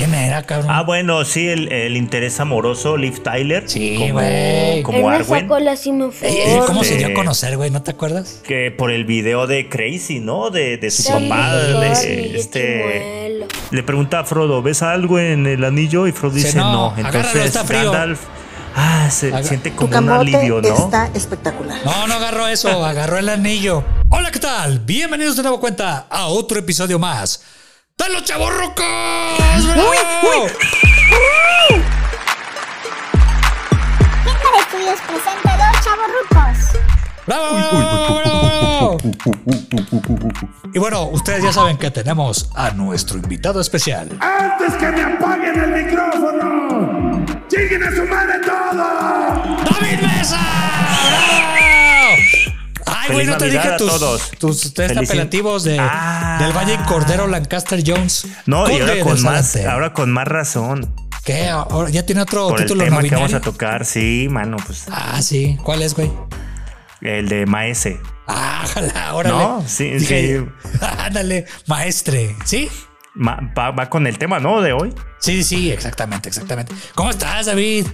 ¿Quién 0.00 0.14
era, 0.14 0.42
cabrón? 0.44 0.70
Ah, 0.70 0.82
bueno, 0.82 1.26
sí, 1.26 1.46
el, 1.46 1.70
el 1.70 1.94
interés 1.94 2.40
amoroso, 2.40 2.96
Liv 2.96 3.22
Tyler. 3.22 3.64
Sí, 3.68 3.96
como- 3.98 4.12
güey. 4.14 4.82
Como 4.82 4.98
Él 4.98 5.04
me 5.04 5.14
Arwen. 5.16 5.42
sacó 5.42 5.58
la 5.58 5.76
Simofor. 5.76 6.26
Ey, 6.26 6.36
ey, 6.38 6.58
¿Cómo 6.66 6.84
se 6.84 6.96
dio 6.96 7.08
a 7.08 7.12
conocer, 7.12 7.56
güey? 7.58 7.70
¿No 7.70 7.82
te 7.82 7.90
acuerdas? 7.90 8.40
Que 8.42 8.70
por 8.70 8.90
el 8.92 9.04
video 9.04 9.46
de 9.46 9.68
Crazy, 9.68 10.20
¿no? 10.20 10.48
De, 10.48 10.78
de 10.78 10.90
su 10.90 11.02
Sí, 11.02 11.08
papá. 11.12 11.60
este, 11.92 12.78
chimuelo. 12.78 13.46
le 13.70 13.82
pregunta 13.82 14.20
a 14.20 14.24
Frodo, 14.24 14.62
¿ves 14.62 14.80
algo 14.82 15.18
en 15.18 15.46
el 15.46 15.62
anillo? 15.64 16.06
Y 16.06 16.12
Frodo 16.12 16.34
Dice, 16.34 16.46
dice, 16.48 16.58
"No, 16.60 16.72
no. 16.72 16.86
agárralo, 16.92 17.18
Entonces 17.18 17.44
está 17.44 17.64
frío". 17.64 17.92
Gandalf 17.92 18.20
ah, 18.74 19.08
se 19.10 19.28
Aga- 19.34 19.42
siente 19.42 19.68
Tu 19.70 19.76
como 19.76 19.88
un 19.88 19.92
camote 19.92 20.34
alivio, 20.36 20.62
¿no? 20.62 20.68
está 20.78 21.10
espectacular. 21.14 21.78
No, 21.84 22.06
no 22.06 22.14
agarró 22.14 22.46
eso, 22.48 22.84
agarró 22.86 23.18
el 23.18 23.28
anillo. 23.28 23.84
Hola, 24.08 24.30
¿qué 24.30 24.38
tal? 24.38 24.78
Bienvenidos 24.80 25.36
de 25.36 25.42
nuevo 25.42 25.60
cuenta 25.60 26.06
a 26.08 26.26
otro 26.28 26.58
episodio 26.58 26.98
más 26.98 27.42
de 28.00 28.08
los 28.14 28.24
chavorrucos. 28.24 28.84
¡Bravo! 29.74 30.46
Quinta 34.24 34.48
de 34.52 34.58
Estudios 34.60 35.00
presenta 35.06 35.56
Dos 35.58 35.76
Chavorrucos. 35.84 36.58
¡Bravo, 37.26 37.46
bravo, 37.54 37.78
bravo, 37.78 38.96
bravo! 38.96 38.96
Y 40.72 40.78
bueno, 40.78 41.02
ustedes 41.08 41.44
ya 41.44 41.52
saben 41.52 41.76
que 41.76 41.90
tenemos 41.90 42.50
a 42.54 42.70
nuestro 42.70 43.18
invitado 43.18 43.60
especial. 43.60 44.08
¡Antes 44.20 44.74
que 44.74 44.86
me 44.86 45.02
apaguen 45.02 45.60
el 45.60 45.84
micrófono! 45.84 47.26
¡Chinguen 47.48 47.82
a 47.82 47.90
su 47.94 48.04
madre 48.06 48.38
todo! 48.40 48.82
¡David 49.64 50.00
Mesa! 50.00 50.38
¡Bravo! 51.08 51.69
Ay, 52.96 53.12
güey, 53.12 53.26
no 53.26 53.36
te 53.36 53.46
dije 53.46 53.58
a 53.68 53.76
tus, 53.76 53.88
todos. 53.88 54.30
tus 54.38 54.74
test 54.74 54.94
Feliz- 54.94 55.08
apelativos 55.10 55.64
de, 55.64 55.78
Ah. 55.80 56.38
del 56.40 56.52
Valle 56.56 56.78
Cordero 56.86 57.26
Lancaster 57.26 57.82
Jones. 57.86 58.26
No, 58.46 58.68
y 58.70 58.80
ahora 58.80 59.00
con 59.00 59.22
más, 59.22 59.56
ahora 59.56 59.92
con 59.92 60.10
más 60.12 60.26
razón. 60.28 60.94
¿Qué? 61.24 61.48
Ahora 61.48 61.90
¿Ya 61.90 62.04
tiene 62.06 62.22
otro 62.22 62.48
Por 62.48 62.58
el 62.60 62.64
título 62.66 62.84
tema 62.84 63.02
que 63.02 63.14
vamos 63.14 63.34
a 63.34 63.40
tocar, 63.40 63.84
sí, 63.84 64.26
mano, 64.30 64.56
pues 64.66 64.84
Ah, 64.90 65.20
sí. 65.22 65.58
¿Cuál 65.62 65.82
es, 65.82 65.94
güey? 65.94 66.10
el 67.02 67.28
de 67.28 67.46
Maese. 67.46 67.98
Ah, 68.26 68.64
órale. 69.14 69.34
No, 69.36 69.64
sí, 69.66 69.98
sí. 70.00 70.36
Ándale, 70.98 71.46
maestre. 71.66 72.36
¿Sí? 72.44 72.68
Ma- 73.14 73.40
va, 73.58 73.70
va 73.72 73.90
con 73.90 74.06
el 74.06 74.18
tema, 74.18 74.38
¿no? 74.38 74.60
De 74.60 74.72
hoy. 74.72 74.94
Sí, 75.18 75.42
sí, 75.44 75.70
exactamente, 75.72 76.28
exactamente. 76.28 76.74
¿Cómo 76.94 77.10
estás, 77.10 77.46
David? 77.46 77.86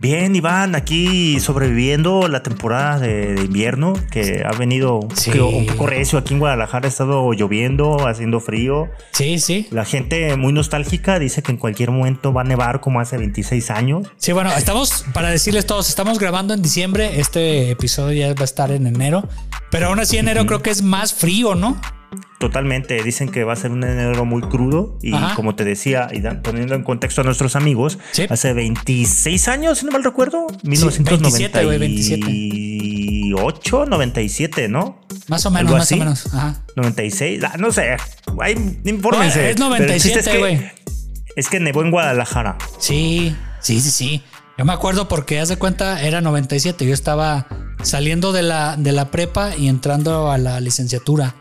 Bien, 0.00 0.36
Iván, 0.36 0.76
aquí 0.76 1.40
sobreviviendo 1.40 2.28
la 2.28 2.42
temporada 2.44 3.00
de, 3.00 3.34
de 3.34 3.42
invierno 3.44 3.94
que 4.12 4.44
ha 4.44 4.56
venido 4.56 5.00
Sí. 5.14 5.32
creo, 5.32 5.48
un 5.48 5.66
poco 5.66 5.86
recio. 5.86 6.18
Aquí 6.20 6.34
en 6.34 6.38
Guadalajara 6.40 6.86
ha 6.86 6.88
estado 6.88 7.32
lloviendo, 7.32 8.06
haciendo 8.06 8.38
frío. 8.38 8.88
Sí, 9.12 9.40
sí. 9.40 9.66
La 9.72 9.84
gente 9.84 10.36
muy 10.36 10.52
nostálgica 10.52 11.18
dice 11.18 11.42
que 11.42 11.50
en 11.50 11.58
cualquier 11.58 11.90
momento 11.90 12.32
va 12.32 12.42
a 12.42 12.44
nevar 12.44 12.80
como 12.80 13.00
hace 13.00 13.16
26 13.18 13.70
años. 13.72 14.06
Sí, 14.18 14.30
bueno, 14.30 14.50
estamos, 14.56 15.04
para 15.12 15.30
decirles 15.30 15.66
todos, 15.66 15.88
estamos 15.88 16.20
grabando 16.20 16.54
en 16.54 16.62
diciembre. 16.62 17.18
Este 17.18 17.72
episodio 17.72 18.28
ya 18.28 18.34
va 18.34 18.42
a 18.42 18.44
estar 18.44 18.70
en 18.70 18.86
enero. 18.86 19.28
Pero 19.72 19.88
aún 19.88 19.98
así, 19.98 20.16
enero 20.16 20.46
creo 20.46 20.62
que 20.62 20.70
es 20.70 20.80
más 20.82 21.12
frío, 21.12 21.56
¿no? 21.56 21.76
Totalmente, 22.38 23.02
dicen 23.02 23.28
que 23.30 23.44
va 23.44 23.52
a 23.52 23.56
ser 23.56 23.72
un 23.72 23.82
enero 23.84 24.24
muy 24.24 24.42
crudo 24.42 24.96
y 25.02 25.12
Ajá. 25.12 25.34
como 25.34 25.54
te 25.56 25.64
decía, 25.64 26.08
y 26.12 26.20
da- 26.20 26.40
poniendo 26.40 26.74
en 26.74 26.84
contexto 26.84 27.20
a 27.20 27.24
nuestros 27.24 27.56
amigos, 27.56 27.98
Sí. 28.12 28.26
hace 28.30 28.52
26 28.52 29.48
años, 29.48 29.78
si 29.78 29.86
no 29.86 29.92
mal 29.92 30.04
recuerdo, 30.04 30.46
27, 30.62 31.64
güey, 31.64 31.78
1998, 31.78 33.86
97, 33.86 34.68
¿no? 34.68 34.98
Más 35.28 35.44
o 35.46 35.50
menos, 35.50 35.66
¿Algo 35.66 35.74
más 35.78 35.82
así? 35.84 35.94
o 35.94 35.98
menos. 35.98 36.26
Ajá. 36.34 36.62
96, 36.76 37.42
ah, 37.44 37.54
no 37.58 37.72
sé, 37.72 37.96
ahí, 38.40 38.80
infórmense. 38.84 39.54
No, 39.58 39.74
es 39.74 39.80
Pero 39.80 39.92
el 39.92 40.00
chiste 40.00 40.22
97, 40.22 40.38
güey. 40.38 40.58
que, 40.58 40.72
es 41.36 41.48
que 41.48 41.60
nevó 41.60 41.82
en 41.82 41.90
Guadalajara. 41.90 42.56
Sí, 42.78 43.34
sí, 43.60 43.80
sí, 43.80 43.90
sí. 43.90 44.22
Yo 44.56 44.64
me 44.64 44.72
acuerdo 44.72 45.08
porque, 45.08 45.38
haz 45.40 45.48
de 45.48 45.56
cuenta, 45.56 46.02
era 46.02 46.20
97. 46.20 46.84
Yo 46.86 46.94
estaba 46.94 47.46
saliendo 47.82 48.32
de 48.32 48.42
la, 48.42 48.76
de 48.76 48.92
la 48.92 49.10
prepa 49.10 49.54
y 49.56 49.68
entrando 49.68 50.30
a 50.32 50.38
la 50.38 50.60
licenciatura. 50.60 51.34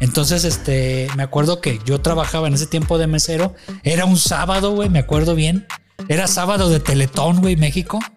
Entonces, 0.00 0.44
este, 0.44 1.08
me 1.16 1.22
acuerdo 1.22 1.60
que 1.60 1.80
yo 1.84 2.00
trabajaba 2.00 2.48
en 2.48 2.54
ese 2.54 2.66
tiempo 2.66 2.98
de 2.98 3.06
mesero. 3.06 3.54
Era 3.82 4.04
un 4.04 4.16
sábado, 4.16 4.72
güey, 4.72 4.88
me 4.88 5.00
acuerdo 5.00 5.34
bien. 5.34 5.66
Era 6.08 6.26
sábado 6.28 6.68
de 6.70 6.80
Teletón, 6.80 7.40
güey, 7.40 7.56
México. 7.56 7.98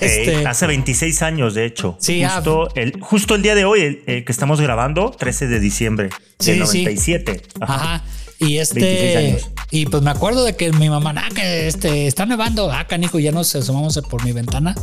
Este, 0.00 0.40
Eh, 0.42 0.46
hace 0.46 0.66
26 0.66 1.20
años, 1.22 1.54
de 1.54 1.66
hecho. 1.66 1.96
Sí, 2.00 2.22
ah, 2.24 2.36
justo, 2.36 2.68
el, 2.76 2.98
justo 3.00 3.34
el 3.34 3.42
día 3.42 3.54
de 3.54 3.66
hoy, 3.66 3.80
el, 3.82 4.02
el 4.06 4.24
que 4.24 4.32
estamos 4.32 4.58
grabando, 4.60 5.10
13 5.10 5.48
de 5.48 5.60
diciembre 5.60 6.08
Sí, 6.38 6.52
del 6.52 6.66
sí. 6.66 6.82
97. 6.84 7.42
Ajá. 7.60 7.74
Ajá. 7.74 8.04
Y 8.38 8.56
26 8.56 8.62
este. 8.62 9.44
Y 9.70 9.86
pues 9.86 10.02
me 10.02 10.10
acuerdo 10.10 10.44
de 10.44 10.56
que 10.56 10.72
mi 10.72 10.88
mamá, 10.88 11.14
ah, 11.16 11.28
que 11.34 11.68
este, 11.68 12.06
está 12.06 12.24
nevando. 12.24 12.70
Ah, 12.72 12.86
canijo, 12.86 13.18
ya 13.18 13.32
nos 13.32 13.54
asomamos 13.54 14.00
por 14.08 14.24
mi 14.24 14.32
ventana. 14.32 14.74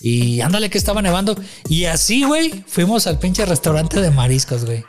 Y 0.00 0.40
ándale 0.40 0.68
que 0.68 0.78
estaba 0.78 1.00
nevando. 1.00 1.36
Y 1.68 1.84
así, 1.84 2.24
güey, 2.24 2.64
fuimos 2.66 3.06
al 3.06 3.18
pinche 3.20 3.46
restaurante 3.46 4.00
de 4.00 4.10
mariscos, 4.10 4.64
güey. 4.64 4.84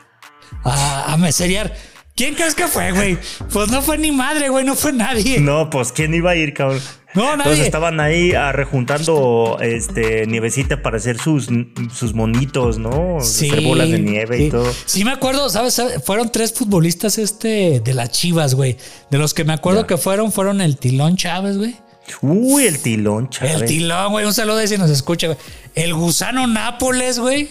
A, 0.64 1.14
a 1.14 1.18
meserear. 1.18 1.74
¿Quién 2.16 2.34
crees 2.34 2.56
que 2.56 2.68
fue, 2.68 2.92
güey? 2.94 3.18
Pues 3.52 3.70
no 3.70 3.82
fue 3.82 3.98
ni 3.98 4.12
madre, 4.12 4.48
güey, 4.48 4.64
no 4.64 4.76
fue 4.76 4.94
nadie. 4.94 5.40
No, 5.42 5.70
pues 5.70 5.92
¿quién 5.92 6.14
iba 6.14 6.32
a 6.32 6.36
ir, 6.38 6.54
cabrón? 6.54 6.82
No, 7.14 7.36
nadie. 7.36 7.62
estaban 7.64 8.00
ahí 8.00 8.32
ah, 8.34 8.52
rejuntando 8.54 9.58
este 9.62 10.26
nievecita 10.26 10.82
para 10.82 10.98
hacer 10.98 11.18
sus, 11.18 11.50
sus 11.94 12.14
monitos, 12.14 12.78
¿no? 12.78 13.18
Hacer 13.18 13.62
bolas 13.62 13.90
de 13.90 14.00
nieve 14.00 14.38
sí. 14.38 14.44
y 14.46 14.50
todo. 14.50 14.74
Sí, 14.86 15.04
me 15.06 15.12
acuerdo, 15.12 15.50
¿sabes? 15.50 15.82
Fueron 16.06 16.32
tres 16.32 16.54
futbolistas 16.54 17.18
este 17.18 17.82
de 17.82 17.94
las 17.94 18.12
Chivas, 18.12 18.56
güey. 18.56 18.78
De 19.12 19.18
los 19.18 19.34
que 19.34 19.44
me 19.44 19.54
acuerdo 19.54 19.82
Ya. 19.82 19.88
que 19.88 19.98
fueron, 19.98 20.32
fueron 20.32 20.62
el 20.62 20.78
Tilón 20.78 21.18
Chávez, 21.18 21.58
güey. 21.58 21.76
Uy, 22.22 22.66
el 22.66 22.80
tilón, 22.82 23.26
El 23.26 23.30
Chávez. 23.30 23.66
Tilón, 23.66 24.12
güey. 24.12 24.26
Un 24.26 24.34
saludo 24.34 24.66
si 24.68 24.78
nos 24.78 24.90
escucha, 24.92 25.28
güey. 25.28 25.40
El 25.74 25.94
Gusano 25.96 26.48
Nápoles, 26.48 27.20
güey. 27.20 27.50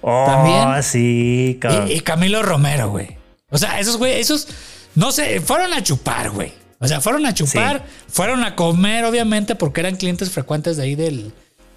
Oh, 0.00 0.24
También. 0.26 0.82
sí, 0.82 1.58
cabrón. 1.60 1.88
Y, 1.90 1.94
y 1.94 2.00
Camilo 2.00 2.42
Romero, 2.42 2.90
güey. 2.90 3.16
O 3.50 3.58
sea, 3.58 3.78
esos, 3.78 3.96
güey, 3.96 4.20
esos, 4.20 4.48
no 4.94 5.12
sé, 5.12 5.40
fueron 5.40 5.72
a 5.72 5.82
chupar, 5.82 6.30
güey. 6.30 6.52
O 6.80 6.88
sea, 6.88 7.00
fueron 7.00 7.24
a 7.24 7.32
chupar, 7.32 7.84
fueron 8.08 8.44
a 8.44 8.56
comer, 8.56 9.04
obviamente, 9.04 9.54
porque 9.54 9.80
eran 9.80 9.96
clientes 9.96 10.30
frecuentes 10.30 10.76
de 10.76 10.82
ahí 10.82 10.94
del, 10.94 11.32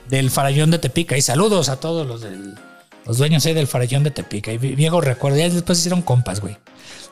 del 0.10 0.32
farallón 0.32 0.72
de 0.72 0.80
Tepica. 0.80 1.16
Y 1.18 1.22
saludos 1.22 1.70
a 1.70 1.80
todos 1.80 2.06
los 2.06 2.22
del, 2.22 2.56
los 3.06 3.18
dueños 3.18 3.46
ahí 3.46 3.54
del 3.54 3.68
farallón 3.68 4.04
de 4.04 4.12
Tepica. 4.12 4.52
Y 4.52 4.58
viejo 4.58 5.00
recuerdo, 5.00 5.38
ya 5.38 5.50
después 5.50 5.80
hicieron 5.80 6.02
compas, 6.02 6.42
güey. 6.42 6.58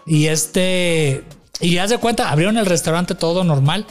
Y 0.06 0.28
este, 0.28 1.24
y 1.62 1.76
ya 1.76 1.88
se 1.88 1.98
cuenta, 2.00 2.30
abrieron 2.32 2.58
el 2.58 2.66
restaurante 2.66 3.16
todo 3.16 3.44
normal. 3.44 3.86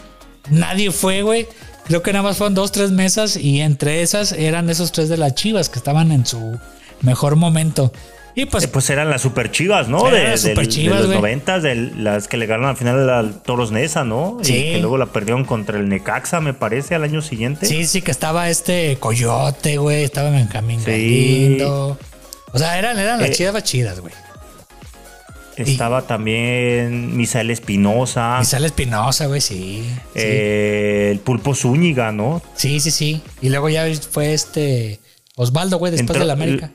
Nadie 0.51 0.91
fue, 0.91 1.23
güey. 1.23 1.47
Creo 1.87 2.03
que 2.03 2.13
nada 2.13 2.23
más 2.23 2.37
fueron 2.37 2.55
dos, 2.55 2.73
tres 2.73 2.91
mesas 2.91 3.37
y 3.37 3.61
entre 3.61 4.03
esas 4.03 4.33
eran 4.33 4.71
esos 4.71 4.91
tres 4.93 5.09
de 5.09 5.17
las 5.17 5.35
chivas 5.35 5.69
que 5.69 5.79
estaban 5.79 6.13
en 6.13 6.27
su 6.27 6.59
mejor 7.05 7.37
momento. 7.37 7.93
Y 8.37 8.47
pues 8.47 8.65
Eh, 8.65 8.69
Pues 8.69 8.91
eran 8.91 9.11
las 9.11 9.23
super 9.23 9.53
chivas, 9.53 9.89
¿no? 9.89 10.09
Eran 10.09 10.13
De, 10.25 10.29
las 10.31 10.43
del- 10.43 10.57
superchivas, 10.57 11.03
de 11.03 11.07
los 11.07 11.15
noventas, 11.17 11.63
de 11.63 11.75
las 11.77 12.27
que 12.27 12.37
le 12.37 12.47
ganaron 12.47 12.71
al 12.71 12.77
final 12.77 13.09
al 13.09 13.41
Toros 13.43 13.71
Nesa, 13.71 14.03
¿no? 14.05 14.39
Sí. 14.43 14.55
Y 14.57 14.73
que 14.73 14.79
luego 14.81 14.99
la 14.99 15.07
perdieron 15.07 15.45
contra 15.45 15.79
el 15.79 15.89
Necaxa, 15.89 16.41
me 16.41 16.53
parece, 16.53 16.97
al 16.97 17.05
año 17.05 17.23
siguiente. 17.23 17.67
Sí, 17.67 17.87
sí, 17.87 18.03
que 18.03 18.11
estaba 18.11 18.51
este 18.51 18.97
Coyote, 18.99 19.77
güey. 19.77 20.03
Estaba 20.03 20.31
Benjamín 20.31 20.81
Sí. 20.85 21.59
O 21.63 21.97
sea, 22.59 22.77
eran, 22.79 22.99
eran 22.99 23.21
las 23.21 23.31
Eh, 23.31 23.33
chidas 23.33 23.63
chidas, 23.63 24.01
güey. 24.01 24.13
Estaba 25.57 26.03
también 26.03 27.17
Misael 27.17 27.51
Espinosa, 27.51 28.43
sale 28.43 28.67
Espinosa, 28.67 29.27
güey, 29.27 29.41
sí. 29.41 29.85
Sí. 29.89 30.11
eh, 30.17 31.09
el 31.13 31.21
Pulpo 31.21 31.55
Zúñiga, 31.55 32.11
¿no? 32.11 32.43
sí, 32.57 32.81
sí, 32.81 32.91
sí. 32.91 33.23
Y 33.41 33.51
luego 33.51 33.69
ya 33.69 33.85
fue 34.11 34.35
este 34.35 34.99
Osvaldo, 35.37 35.79
güey, 35.79 35.91
después 35.91 36.17
Entró- 36.17 36.21
de 36.21 36.27
la 36.27 36.33
América. 36.35 36.71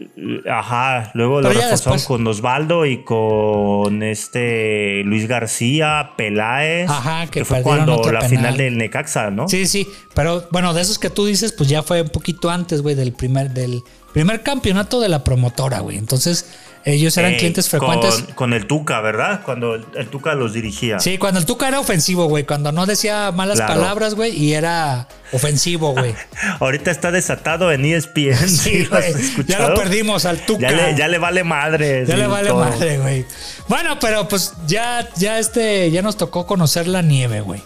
Ajá, 0.52 1.12
luego 1.14 1.42
lo 1.42 1.50
reforzaron 1.50 2.00
con 2.02 2.28
Osvaldo 2.28 2.86
y 2.86 3.04
con 3.06 4.04
este 4.04 5.02
Luis 5.06 5.28
García, 5.30 6.12
Peláez. 6.18 6.90
Ajá, 6.90 7.28
que 7.28 7.46
fue 7.46 7.62
cuando 7.62 7.98
la 8.12 8.20
penal. 8.20 8.30
final 8.30 8.58
del 8.58 8.78
Necaxa, 8.78 9.32
¿no? 9.32 9.48
Sí, 9.48 9.66
sí. 9.66 9.88
Pero 10.14 10.46
bueno, 10.52 10.74
de 10.74 10.82
esos 10.82 11.00
que 11.00 11.10
tú 11.10 11.26
dices, 11.26 11.54
pues 11.54 11.70
ya 11.70 11.84
fue 11.84 12.02
un 12.02 12.10
poquito 12.10 12.50
antes, 12.50 12.82
güey, 12.82 12.96
del 12.96 13.14
primer, 13.14 13.52
del 13.52 13.82
primer 14.14 14.42
campeonato 14.44 15.00
de 15.00 15.08
la 15.08 15.24
promotora, 15.24 15.80
güey. 15.80 15.98
Entonces, 15.98 16.46
ellos 16.86 17.16
eran 17.18 17.34
Eh, 17.34 17.38
clientes 17.38 17.70
frecuentes. 17.70 18.16
Con, 18.24 18.34
con 18.36 18.54
el 18.54 18.66
Tuca, 18.68 19.02
¿verdad? 19.02 19.42
Cuando 19.44 19.76
el, 19.76 19.86
el 19.96 20.08
Tuca 20.08 20.34
los 20.36 20.54
dirigía. 20.54 21.00
Sí, 21.00 21.18
cuando 21.18 21.40
el 21.40 21.46
Tuca 21.46 21.68
era 21.68 21.80
ofensivo, 21.80 22.26
güey. 22.28 22.46
Cuando 22.46 22.72
no 22.72 22.86
decía 22.86 23.32
malas 23.32 23.58
Claro. 23.58 23.74
palabras, 23.76 24.16
güey, 24.16 24.36
y 24.36 24.54
era 24.54 25.08
ofensivo, 25.32 25.92
güey. 25.94 26.14
Ahorita 26.60 26.92
está 26.92 27.12
desatado 27.12 27.72
en 27.72 27.86
ESPN. 27.86 28.36
Sí, 28.50 28.86
¿lo 28.90 28.98
has 28.98 29.12
güey. 29.36 29.48
Ya 29.48 29.60
lo 29.68 29.76
perdimos 29.76 30.26
al 30.26 30.40
Tuca. 30.46 30.62
Ya 30.62 30.72
le, 30.72 30.96
ya 30.98 31.08
le 31.08 31.18
vale 31.18 31.44
madre. 31.44 32.06
Ya 32.06 32.16
le 32.18 32.28
vale 32.28 32.50
todo. 32.50 32.60
madre, 32.60 32.98
güey. 32.98 33.26
Bueno, 33.68 34.00
pero 34.00 34.28
pues 34.28 34.54
ya, 34.68 35.08
ya 35.18 35.40
este, 35.40 35.92
ya 35.92 36.02
nos 36.02 36.18
tocó 36.18 36.46
conocer 36.46 36.88
la 36.88 37.02
nieve, 37.02 37.42
güey. 37.42 37.62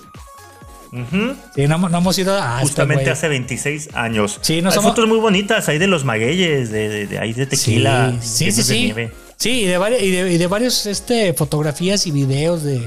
Ujú. 0.93 1.35
Sí, 1.55 1.67
no, 1.67 1.77
no 1.77 1.97
hemos 1.97 2.17
ido 2.19 2.37
a 2.39 2.59
Justamente 2.59 3.09
hace 3.09 3.27
26 3.27 3.89
años. 3.93 4.37
Sí, 4.41 4.61
no 4.61 4.69
Hay 4.69 4.75
somos- 4.75 4.91
fotos 4.91 5.07
muy 5.07 5.17
bonitas 5.19 5.67
ahí 5.67 5.79
de 5.79 5.87
los 5.87 6.05
magueyes, 6.05 6.69
de, 6.71 6.87
de- 6.89 7.07
de 7.07 7.19
ahí 7.19 7.33
de 7.33 7.47
tequila. 7.47 8.13
Sí, 8.21 8.51
sí, 8.51 8.51
sí. 8.51 8.57
de 8.57 8.63
Sí, 8.63 8.83
nieve. 8.85 9.11
Sí, 9.37 9.49
y 9.61 9.65
de, 9.65 9.77
varios, 9.77 10.01
y 10.03 10.11
de, 10.11 10.31
y 10.33 10.37
de 10.37 10.47
varios 10.47 10.85
este, 10.85 11.33
fotografías 11.33 12.05
y 12.05 12.11
videos 12.11 12.63
de, 12.63 12.79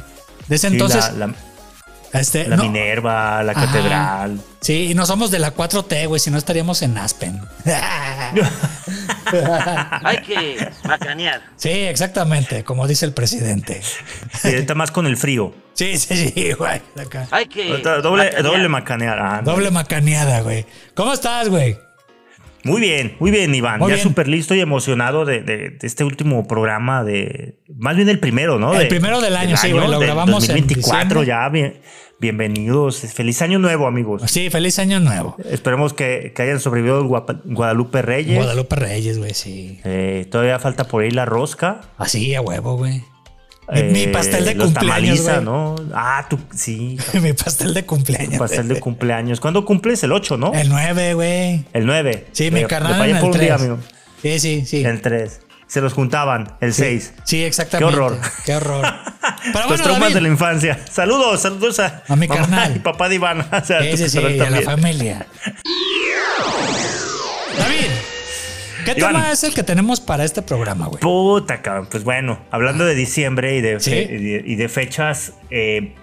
de 0.49 0.55
ese 0.55 0.69
Sí, 0.69 0.75
entonces. 0.75 1.05
la- 1.17 1.27
la- 1.27 1.35
Este, 2.21 2.47
La 2.49 2.57
no- 2.57 2.63
Minerva, 2.65 3.43
la 3.43 3.53
Ajá. 3.53 3.67
Catedral. 3.67 4.41
Sí, 4.61 4.91
y 4.91 4.95
no 4.95 5.07
somos 5.07 5.31
de 5.31 5.39
la 5.39 5.55
4T, 5.55 6.07
güey, 6.09 6.21
si 6.21 6.31
no 6.31 6.39
estaríamos 6.39 6.83
en 6.83 6.97
Aspen. 6.99 7.41
Hay 10.05 10.19
que 10.23 10.69
macanear. 10.87 11.43
sí, 11.57 11.71
exactamente, 11.71 12.65
como 12.65 12.87
dice 12.87 13.07
el 13.07 13.13
presidente. 13.13 13.81
Y 14.45 14.49
está 14.49 14.75
más 14.75 14.91
con 14.91 15.07
el 15.07 15.17
frío. 15.17 15.55
Sí, 15.75 15.99
sí, 15.99 16.33
sí, 16.35 16.53
güey. 16.53 16.81
acá. 16.99 17.27
Hay 17.31 17.47
que 17.47 17.65
Doble, 17.79 18.25
macanear. 18.25 18.43
doble 18.43 18.69
macanear. 18.69 19.19
ah, 19.21 19.41
Doble 19.45 19.71
macaneada, 19.71 20.41
güey. 20.41 20.65
¿Cómo 20.95 21.13
estás, 21.13 21.49
güey? 21.49 21.79
Muy 22.65 22.81
bien, 22.81 23.17
muy 23.21 23.31
bien, 23.31 23.55
Iván. 23.55 23.79
Muy 23.79 23.91
ya 23.91 23.95
bien. 23.97 24.03
súper 24.09 24.27
listo 24.27 24.53
y 24.55 24.61
emocionado 24.61 25.25
de, 25.25 25.41
de- 25.43 25.71
de 25.71 25.87
este 25.87 26.03
último 26.03 26.49
programa 26.49 27.05
de. 27.05 27.61
Más 27.79 27.95
bien 27.95 28.09
el 28.09 28.19
primero, 28.19 28.59
¿no? 28.59 28.73
El 28.73 28.81
De- 28.81 28.87
primero 28.87 29.21
del 29.21 29.37
año, 29.37 29.57
sí, 29.57 29.71
güey, 29.71 29.87
lo 29.89 30.01
grabamos 30.01 30.49
en 30.49 30.57
2024 30.57 31.21
diciembre. 31.21 31.27
ya. 31.27 31.49
bien- 31.49 31.81
bienvenidos. 32.21 33.01
Feliz 33.01 33.43
año 33.43 33.59
nuevo, 33.59 33.87
amigos. 33.87 34.23
Sí, 34.27 34.51
feliz 34.51 34.79
año 34.79 35.01
nuevo. 35.01 35.37
Esperemos 35.51 35.93
que, 35.93 36.33
que 36.35 36.43
hayan 36.43 36.61
sobrevivido 36.61 36.99
el 37.01 37.07
Guapa- 37.07 37.41
Guadalupe 37.45 38.03
Reyes. 38.03 38.37
Guadalupe 38.37 38.77
Reyes, 38.77 39.19
güey, 39.19 39.35
sí. 39.35 39.81
Eh, 39.85 40.27
todavía 40.31 40.59
falta 40.59 40.85
por 40.89 41.03
ahí 41.03 41.11
la 41.11 41.25
rosca. 41.25 41.83
Así, 41.99 42.35
a 42.35 42.41
huevo, 42.41 42.77
güey. 42.77 43.03
Mi, 43.73 43.83
mi 43.83 44.03
Eh, 44.05 44.09
pastel 44.09 44.45
de 44.45 44.55
los 44.55 44.67
cumpleaños, 44.67 45.25
tamaliza. 45.25 45.41
¿no? 45.41 45.75
Ah, 45.93 46.27
tú, 46.31 46.39
sí. 46.55 46.97
mi 47.21 47.33
pastel 47.33 47.75
de 47.75 47.85
cumpleaños. 47.85 48.39
Pastel 48.39 48.69
de 48.69 48.79
cumpleaños. 48.81 49.41
¿Cuándo 49.41 49.65
cumples? 49.65 50.03
El 50.05 50.13
8, 50.13 50.37
¿no? 50.37 50.53
El 50.55 50.69
9, 50.69 51.15
güey. 51.15 51.65
El 51.73 51.85
9. 51.87 52.27
Sí, 52.33 52.51
mi 52.51 52.65
carnal 52.65 52.95
fallé 52.97 53.11
en 53.11 53.17
el 53.17 53.21
por 53.23 53.31
un 53.31 53.37
3. 53.37 53.45
día, 53.45 53.55
amigo. 53.57 53.79
Sí, 54.23 54.39
sí, 54.39 54.65
sí. 54.67 54.85
El 54.85 55.01
3. 55.01 55.41
Se 55.67 55.81
los 55.81 55.95
juntaban, 55.95 56.57
el 56.61 56.73
6. 56.73 57.15
Sí, 57.25 57.43
exactamente. 57.43 57.93
Qué 57.93 57.97
horror. 58.01 58.19
Qué 58.45 58.55
horror. 58.55 58.87
Pero 59.53 59.59
Los 59.61 59.67
bueno, 59.69 59.83
traumas 59.85 60.01
David, 60.01 60.15
de 60.15 60.21
la 60.23 60.29
infancia. 60.29 60.79
Saludos, 60.91 61.41
saludos 61.43 61.79
a, 61.81 62.03
A 62.09 62.17
mi 62.17 62.27
mamá 62.27 62.41
carnal. 62.41 62.77
y 62.77 62.79
papá 62.81 63.09
de 63.09 63.15
Iván. 63.17 63.41
O 63.53 63.65
sea, 63.65 63.79
tu 63.91 63.97
sí, 63.97 64.19
a 64.19 64.51
la 64.51 64.63
familia. 64.63 65.27
David, 67.59 67.87
¿qué 68.85 68.95
Iván. 68.97 69.13
tema 69.15 69.33
es 69.33 69.45
el 69.45 69.55
que 69.55 69.63
tenemos 69.63 70.01
para 70.01 70.25
este 70.25 70.43
programa, 70.43 70.87
güey? 70.87 71.01
Puta, 71.01 71.63
cabrón. 71.63 71.89
Pues 71.91 72.05
bueno, 72.05 72.39
hablando 72.51 72.85
de 72.85 72.95
diciembre 72.95 73.57
y 73.57 73.61
de, 73.61 73.81
Sí. 73.81 73.91
fe- 73.91 74.03
y 74.11 74.25
de, 74.25 74.43
y 74.47 74.55
de 74.57 74.69
fechas, 74.69 75.33
eh, 75.51 75.95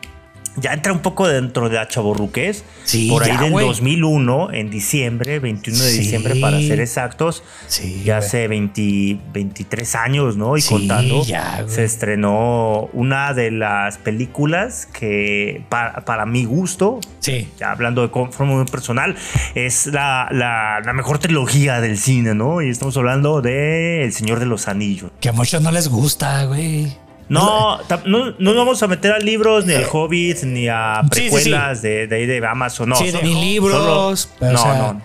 ya 0.57 0.73
entra 0.73 0.93
un 0.93 0.99
poco 0.99 1.27
dentro 1.27 1.69
de 1.69 1.75
la 1.75 1.87
chaborruqués. 1.87 2.63
Sí, 2.83 3.09
Por 3.09 3.23
ahí 3.23 3.35
del 3.37 3.51
güey. 3.51 3.65
2001, 3.65 4.51
en 4.53 4.69
diciembre, 4.69 5.39
21 5.39 5.81
de 5.83 5.89
Sí. 5.91 5.99
diciembre 5.99 6.35
para 6.35 6.59
ser 6.59 6.79
exactos. 6.79 7.43
Sí, 7.67 8.03
ya 8.05 8.17
hace 8.17 8.47
20 8.47 9.17
23 9.33 9.95
años, 9.95 10.37
¿no? 10.37 10.57
Y 10.57 10.61
contando. 10.61 11.23
ya, 11.25 11.65
se 11.67 11.83
estrenó 11.83 12.89
una 12.93 13.33
de 13.33 13.51
las 13.51 13.97
películas 13.97 14.85
que, 14.87 15.63
para, 15.69 16.05
para 16.05 16.25
mi 16.25 16.45
gusto, 16.45 16.99
Sí. 17.19 17.49
ya 17.59 17.71
hablando 17.71 18.01
de 18.01 18.09
forma 18.09 18.53
muy 18.55 18.65
personal, 18.65 19.15
es 19.55 19.87
la, 19.87 20.27
la- 20.31 20.81
la 20.83 20.93
mejor 20.93 21.19
trilogía 21.19 21.81
del 21.81 21.97
cine, 21.97 22.35
¿no? 22.35 22.61
Y 22.61 22.69
estamos 22.69 22.95
hablando 22.97 23.41
de 23.41 24.03
El 24.03 24.13
Señor 24.13 24.39
de 24.39 24.45
los 24.45 24.67
Anillos. 24.67 25.11
Que 25.19 25.29
a 25.29 25.31
muchos 25.33 25.61
no 25.61 25.71
les 25.71 25.87
gusta, 25.87 26.45
güey. 26.45 26.95
No, 27.29 27.79
no, 28.05 28.31
no 28.37 28.53
vamos 28.55 28.83
a 28.83 28.87
meter 28.87 29.11
a 29.13 29.19
libros, 29.19 29.65
ni 29.65 29.73
al 29.73 29.85
Hobbit, 29.91 30.43
ni 30.43 30.67
a 30.67 31.01
Sí, 31.11 31.21
sí, 31.21 31.25
sí. 31.25 31.31
precuelas 31.31 31.81
De, 31.81 32.07
de 32.07 32.15
ahí 32.15 32.25
de 32.25 32.45
Amazon. 32.45 32.89
No, 32.89 32.95
Sí, 32.95 33.11
solo- 33.11 33.23
ni 33.23 33.33
libros, 33.53 34.29
solo- 34.39 34.51
no, 34.53 34.59
o 34.59 34.63
sea, 34.63 34.73
no. 34.93 35.01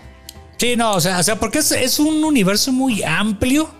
Sí, 0.58 0.74
no, 0.76 0.92
o 0.94 1.00
sea, 1.00 1.18
o 1.18 1.22
sea 1.22 1.36
porque 1.38 1.58
es, 1.58 1.70
es 1.72 1.98
un 2.00 2.24
universo 2.24 2.72
muy 2.72 3.02
amplio 3.04 3.70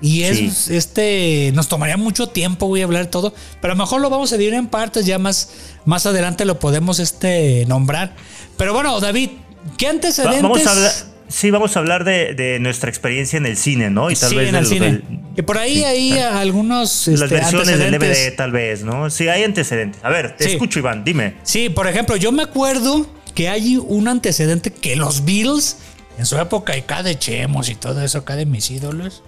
y 0.00 0.22
es 0.24 0.68
este. 0.68 1.52
Nos 1.54 1.68
tomaría 1.68 1.96
mucho 1.96 2.26
tiempo, 2.28 2.66
güey, 2.66 2.82
hablar 2.82 3.06
todo. 3.06 3.32
Pero 3.60 3.72
a 3.74 3.76
lo 3.76 3.82
mejor 3.82 4.00
lo 4.00 4.10
vamos 4.10 4.32
a 4.32 4.36
dividir 4.36 4.54
en 4.58 4.66
partes, 4.66 5.06
ya 5.06 5.18
más, 5.18 5.50
más 5.84 6.06
adelante 6.06 6.44
lo 6.44 6.58
podemos 6.58 6.98
este, 6.98 7.64
nombrar. 7.68 8.14
Pero 8.56 8.72
bueno, 8.72 8.98
David, 8.98 9.30
¿qué 9.76 9.86
antecedentes? 9.88 10.42
vamos 10.42 10.66
a 10.66 10.70
hablar, 10.72 10.92
sí, 11.32 11.50
vamos 11.50 11.76
a 11.76 11.80
hablar 11.80 12.04
de, 12.04 12.34
de 12.34 12.58
nuestra 12.60 12.88
experiencia 12.90 13.36
en 13.36 13.46
el 13.46 13.56
cine, 13.56 13.90
¿no? 13.90 14.10
Y 14.10 14.14
tal 14.14 14.30
Sí, 14.30 14.36
vez 14.36 14.48
en 14.50 14.54
el 14.54 14.64
lo 14.64 14.68
cine. 14.70 14.86
del- 14.86 15.04
Que 15.34 15.42
por 15.42 15.58
ahí 15.58 15.76
sí, 15.76 15.84
hay 15.84 16.10
claro. 16.12 16.38
algunos 16.38 17.06
las 17.08 17.20
este, 17.22 17.34
versiones 17.34 17.78
del. 17.78 17.92
DVD, 17.98 18.36
tal 18.36 18.52
vez, 18.52 18.84
¿no? 18.84 19.08
Sí, 19.10 19.28
hay 19.28 19.42
antecedentes. 19.44 20.04
A 20.04 20.10
ver, 20.10 20.36
te 20.36 20.44
Sí. 20.44 20.50
escucho, 20.52 20.78
Iván, 20.78 21.04
dime. 21.04 21.34
Sí, 21.42 21.68
por 21.70 21.86
ejemplo, 21.86 22.16
yo 22.16 22.32
me 22.32 22.42
acuerdo 22.42 23.06
que 23.34 23.48
hay 23.48 23.76
un 23.78 24.08
antecedente 24.08 24.70
que 24.72 24.94
los 24.96 25.24
Beatles, 25.24 25.78
en 26.18 26.26
su 26.26 26.36
época 26.38 26.74
acá 26.74 27.02
de 27.02 27.18
Chemos 27.18 27.68
y 27.70 27.74
todo 27.74 28.02
eso, 28.02 28.18
acá 28.18 28.36
de 28.36 28.44
mis 28.46 28.70
ídolos, 28.70 29.22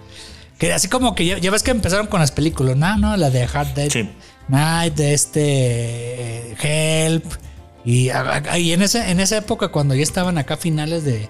que 0.59 0.71
así 0.73 0.87
como 0.87 1.15
que 1.15 1.25
ya, 1.25 1.37
ya 1.39 1.49
ves 1.51 1.63
que 1.63 1.71
empezaron 1.71 2.05
con 2.07 2.19
las 2.19 2.31
películas, 2.31 2.77
¿no? 2.77 2.97
¿no? 2.97 3.17
La 3.17 3.29
de 3.31 3.43
Hard 3.51 3.69
Sí. 3.91 4.07
Night, 4.47 4.93
de 4.93 5.13
este 5.15 5.41
eh, 5.43 6.55
Help. 6.61 7.25
Y, 7.83 8.09
a- 8.09 8.43
a- 8.51 8.57
y 8.59 8.73
en, 8.73 8.81
ese, 8.81 9.09
en 9.11 9.19
esa 9.19 9.37
época, 9.37 9.67
cuando 9.69 9.95
ya 9.95 10.03
estaban 10.03 10.37
acá 10.37 10.57
finales 10.57 11.03
de, 11.03 11.27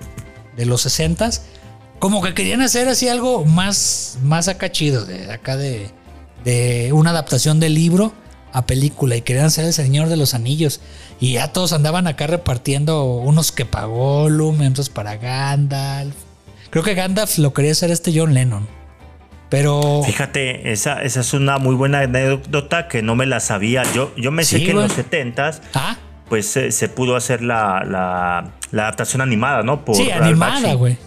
de 0.56 0.66
los 0.66 0.82
60 0.82 1.30
como 2.00 2.22
que 2.22 2.34
querían 2.34 2.62
hacer 2.62 2.88
así 2.88 3.08
algo 3.08 3.46
más, 3.46 4.18
más 4.22 4.48
acá 4.48 4.72
chido, 4.72 5.06
de 5.06 5.32
acá 5.32 5.58
de, 5.58 5.90
de 6.44 6.92
una 6.94 7.12
adaptación 7.12 7.60
del 7.60 7.74
libro 7.74 8.14
a 8.52 8.66
película 8.66 9.16
y 9.16 9.22
querían 9.22 9.46
hacer 9.46 9.66
El 9.66 9.74
Señor 9.74 10.08
de 10.08 10.18
los 10.18 10.34
Anillos. 10.34 10.82
Y 11.20 11.34
ya 11.34 11.52
todos 11.52 11.74
andaban 11.74 12.08
acá 12.08 12.28
repartiendo 12.28 13.04
unos 13.06 13.52
que 13.52 13.66
para 13.66 13.88
Gollum, 13.88 14.62
otros 14.68 14.90
para 14.90 15.18
Gandalf. 15.18 16.16
Creo 16.70 16.84
que 16.84 16.94
Gandalf 16.94 17.38
lo 17.38 17.54
quería 17.54 17.72
hacer 17.72 17.92
este 17.92 18.12
John 18.18 18.34
Lennon. 18.34 18.68
Pero. 19.50 20.02
Fíjate, 20.06 20.72
esa, 20.72 21.02
esa 21.04 21.22
es 21.22 21.34
una 21.34 21.58
muy 21.58 21.76
buena 21.76 22.00
anécdota 22.00 22.88
que 22.88 23.02
no 23.02 23.16
me 23.16 23.26
la 23.26 23.40
sabía. 23.40 23.84
Yo, 23.94 24.14
yo 24.16 24.32
me 24.32 24.44
sé 24.44 24.64
que 24.64 24.72
en 24.72 24.78
los 24.78 24.98
70s 24.98 25.62
Ah, 25.74 25.98
pues 26.30 26.48
se, 26.48 26.72
se 26.72 26.90
pudo 26.90 27.16
hacer 27.16 27.42
la, 27.42 27.84
la, 27.88 28.52
la 28.72 28.82
adaptación 28.84 29.22
animada, 29.22 29.62
¿no? 29.64 29.86
Por 29.86 29.96
Sí, 29.96 30.10
animada, 30.12 30.74
güey. 30.74 30.98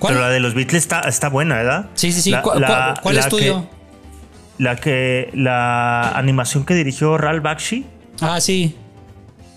Pero 0.00 0.20
la 0.20 0.28
de 0.30 0.40
los 0.40 0.54
Beatles 0.54 0.82
está, 0.82 1.00
está 1.00 1.28
buena, 1.28 1.56
¿verdad? 1.56 1.86
sí, 1.94 2.12
sí, 2.12 2.22
sí. 2.22 2.30
La- 2.30 2.42
¿Cuál, 2.42 2.64
cuál- 3.02 3.18
estudio? 3.18 3.66
que- 3.68 3.74
la 4.62 4.76
que 4.76 5.30
la 5.34 6.10
animación 6.10 6.64
que 6.64 6.74
dirigió 6.74 7.18
Ralph 7.18 7.42
Bakshi. 7.42 7.84
Ah, 8.20 8.40
sí. 8.40 8.76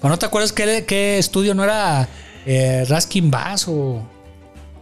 ¿Pero 0.01 0.09
no 0.09 0.17
te 0.17 0.25
acuerdas 0.25 0.51
qué, 0.53 0.85
qué 0.87 1.19
estudio 1.19 1.53
no 1.53 1.63
era 1.63 2.07
eh, 2.47 2.83
Raskin 2.89 3.29
Bass 3.29 3.67
o.? 3.67 4.03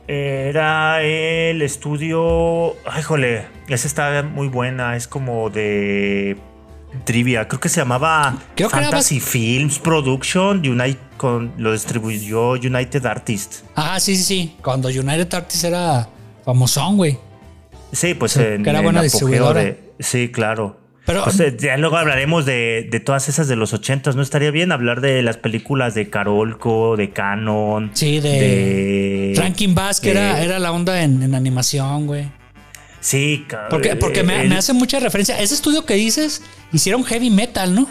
Era 0.08 1.02
el 1.02 1.62
estudio. 1.62 2.76
Ay, 2.86 3.02
jole, 3.04 3.46
esa 3.68 3.88
está 3.88 4.24
muy 4.24 4.48
buena. 4.48 4.96
Es 4.96 5.08
como 5.08 5.50
de 5.50 6.38
trivia. 7.04 7.48
Creo 7.48 7.60
que 7.60 7.70
se 7.70 7.82
llamaba 7.82 8.38
Creo 8.56 8.70
que 8.70 8.76
era 8.78 8.86
Fantasy 8.86 9.20
Films 9.20 9.80
Production. 9.80 10.60
Unite, 10.68 11.00
con, 11.18 11.52
lo 11.58 11.72
distribuyó 11.74 12.52
United 12.52 13.06
Artists. 13.06 13.64
Ah, 13.76 14.00
sí, 14.00 14.16
sí, 14.16 14.24
sí. 14.24 14.56
Cuando 14.64 14.90
United 14.90 15.34
Artists 15.34 15.64
era 15.64 16.08
famosón, 16.44 16.98
güey. 16.98 17.18
Sí, 17.92 18.14
pues 18.14 18.36
en, 18.38 18.64
que 18.64 18.70
era 18.70 18.80
en 18.80 18.84
buena 18.86 19.02
distribuidora. 19.02 19.62
de- 19.64 19.94
sí, 20.00 20.30
claro. 20.32 20.80
Pero- 21.06 21.24
Pues, 21.24 21.40
eh, 21.40 21.56
ya 21.60 21.78
luego 21.78 21.98
hablaremos 21.98 22.46
de, 22.48 22.88
de 22.90 23.00
todas 23.00 23.30
esas 23.30 23.48
de 23.48 23.56
los 23.56 23.74
ochentas. 23.74 24.16
¿No 24.16 24.24
estaría 24.24 24.50
bien 24.50 24.72
hablar 24.72 25.02
de 25.02 25.22
las 25.22 25.38
películas 25.38 25.94
de 25.94 26.10
Carolco, 26.10 26.98
de 26.98 27.12
Canon? 27.12 27.92
Sí, 27.94 28.20
de- 28.20 28.30
de 28.32 29.34
Rankin 29.38 29.76
Bass, 29.76 30.02
que 30.02 30.12
era, 30.12 30.42
era 30.44 30.58
la 30.60 30.72
onda 30.72 31.02
en, 31.04 31.22
en 31.22 31.36
animación, 31.36 32.08
güey. 32.08 32.32
Sí, 33.06 33.46
ca- 33.48 33.68
Porque, 33.70 33.96
porque 33.96 34.24
me, 34.24 34.42
el- 34.42 34.50
me 34.50 34.56
hace 34.58 34.74
mucha 34.74 35.00
referencia. 35.00 35.40
Ese 35.40 35.54
estudio 35.54 35.86
que 35.86 35.94
dices, 35.94 36.42
hicieron 36.74 37.04
heavy 37.04 37.30
metal, 37.30 37.76
¿no? 37.76 37.88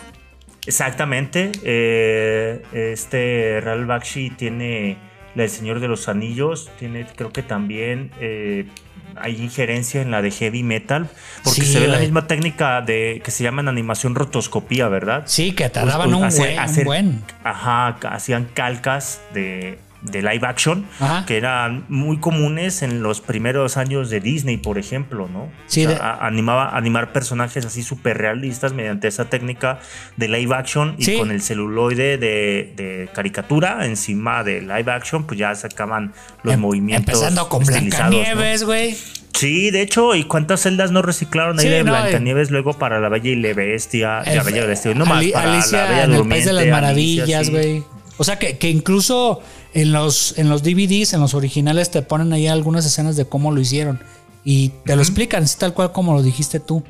Exactamente. 0.66 1.52
eh, 1.62 2.62
este 2.72 3.60
Ralph 3.62 3.86
Bakshi 3.86 4.30
tiene 4.30 4.96
la 5.36 5.42
del 5.42 5.50
Señor 5.50 5.78
de 5.78 5.86
los 5.86 6.08
Anillos. 6.08 6.68
Tiene, 6.80 7.06
creo 7.14 7.32
que 7.32 7.42
también 7.44 8.10
eh, 8.20 8.66
hay 9.14 9.36
injerencia 9.40 10.02
en 10.02 10.10
la 10.10 10.20
de 10.20 10.32
heavy 10.32 10.64
metal. 10.64 11.08
Porque 11.44 11.60
Sí, 11.62 11.72
se 11.74 11.78
ve 11.80 11.86
la 11.86 11.98
misma 11.98 12.26
técnica 12.26 12.80
de 12.80 13.20
que 13.24 13.30
se 13.30 13.44
llama 13.44 13.62
en 13.62 13.68
animación 13.68 14.16
rotoscopía, 14.16 14.88
¿verdad? 14.88 15.22
Sí, 15.26 15.52
que 15.52 15.64
Pues, 15.64 15.72
tardaban 15.74 16.10
pues, 16.10 16.34
un, 16.34 16.38
buen, 16.40 16.58
un 16.78 16.84
buen. 16.84 17.24
Ajá, 17.44 17.98
hacían 18.10 18.48
calcas 18.52 19.20
de, 19.32 19.78
de 20.04 20.22
live 20.22 20.46
action 20.46 20.86
Ajá. 21.00 21.24
que 21.26 21.36
eran 21.36 21.84
muy 21.88 22.18
comunes 22.18 22.82
en 22.82 23.02
los 23.02 23.20
primeros 23.20 23.76
años 23.76 24.10
de 24.10 24.20
Disney, 24.20 24.58
por 24.58 24.78
ejemplo, 24.78 25.28
¿no? 25.32 25.48
Sí, 25.66 25.86
O 25.86 25.88
sea, 25.88 25.98
de- 25.98 26.04
a- 26.04 26.26
animaba, 26.26 26.76
animar 26.76 27.12
personajes 27.12 27.64
así 27.64 27.82
súper 27.82 28.18
realistas 28.18 28.72
mediante 28.74 29.08
esa 29.08 29.24
técnica 29.30 29.80
de 30.16 30.28
live 30.28 30.54
action 30.54 30.94
y 30.98 31.04
Sí. 31.04 31.16
con 31.18 31.30
el 31.30 31.40
celuloide 31.40 32.18
de, 32.18 32.72
de 32.76 33.08
caricatura 33.14 33.86
encima 33.86 34.44
de 34.44 34.60
live 34.60 34.92
action, 34.92 35.24
pues 35.24 35.38
ya 35.40 35.54
sacaban 35.54 36.12
los 36.42 36.54
Em- 36.54 36.60
movimientos. 36.60 37.14
Empezando 37.14 37.48
con 37.48 37.60
¿no? 37.62 37.66
Blancanieves, 37.66 38.64
güey. 38.64 38.94
Sí, 39.32 39.70
de 39.72 39.80
hecho, 39.82 40.14
¿y 40.14 40.24
cuántas 40.24 40.60
celdas 40.60 40.92
no 40.92 41.02
reciclaron 41.02 41.58
ahí 41.58 41.64
Sí, 41.64 41.70
de 41.70 41.82
no, 41.82 41.90
Blancanieves 41.92 42.50
luego 42.52 42.74
para 42.74 43.00
la 43.00 43.08
Bella 43.08 43.30
y 43.30 43.36
la 43.36 43.52
Bestia? 43.52 44.20
El- 44.20 44.36
la 44.36 44.42
Bella 44.44 44.58
y 44.58 44.60
la 44.60 44.66
Bestia, 44.66 44.94
no 44.94 45.06
más, 45.06 45.24
para 45.26 45.52
Alicia 45.54 45.78
la 45.78 45.88
Bella 45.90 46.04
en 46.04 46.12
el 46.14 46.28
País 46.28 46.44
de 46.44 46.52
las 46.52 46.66
Maravillas, 46.66 47.50
güey. 47.50 47.82
O 48.16 48.22
sea, 48.22 48.38
que, 48.38 48.58
que 48.58 48.70
incluso 48.70 49.42
en 49.74 49.92
los, 49.92 50.38
en 50.38 50.48
los 50.48 50.62
DVDs, 50.62 51.12
en 51.12 51.20
los 51.20 51.34
originales, 51.34 51.90
te 51.90 52.00
ponen 52.00 52.32
ahí 52.32 52.46
algunas 52.46 52.86
escenas 52.86 53.16
de 53.16 53.26
cómo 53.26 53.50
lo 53.50 53.60
hicieron. 53.60 54.00
Y 54.44 54.70
te 54.86 54.94
lo 54.94 55.02
explican, 55.02 55.44
tal 55.58 55.74
cual 55.74 55.92
como 55.92 56.14
lo 56.14 56.22
dijiste 56.22 56.60
tú. 56.60 56.84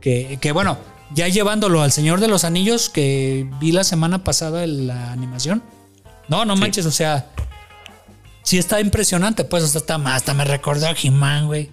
Que, 0.00 0.38
que 0.40 0.52
bueno, 0.52 0.78
ya 1.12 1.28
llevándolo 1.28 1.82
al 1.82 1.92
Señor 1.92 2.20
de 2.20 2.28
los 2.28 2.44
Anillos 2.44 2.88
que 2.88 3.46
vi 3.60 3.72
la 3.72 3.84
semana 3.84 4.24
pasada 4.24 4.64
en 4.64 4.86
la 4.86 5.12
animación. 5.12 5.62
No, 6.28 6.46
no 6.46 6.56
manches, 6.56 6.86
o 6.86 6.90
sea, 6.90 7.26
sí 8.42 8.56
está 8.56 8.80
impresionante, 8.80 9.44
pues 9.44 9.62
hasta, 9.64 9.78
está 9.78 9.98
más, 9.98 10.16
hasta 10.16 10.32
me 10.32 10.44
recordó 10.44 10.86
a 10.86 10.94
He-Man, 11.00 11.46
güey. 11.46 11.68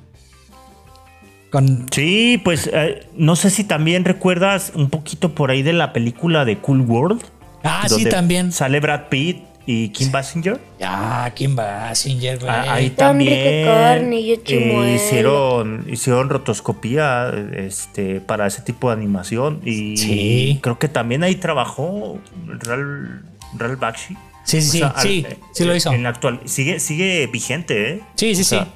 Con, 1.49 1.85
Sí, 1.91 2.41
pues 2.43 2.69
eh, 2.73 3.07
no 3.15 3.37
sé 3.37 3.51
si 3.51 3.63
también 3.63 4.03
recuerdas 4.03 4.73
un 4.75 4.89
poquito 4.89 5.33
por 5.33 5.49
ahí 5.49 5.61
de 5.61 5.71
la 5.71 5.93
película 5.93 6.43
de 6.43 6.57
Cool 6.57 6.81
World. 6.81 7.23
ah, 7.63 7.87
sí, 7.87 8.03
también. 8.09 8.51
Sale 8.51 8.81
Brad 8.81 9.07
Pitt 9.09 9.46
y 9.67 9.89
Kim 9.89 10.11
Basinger. 10.11 10.59
Ah, 10.81 11.29
Kim 11.35 11.55
Basinger, 11.55 12.39
güey. 12.39 12.49
Ah, 12.49 12.73
Ahí 12.73 12.89
también 12.89 13.65
carne, 13.65 14.25
yo 14.25 14.33
eh, 14.35 14.41
chimuelo. 14.43 14.87
hicieron, 14.95 15.85
hicieron 15.89 16.29
rotoscopía 16.29 17.31
este, 17.55 18.21
para 18.21 18.47
ese 18.47 18.61
tipo 18.63 18.87
de 18.89 18.93
animación. 18.95 19.61
Y 19.65 19.97
Sí. 19.97 20.59
creo 20.63 20.79
que 20.79 20.87
también 20.87 21.21
ahí 21.23 21.35
trabajó 21.35 22.17
Ral, 22.47 23.23
Ral 23.57 23.75
Bakshi. 23.75 24.15
Sí, 24.45 24.61
sí, 24.61 24.69
sí, 24.69 24.81
O 24.81 24.89
sea, 24.91 25.01
sí, 25.01 25.25
al- 25.27 25.37
sí 25.51 25.65
lo 25.65 25.73
eh, 25.73 25.77
hizo. 25.77 25.91
En 25.91 26.03
la 26.03 26.09
actual, 26.09 26.39
sigue, 26.45 26.79
sigue 26.79 27.27
vigente, 27.27 27.91
¿eh? 27.91 28.01
Sí, 28.15 28.33
sí, 28.35 28.41
O 28.41 28.45
sea, 28.45 28.63
sí. 28.63 28.69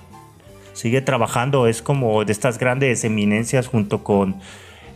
Sigue 0.74 1.02
trabajando, 1.02 1.68
es 1.68 1.82
como 1.82 2.24
de 2.26 2.32
estas 2.34 2.58
grandes 2.58 3.04
eminencias 3.06 3.68
junto 3.68 4.04
con 4.04 4.36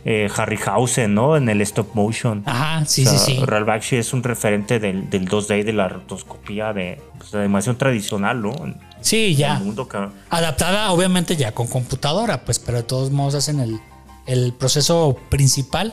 eh, 0.08 0.28
Harryhausen, 0.34 1.14
¿no? 1.14 1.36
En 1.36 1.48
el 1.48 1.60
stop 1.62 1.88
motion. 1.94 2.44
Ajá, 2.46 2.84
sí, 2.86 3.04
O 3.04 3.10
sea, 3.10 3.18
sí, 3.18 3.34
sí. 3.38 3.44
Ralph 3.44 3.66
Bakshi 3.66 3.96
es 3.96 4.12
un 4.12 4.22
referente 4.22 4.78
del, 4.78 5.10
del 5.10 5.28
2D, 5.28 5.64
de 5.64 5.72
la 5.72 5.88
rotoscopía, 5.88 6.72
de 6.72 7.00
pues, 7.18 7.32
la 7.32 7.40
animación 7.40 7.76
tradicional, 7.76 8.40
¿no? 8.40 8.52
En 8.64 8.76
Sí, 9.00 9.34
ya. 9.34 9.56
el 9.58 9.64
mundo 9.64 9.88
que- 9.88 10.08
Adaptada, 10.30 10.90
obviamente, 10.92 11.34
ya 11.36 11.50
con 11.52 11.66
computadora, 11.66 12.44
pues, 12.44 12.58
pero 12.60 12.78
de 12.78 12.84
todos 12.84 13.10
modos 13.10 13.34
hacen 13.34 13.58
el, 13.60 13.80
el 14.26 14.52
proceso 14.52 15.16
principal. 15.28 15.92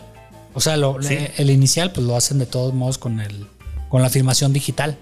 O 0.54 0.60
sea, 0.62 0.78
lo- 0.78 1.02
Sí. 1.02 1.16
eh, 1.16 1.34
el 1.38 1.50
inicial, 1.50 1.92
pues 1.92 2.06
lo 2.06 2.16
hacen 2.16 2.38
de 2.38 2.46
todos 2.46 2.74
modos 2.74 2.98
con 3.00 3.20
el 3.20 3.48
con 3.90 4.02
la 4.02 4.10
filmación 4.10 4.54
digital. 4.54 4.98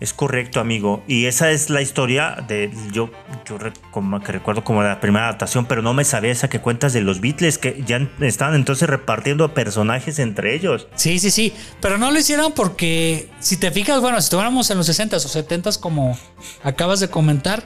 Es 0.00 0.12
correcto, 0.12 0.60
amigo. 0.60 1.02
Y 1.06 1.26
esa 1.26 1.50
es 1.50 1.70
la 1.70 1.80
historia 1.80 2.36
de. 2.48 2.70
Yo, 2.92 3.10
yo 3.46 3.58
como 3.90 4.20
que 4.20 4.32
recuerdo 4.32 4.64
como 4.64 4.82
la 4.82 5.00
primera 5.00 5.26
adaptación, 5.26 5.66
pero 5.66 5.82
no 5.82 5.94
me 5.94 6.04
sabía 6.04 6.32
esa 6.32 6.48
que 6.48 6.60
cuentas 6.60 6.92
de 6.92 7.00
los 7.00 7.20
Beatles, 7.20 7.58
que 7.58 7.82
ya 7.86 8.08
estaban 8.20 8.54
entonces 8.54 8.88
repartiendo 8.88 9.54
personajes 9.54 10.18
entre 10.18 10.54
ellos. 10.54 10.88
Sí, 10.96 11.18
sí, 11.18 11.30
sí. 11.30 11.54
Pero 11.80 11.96
no 11.96 12.10
lo 12.10 12.18
hicieron 12.18 12.52
porque, 12.52 13.30
si 13.38 13.56
te 13.56 13.70
fijas, 13.70 14.00
bueno, 14.00 14.20
si 14.20 14.24
estuviéramos 14.24 14.68
en 14.70 14.78
los 14.78 14.88
60s 14.88 15.24
o 15.24 15.28
70s, 15.42 15.78
como 15.78 16.18
acabas 16.62 17.00
de 17.00 17.08
comentar, 17.08 17.62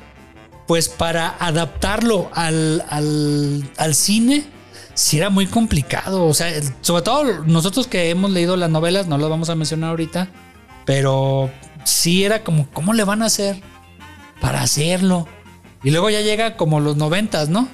pues 0.66 0.88
para 0.88 1.30
adaptarlo 1.40 2.30
al, 2.34 2.84
al, 2.90 3.68
al 3.78 3.94
cine, 3.94 4.44
sí 4.92 5.16
era 5.16 5.30
muy 5.30 5.46
complicado. 5.46 6.26
O 6.26 6.34
sea, 6.34 6.52
sobre 6.82 7.02
todo 7.02 7.44
nosotros 7.46 7.86
que 7.86 8.10
hemos 8.10 8.30
leído 8.30 8.56
las 8.56 8.68
novelas, 8.68 9.06
no 9.06 9.16
las 9.16 9.30
vamos 9.30 9.48
a 9.48 9.54
mencionar 9.54 9.90
ahorita, 9.90 10.28
pero 10.84 11.50
sí 11.84 12.24
era 12.24 12.44
como, 12.44 12.68
¿cómo 12.72 12.92
le 12.92 13.04
van 13.04 13.22
a 13.22 13.26
hacer 13.26 13.60
para 14.40 14.62
hacerlo? 14.62 15.26
Y 15.82 15.90
luego 15.90 16.10
ya 16.10 16.20
llega 16.20 16.56
como 16.56 16.80
los 16.80 16.96
90s, 16.96 17.48
¿no? 17.48 17.68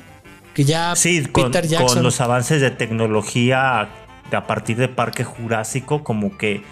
Que 0.55 0.65
ya 0.65 0.95
Sí, 0.95 1.25
con, 1.27 1.45
Peter 1.51 1.67
Jackson. 1.67 1.95
con 1.95 2.03
los 2.03 2.21
avances 2.21 2.61
de 2.61 2.71
tecnología 2.71 3.89
a 4.33 4.47
partir 4.47 4.77
de 4.77 4.89
Parque 4.89 5.25
Jurásico, 5.25 6.05
como 6.05 6.37
que 6.37 6.63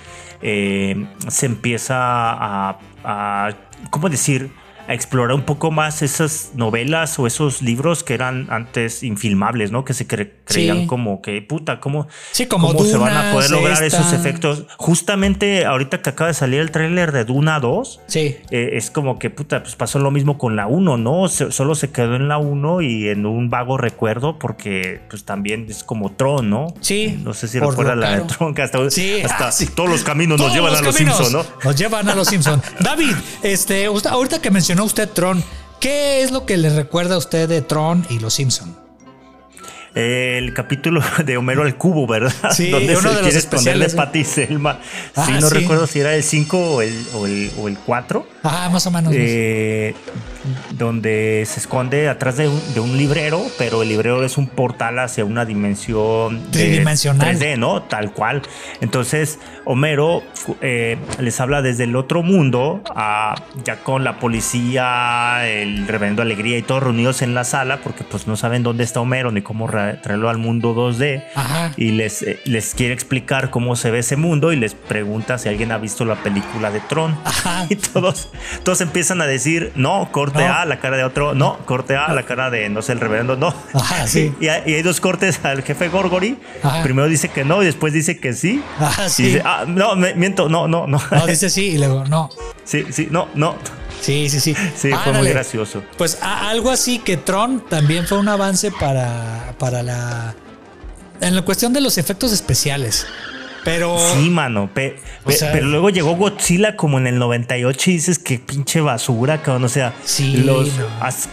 eh, 0.42 1.06
se 1.28 1.46
empieza 1.46 1.96
a, 1.98 2.78
a, 3.04 3.54
¿cómo 3.90 4.08
decir? 4.08 4.50
A 4.88 4.94
explorar 4.94 5.34
un 5.34 5.42
poco 5.42 5.70
más 5.70 6.02
esas 6.02 6.50
novelas 6.54 7.18
o 7.18 7.26
esos 7.26 7.62
libros 7.62 8.02
que 8.02 8.14
eran 8.14 8.48
antes 8.50 9.02
infilmables, 9.02 9.70
¿no? 9.70 9.84
Que 9.84 9.94
se 9.94 10.06
cre- 10.08 10.32
creían 10.44 10.80
Sí. 10.82 10.86
como 10.86 11.22
que, 11.22 11.40
puta, 11.40 11.78
¿cómo, 11.80 12.08
Sí, 12.32 12.46
como 12.46 12.68
cómo 12.74 12.84
se 12.84 12.96
van 12.96 13.16
a 13.16 13.32
poder 13.32 13.50
lograr 13.50 13.82
esta. 13.82 14.00
esos 14.00 14.12
efectos? 14.12 14.64
Justamente 14.76 15.64
ahorita 15.66 16.02
que 16.02 16.10
acaba 16.10 16.28
de 16.28 16.34
salir 16.34 16.60
el 16.60 16.70
tráiler 16.70 17.12
de 17.12 17.24
Duna 17.24 17.60
2, 17.60 18.00
Sí. 18.06 18.36
eh, 18.50 18.70
es 18.74 18.90
como 18.90 19.18
que, 19.18 19.30
puta, 19.30 19.62
pues 19.62 19.76
pasó 19.76 19.98
lo 19.98 20.10
mismo 20.10 20.36
con 20.36 20.56
la 20.56 20.66
1, 20.66 20.96
¿no? 20.96 21.28
Se- 21.28 21.52
solo 21.52 21.74
se 21.74 21.90
quedó 21.90 22.16
en 22.16 22.28
la 22.28 22.38
1 22.38 22.82
y 22.82 23.08
en 23.08 23.24
un 23.24 23.50
vago 23.50 23.78
recuerdo 23.78 24.38
porque 24.38 25.00
pues 25.08 25.24
también 25.24 25.66
es 25.70 25.84
como 25.84 26.12
Tron, 26.12 26.50
¿no? 26.50 26.74
Sí, 26.80 27.20
No 27.22 27.34
sé 27.34 27.46
si 27.48 27.58
recuerdas 27.60 27.96
la 27.96 28.16
de. 28.16 28.20
Tron, 28.22 28.54
que 28.54 28.62
hasta, 28.62 28.90
Sí, 28.90 29.20
hasta 29.24 29.48
ah, 29.48 29.52
sí. 29.52 29.66
todos 29.66 29.88
los 29.88 30.02
caminos 30.02 30.40
nos 30.40 30.52
llevan 30.52 30.74
a 30.74 30.80
los 30.82 30.94
Simpsons, 30.96 31.32
¿no? 31.32 31.44
Nos 31.64 31.76
llevan 31.76 32.08
a 32.08 32.14
los 32.14 32.26
Simpsons. 32.28 32.62
David, 32.80 33.14
este, 33.42 33.86
ahorita 33.86 34.40
que 34.42 34.50
mencionó 34.50 34.81
usted 34.84 35.08
Tron, 35.08 35.42
¿qué 35.80 36.22
es 36.22 36.30
lo 36.30 36.46
que 36.46 36.56
le 36.56 36.70
recuerda 36.70 37.14
a 37.16 37.18
usted 37.18 37.48
de 37.48 37.62
Tron 37.62 38.06
y 38.10 38.18
los 38.18 38.34
Simpsons? 38.34 38.72
El 39.94 40.54
capítulo 40.54 41.02
de 41.24 41.36
Homero 41.36 41.62
al 41.62 41.76
cubo, 41.76 42.06
¿verdad? 42.06 42.32
Sí, 42.52 42.70
Donde 42.70 42.96
uno 42.96 43.10
se 43.10 43.22
de 43.70 43.76
los 43.76 43.92
¿eh? 43.92 43.96
Patty 43.96 44.24
Selma. 44.24 44.80
Ah, 45.14 45.26
sí, 45.26 45.32
no 45.32 45.48
sí. 45.48 45.54
recuerdo 45.54 45.86
si 45.86 46.00
era 46.00 46.14
el 46.14 46.22
5 46.22 46.58
o 46.58 46.82
el, 46.82 47.06
o 47.14 47.26
el, 47.26 47.50
o 47.58 47.68
el 47.68 47.78
4. 47.78 48.26
Ah, 48.42 48.70
más 48.72 48.86
o 48.86 48.90
menos. 48.90 49.12
eh, 49.14 49.94
donde 50.72 51.44
se 51.46 51.60
esconde 51.60 52.08
atrás 52.08 52.36
de 52.36 52.48
un, 52.48 52.60
de 52.74 52.80
un 52.80 52.96
librero, 52.96 53.42
pero 53.58 53.82
el 53.82 53.88
librero 53.88 54.24
es 54.24 54.38
un 54.38 54.46
portal 54.48 54.98
hacia 54.98 55.24
una 55.24 55.44
dimensión 55.44 56.50
Tridimensional. 56.50 57.36
3D, 57.36 57.58
¿no? 57.58 57.82
Tal 57.82 58.12
cual. 58.12 58.42
Entonces, 58.80 59.38
Homero 59.64 60.22
eh, 60.60 60.98
les 61.18 61.40
habla 61.40 61.62
desde 61.62 61.84
el 61.84 61.96
otro 61.96 62.22
mundo, 62.22 62.82
a- 62.94 63.34
ya 63.64 63.76
con 63.76 64.04
la 64.04 64.18
policía, 64.18 65.46
el 65.46 65.86
reverendo 65.86 66.22
Alegría 66.22 66.58
y 66.58 66.62
todos 66.62 66.82
reunidos 66.82 67.22
en 67.22 67.34
la 67.34 67.44
sala, 67.44 67.78
porque 67.82 68.04
pues 68.04 68.26
no 68.26 68.36
saben 68.36 68.62
dónde 68.62 68.84
está 68.84 69.00
Homero 69.00 69.30
ni 69.30 69.42
cómo 69.42 69.66
ra- 69.66 70.00
traerlo 70.02 70.28
al 70.28 70.38
mundo 70.38 70.74
2D. 70.74 71.24
Ajá. 71.34 71.72
Y 71.76 71.92
les, 71.92 72.22
eh, 72.22 72.40
les 72.44 72.74
quiere 72.74 72.94
explicar 72.94 73.50
cómo 73.50 73.76
se 73.76 73.90
ve 73.90 74.00
ese 74.00 74.16
mundo 74.16 74.52
y 74.52 74.56
les 74.56 74.74
pregunta 74.74 75.38
si 75.38 75.48
alguien 75.48 75.72
ha 75.72 75.78
visto 75.78 76.04
la 76.04 76.16
película 76.16 76.70
de 76.70 76.80
Tron. 76.80 77.16
Ajá. 77.24 77.66
Y 77.72 77.76
todos, 77.76 78.28
todos 78.64 78.80
empiezan 78.80 79.20
a 79.22 79.26
decir, 79.26 79.72
no, 79.76 80.10
corte 80.32 80.46
No. 80.48 80.54
A, 80.54 80.64
la 80.64 80.80
cara 80.80 80.96
de 80.96 81.04
otro, 81.04 81.34
no, 81.34 81.58
corte 81.64 81.96
A, 81.96 82.12
la 82.12 82.24
cara 82.24 82.50
de, 82.50 82.68
no 82.68 82.82
sé, 82.82 82.92
el 82.92 83.00
reverendo, 83.00 83.36
no. 83.36 83.54
Ajá, 83.74 84.06
sí. 84.06 84.34
Y, 84.40 84.48
hay, 84.48 84.62
y 84.66 84.74
hay 84.74 84.82
dos 84.82 85.00
cortes 85.00 85.40
al 85.44 85.62
jefe 85.62 85.88
Gorgory. 85.88 86.38
Ajá. 86.62 86.82
Primero 86.82 87.08
dice 87.08 87.28
que 87.28 87.44
no 87.44 87.62
y 87.62 87.66
después 87.66 87.92
dice 87.92 88.18
que 88.18 88.32
sí. 88.32 88.62
Ah, 88.78 89.04
Y 89.06 89.10
sí. 89.10 89.22
dice, 89.24 89.42
ah, 89.44 89.64
no, 89.66 89.94
me- 89.96 90.14
miento, 90.14 90.48
no, 90.48 90.66
no, 90.68 90.86
no. 90.86 91.00
No, 91.10 91.26
dice 91.26 91.50
sí 91.50 91.66
y 91.72 91.78
luego 91.78 92.04
no. 92.04 92.30
sí, 92.64 92.84
sí, 92.90 93.08
no, 93.10 93.28
no. 93.34 93.56
Sí, 94.00 94.28
sí, 94.28 94.40
sí. 94.40 94.56
Sí, 94.76 94.90
fue 95.04 95.12
muy 95.12 95.28
gracioso. 95.28 95.82
Pues 95.96 96.18
a- 96.22 96.48
algo 96.50 96.70
así 96.70 96.98
que 96.98 97.16
Tron 97.16 97.64
también 97.68 98.06
fue 98.06 98.18
un 98.18 98.28
avance 98.28 98.72
para, 98.72 99.54
para 99.58 99.82
la. 99.82 100.34
En 101.20 101.36
la 101.36 101.42
cuestión 101.42 101.72
de 101.72 101.80
los 101.80 101.98
efectos 101.98 102.32
especiales. 102.32 103.06
Pero. 103.64 103.96
Sí, 103.98 104.28
mano. 104.30 104.68
pe- 104.72 104.96
O 105.24 105.28
pe- 105.28 105.32
sea- 105.34 105.52
pero 105.52 105.66
luego 105.66 105.90
llegó 105.90 106.16
Godzilla 106.16 106.76
como 106.76 106.98
en 106.98 107.06
el 107.06 107.18
98 107.18 107.90
y 107.90 107.94
dices 107.94 108.18
que 108.18 108.38
pinche 108.38 108.80
basura, 108.80 109.40
cabrón. 109.42 109.64
O 109.64 109.68
sea, 109.68 109.92
Sí, 110.04 110.38
los 110.38 110.76
no. 110.76 110.86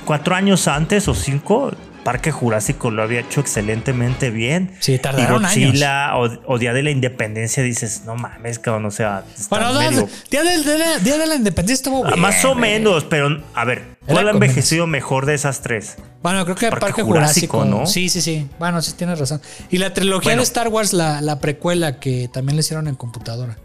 cuatro 0.05 0.35
años 0.35 0.67
antes 0.67 1.07
o 1.07 1.15
cinco, 1.15 1.71
Parque 2.09 2.31
Jurásico 2.31 2.89
lo 2.89 3.03
había 3.03 3.19
hecho 3.19 3.39
excelentemente 3.39 4.31
bien. 4.31 4.71
Sí, 4.79 4.97
tardaron 4.97 5.43
y 5.43 5.45
Godzilla 5.45 6.17
o, 6.17 6.27
o 6.47 6.57
Día 6.57 6.73
de 6.73 6.81
la 6.81 6.89
Independencia 6.89 7.61
dices, 7.61 8.01
no 8.03 8.15
mames, 8.15 8.57
cabrón. 8.57 8.85
O 8.87 8.89
sea, 8.91 9.23
Bueno, 9.51 9.71
no, 9.73 9.79
medio- 9.79 10.09
Día, 10.31 10.41
de 10.41 10.77
la, 10.79 10.97
Día 10.97 11.19
de 11.19 11.27
la 11.27 11.35
Independencia 11.35 11.75
estuvo 11.75 12.03
Ah, 12.03 12.09
bien, 12.09 12.19
más 12.19 12.43
o 12.45 12.55
menos, 12.55 13.03
pero 13.03 13.43
a 13.53 13.63
ver, 13.63 13.83
¿cuál 14.07 14.27
ha 14.27 14.31
envejecido 14.31 14.87
mejor 14.87 15.27
de 15.27 15.35
esas 15.35 15.61
tres? 15.61 15.97
Bueno, 16.23 16.43
creo 16.45 16.55
que 16.55 16.69
Parque 16.71 16.81
Parque, 16.87 17.03
Jurásico, 17.03 17.57
Jurásico, 17.59 17.79
¿no? 17.81 17.85
Sí, 17.85 18.09
sí, 18.09 18.21
sí. 18.23 18.47
Bueno, 18.57 18.81
sí 18.81 18.93
tienes 18.93 19.19
razón. 19.19 19.39
Y 19.69 19.77
la 19.77 19.93
trilogía 19.93 20.29
Bueno. 20.29 20.39
de 20.41 20.45
Star 20.45 20.69
Wars, 20.69 20.93
la, 20.93 21.21
la 21.21 21.39
precuela 21.39 21.99
que 21.99 22.27
también 22.27 22.55
le 22.55 22.61
hicieron 22.61 22.87
en 22.87 22.95
computadora. 22.95 23.55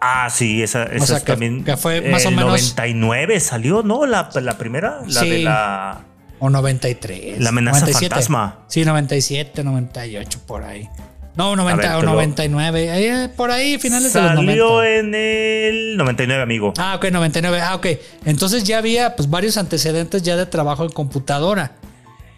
Ah, 0.00 0.30
sí, 0.30 0.62
esa, 0.62 0.84
esa 0.84 1.06
sea, 1.06 1.16
es 1.16 1.22
que- 1.24 1.32
también. 1.32 1.64
que 1.64 1.76
fue 1.76 2.02
más 2.02 2.24
o 2.24 2.30
menos- 2.30 2.46
99 2.46 3.40
salió, 3.40 3.82
¿no? 3.82 4.06
La, 4.06 4.30
la 4.40 4.56
primera, 4.56 5.00
la 5.08 5.20
Sí. 5.22 5.28
de 5.28 5.38
la. 5.40 6.02
O 6.40 6.50
93. 6.50 7.40
La 7.40 7.50
amenaza 7.50 7.80
97. 7.80 8.08
fantasma. 8.14 8.58
Sí, 8.68 8.84
97, 8.84 9.64
98, 9.64 10.40
por 10.46 10.62
ahí. 10.64 10.88
No, 11.36 11.54
90 11.54 11.84
A 11.84 11.88
ver, 11.88 11.96
o 11.96 12.00
te 12.00 12.06
lo- 12.06 12.12
99. 12.14 12.90
ahí, 12.90 13.04
eh, 13.04 13.28
por 13.36 13.50
ahí, 13.52 13.78
finales 13.78 14.12
de 14.12 14.20
los 14.22 14.34
90. 14.34 14.50
Salió 14.52 14.82
en 14.84 15.14
el 15.14 15.96
99, 15.96 16.42
amigo. 16.42 16.72
Ah, 16.78 16.96
ok, 16.96 17.10
99. 17.12 17.60
Ah, 17.60 17.76
ok. 17.76 17.86
Entonces 18.24 18.64
ya 18.64 18.78
había 18.78 19.14
pues 19.14 19.30
varios 19.30 19.56
antecedentes 19.56 20.22
ya 20.24 20.36
de 20.36 20.46
trabajo 20.46 20.82
en 20.84 20.90
computadora. 20.90 21.72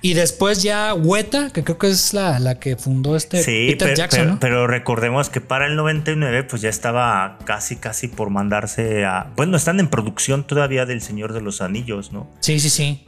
Y 0.03 0.15
después 0.15 0.63
ya 0.63 0.95
Weta, 0.95 1.51
que 1.51 1.63
creo 1.63 1.77
que 1.77 1.91
es 1.91 2.15
la, 2.15 2.39
la 2.39 2.59
que 2.59 2.77
fundó 2.77 3.17
este 3.17 3.43
sí, 3.43 3.67
Peter 3.69 3.89
pero, 3.89 3.97
Jackson, 3.97 4.21
pero- 4.21 4.31
¿no? 4.33 4.41
pero 4.41 4.67
recordemos 4.67 5.29
que 5.29 5.43
para 5.43 5.67
el 5.67 5.77
99, 5.77 6.43
pues 6.45 6.63
ya 6.63 6.71
estaba 6.71 7.39
casi, 7.45 7.77
casi 7.77 8.09
por 8.09 8.31
mandarse 8.31 9.05
a. 9.05 9.31
Bueno, 9.37 9.59
están 9.59 9.79
en 9.79 9.89
producción 9.89 10.47
todavía 10.47 10.87
del 10.87 11.03
Señor 11.03 11.35
de 11.35 11.43
los 11.43 11.61
Anillos, 11.61 12.13
¿no? 12.13 12.31
Sí, 12.41 12.61
sí, 12.61 12.71
sí. 12.71 13.05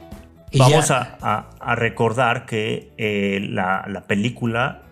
Y 0.53 0.59
Vamos 0.59 0.91
a, 0.91 1.17
a- 1.21 1.49
a 1.59 1.75
recordar 1.75 2.45
que 2.45 2.93
eh, 2.97 3.39
la, 3.49 3.85
la 3.89 4.05
película 4.07 4.83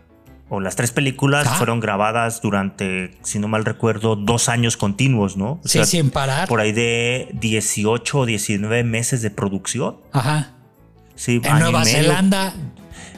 o 0.49 0.59
las 0.59 0.75
tres 0.75 0.91
películas 0.91 1.47
Ah. 1.49 1.55
fueron 1.55 1.79
grabadas 1.79 2.41
durante, 2.41 3.11
si 3.21 3.39
no 3.39 3.47
mal 3.47 3.63
recuerdo, 3.63 4.17
dos 4.17 4.49
años 4.49 4.75
continuos, 4.75 5.37
¿no? 5.37 5.51
O 5.53 5.59
Sí, 5.63 5.69
sea, 5.77 5.85
sin 5.85 6.09
parar. 6.09 6.49
Por 6.49 6.59
ahí 6.59 6.73
de 6.73 7.29
18 7.39 8.19
o 8.19 8.25
19 8.25 8.83
meses 8.83 9.21
de 9.21 9.29
producción. 9.31 9.97
Ajá. 10.11 10.55
Sí, 11.15 11.39
En 11.43 11.59
Nueva. 11.59 11.85
Zelanda. 11.85 12.53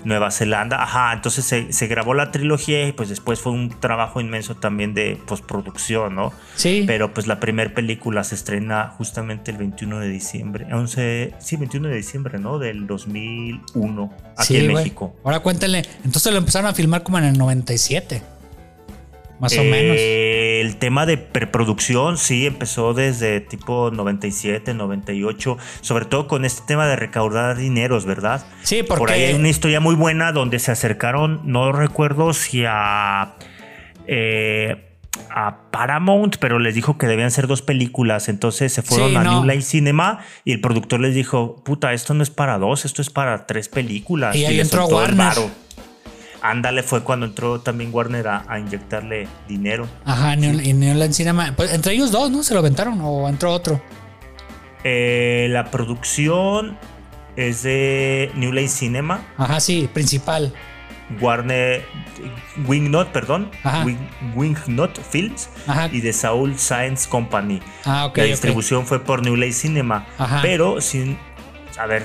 Nueva 0.06 0.32
Zelanda. 0.32 0.82
Ajá, 0.84 1.14
entonces 1.14 1.46
se, 1.46 1.72
se 1.74 1.88
grabó 1.88 2.14
la 2.14 2.32
trilogía 2.32 2.88
y 2.88 2.92
pues 2.92 3.10
después 3.10 3.40
fue 3.40 3.52
un 3.52 3.70
trabajo 3.80 4.20
inmenso 4.22 4.56
también 4.56 4.94
de 4.94 5.18
postproducción, 5.26 6.16
¿no? 6.16 6.34
Sí. 6.56 6.84
Pero 6.88 7.14
pues 7.14 7.28
la 7.28 7.40
primera 7.40 7.74
película 7.74 8.24
se 8.24 8.36
estrena 8.36 8.94
justamente 8.98 9.52
el 9.52 9.58
21 9.58 10.00
de 10.00 10.10
diciembre, 10.10 10.68
11, 10.74 11.34
sí, 11.40 11.56
21 11.56 11.88
de 11.90 11.96
diciembre, 11.96 12.40
¿no? 12.40 12.60
Del 12.60 12.88
2001, 12.88 14.14
aquí 14.38 14.48
Sí, 14.48 14.58
en. 14.58 14.74
México. 14.74 15.16
Ahora 15.24 15.40
cuéntenle. 15.40 15.84
Entonces 16.04 16.32
lo 16.32 16.38
empezaron 16.40 16.70
a 16.70 16.74
filmar 16.74 17.04
como 17.04 17.18
en 17.20 17.26
el 17.26 17.38
97. 17.38 18.22
Más 19.44 19.58
o 19.58 19.64
menos. 19.64 19.98
El 20.00 20.78
tema 20.78 21.06
de 21.06 21.18
preproducción 21.18 22.18
sí 22.18 22.46
empezó 22.46 22.94
desde 22.94 23.42
tipo 23.42 23.92
97, 23.92 24.74
98, 24.74 25.58
sobre 25.82 26.06
todo 26.06 26.28
con 26.28 26.46
este 26.46 26.62
tema 26.66 26.88
de 26.88 26.96
recaudar 26.96 27.58
dineros, 27.58 28.06
¿verdad? 28.06 28.46
Sí, 28.64 28.82
porque. 28.84 29.00
Por 29.00 29.12
ahí 29.12 29.24
hay 29.24 29.34
una 29.36 29.50
historia 29.50 29.80
muy 29.82 29.96
buena 29.96 30.32
donde 30.32 30.60
se 30.60 30.72
acercaron, 30.72 31.42
no 31.44 31.74
recuerdo 31.74 32.34
si 32.34 32.64
a, 32.66 33.34
eh, 34.08 34.86
a 35.30 35.58
Paramount, 35.72 36.38
pero 36.40 36.58
les 36.60 36.74
dijo 36.76 36.98
que 36.98 37.06
debían 37.08 37.30
ser 37.32 37.48
dos 37.48 37.62
películas. 37.62 38.30
Entonces 38.30 38.72
se 38.72 38.82
fueron 38.82 39.10
Sí, 39.10 39.16
a 39.18 39.24
no. 39.24 39.42
New 39.42 39.50
Line 39.52 39.62
Cinema 39.62 40.20
y 40.46 40.54
el 40.54 40.62
productor 40.62 41.02
les 41.02 41.14
dijo: 41.14 41.62
Puta, 41.64 41.92
esto 41.92 42.14
no 42.14 42.24
es 42.24 42.30
para 42.30 42.58
dos, 42.58 42.86
esto 42.86 43.02
es 43.02 43.10
para 43.10 43.46
tres 43.46 43.68
películas. 43.68 44.36
Y 44.36 44.46
ahí 44.46 44.56
les 44.58 44.68
entró 44.68 44.88
Warner. 44.88 45.34
Ándale, 46.44 46.84
fue 46.84 47.04
cuando 47.04 47.26
entró 47.26 47.62
también 47.62 47.90
Warner 47.94 48.28
a, 48.28 48.46
a 48.50 48.60
inyectarle 48.60 49.28
dinero. 49.48 49.88
Ajá, 50.06 50.34
y 50.36 50.74
New 50.74 50.94
Line 50.94 51.14
Cinema. 51.14 51.54
Pues 51.56 51.74
entre 51.74 51.94
ellos 51.94 52.12
dos, 52.12 52.30
¿no? 52.32 52.44
Se 52.44 52.54
lo 52.54 52.60
aventaron 52.60 53.00
o 53.02 53.28
entró 53.30 53.52
otro. 53.54 53.82
Eh, 54.84 55.48
la 55.50 55.72
producción 55.72 56.78
es 57.38 57.64
de 57.64 58.30
New 58.36 58.52
Line 58.52 58.68
Cinema. 58.68 59.22
Ajá, 59.38 59.60
sí, 59.62 59.90
principal. 59.94 60.54
Warner 61.22 61.86
Wingnut, 62.68 63.08
perdón, 63.10 63.50
Ajá. 63.64 63.86
Wing- 63.86 64.10
Wingnut 64.36 64.98
Films 65.00 65.50
Ajá. 65.68 65.88
y 65.92 66.02
de 66.02 66.12
Saul 66.12 66.58
Science 66.58 67.08
Company. 67.08 67.62
Ah, 67.86 68.06
ok. 68.08 68.18
la 68.18 68.24
distribución 68.26 68.86
fue 68.86 69.00
por 69.04 69.22
New 69.24 69.36
Line 69.36 69.54
Cinema, 69.54 70.08
Ajá. 70.18 70.40
pero 70.42 70.82
sin, 70.82 71.18
a 71.80 71.86
ver, 71.86 72.04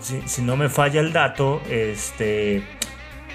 si, 0.00 0.20
si 0.26 0.42
no 0.42 0.56
me 0.56 0.68
falla 0.68 1.00
el 1.00 1.12
dato, 1.12 1.60
este, 1.68 2.64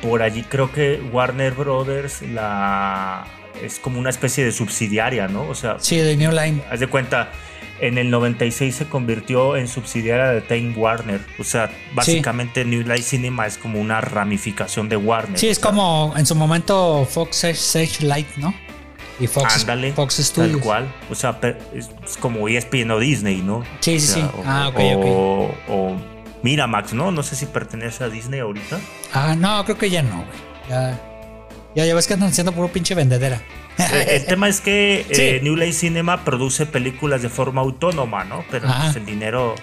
por 0.03 0.21
allí 0.21 0.43
creo 0.43 0.71
que 0.71 1.01
Warner 1.11 1.53
Brothers 1.53 2.21
la 2.21 3.25
es 3.61 3.79
como 3.79 3.99
una 3.99 4.09
especie 4.09 4.43
de 4.45 4.51
subsidiaria, 4.51 5.27
¿no? 5.27 5.47
O 5.47 5.55
sea, 5.55 5.77
Sí, 5.79 5.97
de 5.97 6.15
New 6.17 6.31
Line. 6.31 6.61
haz 6.69 6.79
de 6.79 6.87
cuenta. 6.87 7.31
En 7.79 7.97
el 7.97 8.09
96 8.11 8.75
se 8.75 8.85
convirtió 8.87 9.57
en 9.57 9.67
subsidiaria 9.67 10.27
de 10.27 10.41
Time 10.41 10.73
Warner. 10.77 11.19
O 11.39 11.43
sea, 11.43 11.69
básicamente 11.93 12.63
New 12.63 12.81
Line 12.81 13.01
Cinema 13.01 13.45
es 13.47 13.57
como 13.57 13.79
una 13.81 13.99
ramificación 13.99 14.87
de 14.89 14.95
Warner. 14.95 15.37
Sí, 15.39 15.49
es 15.49 15.57
O 15.57 15.61
sea, 15.61 15.69
como 15.71 16.13
en 16.15 16.25
su 16.25 16.35
momento 16.35 17.05
Fox 17.09 17.37
Sage 17.53 18.05
Light, 18.05 18.27
¿no? 18.37 18.53
Y 19.19 19.27
Fox, 19.27 19.61
Ándale, 19.61 19.91
Fox 19.93 20.15
tal 20.15 20.25
Studios. 20.25 20.61
cual. 20.61 20.93
O 21.09 21.15
sea, 21.15 21.37
es, 21.73 21.89
como 22.19 22.47
ESPN 22.47 22.91
o 22.91 22.99
Disney, 22.99 23.41
¿no? 23.41 23.63
Sí, 23.79 23.99
sí, 23.99 24.11
O 24.11 24.13
sea, 24.13 24.23
sí. 24.23 24.29
O, 24.37 24.43
Ah, 24.45 24.67
ok, 24.69 24.79
o, 24.97 25.55
o 25.69 25.95
Miramax, 26.43 26.93
¿no? 26.93 27.11
No 27.11 27.23
sé 27.23 27.35
si 27.35 27.45
pertenece 27.45 28.03
a 28.03 28.09
Disney 28.09 28.39
ahorita. 28.41 28.79
Ah, 29.13 29.35
no, 29.35 29.63
creo 29.65 29.77
que 29.77 29.89
ya 29.89 30.03
no, 30.03 30.17
güey. 30.17 30.39
Ya, 30.69 31.01
ya, 31.75 31.85
ya 31.85 31.95
ves 31.95 32.07
que 32.07 32.13
andan 32.13 32.29
haciendo 32.29 32.51
puro 32.51 32.67
pinche 32.67 32.93
vendedera. 32.95 33.41
Eh, 33.77 34.17
El 34.17 34.25
tema 34.27 34.47
es 34.47 34.61
que 34.61 35.05
eh. 35.09 35.39
New 35.41 35.55
Line 35.55 35.73
Cinema 35.73 36.23
produce 36.23 36.65
películas 36.65 37.21
de 37.21 37.29
forma 37.29 37.61
autónoma, 37.61 38.23
¿no? 38.25 38.43
Pero 38.51 38.67
pues, 38.67 38.95
el 38.95 39.05
dinero 39.05 39.55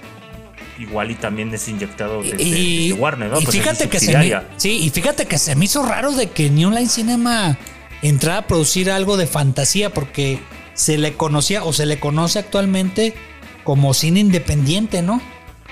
igual 0.78 1.10
y 1.10 1.14
también 1.14 1.52
es 1.54 1.68
inyectado 1.68 2.22
desde, 2.22 2.42
y, 2.42 2.88
desde 2.88 3.00
Warner, 3.00 3.30
¿no? 3.30 3.40
y 3.40 3.44
Pues 3.44 3.54
es 3.54 3.62
fíjate 3.62 3.88
que 3.88 4.00
se 4.00 4.16
me, 4.16 4.34
sí, 4.56 4.78
y 4.82 4.90
fíjate 4.90 5.26
que 5.26 5.38
se 5.38 5.54
me 5.54 5.66
hizo 5.66 5.84
raro 5.84 6.12
de 6.12 6.30
que 6.30 6.48
New 6.48 6.70
Line 6.70 6.88
Cinema 6.88 7.58
entrara 8.00 8.38
a 8.38 8.46
producir 8.46 8.90
algo 8.90 9.18
de 9.18 9.26
fantasía 9.26 9.90
porque 9.90 10.40
se 10.72 10.96
le 10.96 11.12
conocía 11.12 11.64
o 11.64 11.74
se 11.74 11.84
le 11.84 12.00
conoce 12.00 12.38
actualmente 12.38 13.14
como 13.62 13.92
cine 13.92 14.20
independiente, 14.20 15.02
¿no? 15.02 15.20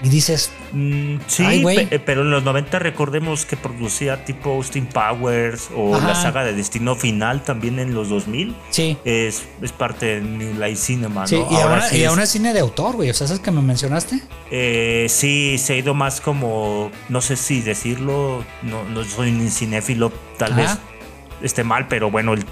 Y 0.03 0.09
dices, 0.11 0.51
Mm, 0.73 1.17
sí, 1.27 1.43
Ay, 1.45 1.89
pero 2.05 2.21
en 2.21 2.31
los 2.31 2.45
90 2.45 2.79
recordemos 2.79 3.47
que 3.47 3.57
producía 3.57 4.25
tipo 4.27 4.51
Austin 4.51 4.85
Powers 4.87 5.71
o 5.75 5.97
Ajá. 5.97 6.09
la 6.09 6.15
saga 6.15 6.45
de 6.45 6.53
Destino 6.53 6.95
Final 6.95 7.43
también 7.43 7.79
en 7.79 7.95
los 7.95 8.11
2000. 8.11 8.55
sí. 8.71 8.99
Es, 9.07 9.45
es 9.63 9.73
parte 9.73 10.07
de 10.07 10.21
New 10.21 10.53
Line 10.55 10.77
Cinema, 10.77 11.27
Sí, 11.27 11.37
¿no? 11.37 11.49
y 11.51 11.55
ahora, 11.57 11.81
sí 11.89 11.97
y 11.97 12.03
es- 12.03 12.09
ahora 12.09 12.23
es 12.25 12.31
cine 12.31 12.53
de 12.53 12.61
autor, 12.61 12.97
güey. 12.97 13.09
O 13.09 13.15
sea, 13.15 13.27
¿sabes 13.27 13.41
que 13.41 13.51
me 13.51 13.63
mencionaste? 13.63 14.21
Eh, 14.51 15.07
sí, 15.09 15.57
se 15.59 15.73
ha 15.73 15.77
ido 15.77 15.95
más 15.95 16.21
como, 16.21 16.91
no 17.09 17.21
sé 17.23 17.37
si 17.37 17.63
decirlo, 17.63 18.45
no, 18.63 18.85
no 18.85 19.05
soy 19.05 19.31
un 19.31 19.51
cinéfilo, 19.51 20.13
tal 20.37 20.53
Ajá. 20.53 20.61
vez 20.61 20.79
esté 21.43 21.65
mal, 21.65 21.89
pero 21.89 22.11
bueno, 22.11 22.35
el 22.35 22.45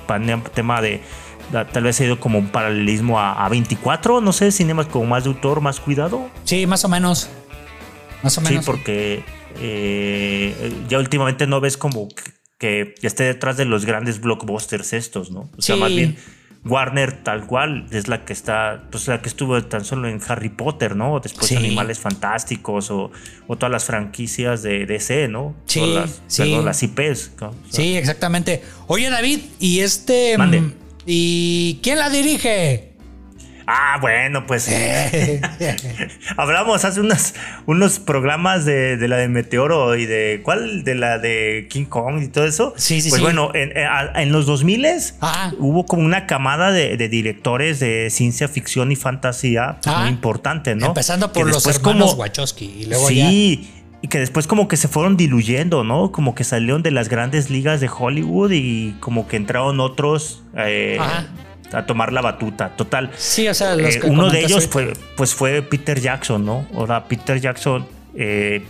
tema 0.55 0.81
de, 0.81 1.03
tal 1.51 1.83
vez 1.85 2.01
ha 2.01 2.05
ido 2.05 2.19
como 2.21 2.39
un 2.39 2.49
paralelismo 2.49 3.19
a, 3.21 3.45
a 3.45 3.49
24, 3.49 4.21
no 4.21 4.33
sé, 4.33 4.51
cinemas 4.53 4.87
como 4.87 5.07
más 5.07 5.25
de 5.25 5.31
autor, 5.31 5.61
más 5.61 5.81
cuidado. 5.81 6.29
Sí, 6.45 6.67
más 6.67 6.85
o 6.85 6.89
menos. 6.89 7.29
Más 8.23 8.37
o 8.39 8.41
Sí, 8.41 8.49
menos. 8.49 8.65
porque 8.67 9.23
eh, 9.61 10.73
ya 10.89 10.99
últimamente 10.99 11.47
no 11.47 11.61
ves 11.61 11.77
como 11.77 12.09
que, 12.59 12.95
que 13.01 13.07
esté 13.07 13.25
detrás 13.25 13.57
de 13.57 13.65
los 13.65 13.85
grandes 13.85 14.21
blockbusters 14.21 14.93
estos, 14.93 15.31
¿no? 15.31 15.51
O 15.57 15.63
sea, 15.63 15.77
Sí. 15.77 15.81
más 15.81 15.91
bien 15.91 16.17
Warner 16.65 17.23
tal 17.23 17.47
cual 17.47 17.87
es 17.93 18.09
la 18.09 18.25
que 18.25 18.33
está, 18.33 18.89
pues 18.91 19.07
la 19.07 19.23
que 19.23 19.29
estuvo 19.29 19.63
tan 19.63 19.85
solo 19.85 20.09
en 20.09 20.21
Harry 20.27 20.49
Potter, 20.49 20.97
¿no? 20.97 21.21
Después 21.21 21.47
Sí. 21.47 21.55
Animales 21.57 22.01
Fantásticos 22.01 22.91
o, 22.91 23.13
o 23.47 23.57
todas 23.57 23.71
las 23.71 23.85
franquicias 23.85 24.63
de 24.65 24.85
DC, 24.85 25.29
¿no? 25.29 25.55
Sí, 25.67 25.95
las, 25.95 26.23
sí. 26.27 26.43
perdón, 26.43 26.65
las 26.65 26.83
IPs. 26.83 27.33
¿no? 27.41 27.49
O 27.51 27.53
sea, 27.53 27.57
Sí, 27.71 27.97
exactamente. 27.97 28.63
Oye, 28.89 29.09
David, 29.11 29.41
¿y 29.61 29.79
este. 29.81 30.37
Mande. 30.39 30.73
¿Y 31.07 31.79
quién 31.83 31.99
la 31.99 32.11
dirige? 32.11 32.93
Ah, 33.69 33.99
bueno, 34.01 34.47
pues 34.47 34.69
hablamos 36.37 36.85
hace 36.85 37.01
unos, 37.01 37.35
unos 37.67 37.99
programas 37.99 38.65
de, 38.65 38.97
de 38.97 39.09
la 39.09 39.17
de 39.17 39.29
Meteoro 39.29 39.97
y 39.97 40.07
de. 40.07 40.41
¿Cuál? 40.45 40.85
De 40.85 40.95
la 40.95 41.19
de 41.19 41.67
King 41.69 41.85
Kong 41.87 42.23
y 42.23 42.29
todo 42.29 42.45
eso. 42.45 42.75
Sí, 42.77 43.01
sí, 43.01 43.09
Pues 43.09 43.19
sí. 43.19 43.25
bueno, 43.25 43.51
en, 43.55 44.31
los 44.33 44.47
2000 44.47 44.87
Ah. 45.21 45.53
hubo 45.59 45.85
como 45.87 46.03
una 46.05 46.27
camada 46.27 46.71
de, 46.71 46.97
de 46.97 47.09
directores 47.09 47.81
de 47.81 48.09
ciencia 48.11 48.47
ficción 48.47 48.93
y 48.93 48.97
fantasía 48.97 49.79
pues, 49.83 49.95
Ah. 49.97 50.01
muy 50.03 50.11
importante, 50.11 50.75
¿no? 50.77 50.87
Empezando 50.87 51.33
por 51.33 51.47
Que 51.47 51.53
los 51.53 51.67
hermanos 51.67 52.11
como- 52.11 52.21
Wachowski. 52.23 52.67
Y 52.83 52.87
luego 52.87 53.11
ya. 53.11 53.29
Y 54.03 54.09
que 54.09 54.19
después 54.19 54.47
como 54.47 54.69
que 54.69 54.77
se 54.77 54.89
fueron 54.89 55.17
diluyendo, 55.17 55.83
¿no? 55.83 56.13
Como 56.13 56.35
que 56.35 56.45
salieron 56.45 56.83
de 56.83 56.91
las 56.91 57.09
grandes 57.09 57.51
ligas 57.51 57.81
de 57.81 57.89
Hollywood 57.89 58.51
y 58.53 58.93
como 59.01 59.27
que 59.27 59.37
entraron 59.37 59.81
otros 59.81 60.43
eh, 60.57 60.99
a 61.73 61.87
tomar 61.87 62.13
la 62.13 62.21
batuta. 62.21 62.77
Total. 62.77 63.11
Sí, 63.17 63.49
o 63.49 63.55
sea, 63.55 63.75
los 63.75 63.97
Eh, 63.97 64.01
uno 64.05 64.29
de 64.31 64.41
ellos 64.45 64.69
fue, 64.69 64.93
pues 65.17 65.35
fue 65.35 65.63
Peter 65.63 65.99
Jackson, 66.01 66.45
¿no? 66.45 66.67
Ahora 66.75 67.09
Peter 67.09 67.41
Jackson 67.41 67.87
eh, 68.15 68.63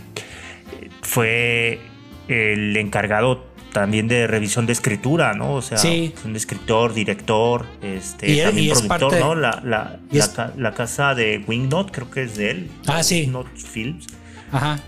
fue 1.01 1.79
el 2.27 2.75
encargado 2.77 3.45
también 3.73 4.07
de 4.07 4.25
revisión 4.27 4.65
de 4.65 4.73
escritura, 4.73 5.33
¿no? 5.33 5.53
O 5.53 5.61
sea, 5.61 5.77
Sí. 5.77 6.13
un 6.25 6.35
escritor, 6.35 6.93
director, 6.93 7.65
este, 7.83 8.31
Y 8.31 8.39
él- 8.39 8.45
también 8.47 8.67
y 8.67 8.71
es 8.71 8.81
productor, 8.81 9.09
parte- 9.11 9.19
¿no? 9.19 9.35
La, 9.35 9.61
la, 9.63 9.99
la 10.11 10.53
la 10.57 10.73
casa 10.73 11.13
de 11.13 11.43
Wingnut, 11.45 11.91
creo 11.91 12.09
que 12.09 12.23
es 12.23 12.37
de 12.37 12.51
él. 12.51 12.71
Ah, 12.87 13.03
sí. 13.03 13.21
Wingnut 13.21 13.47
Films. 13.55 14.07
Ajá. 14.51 14.79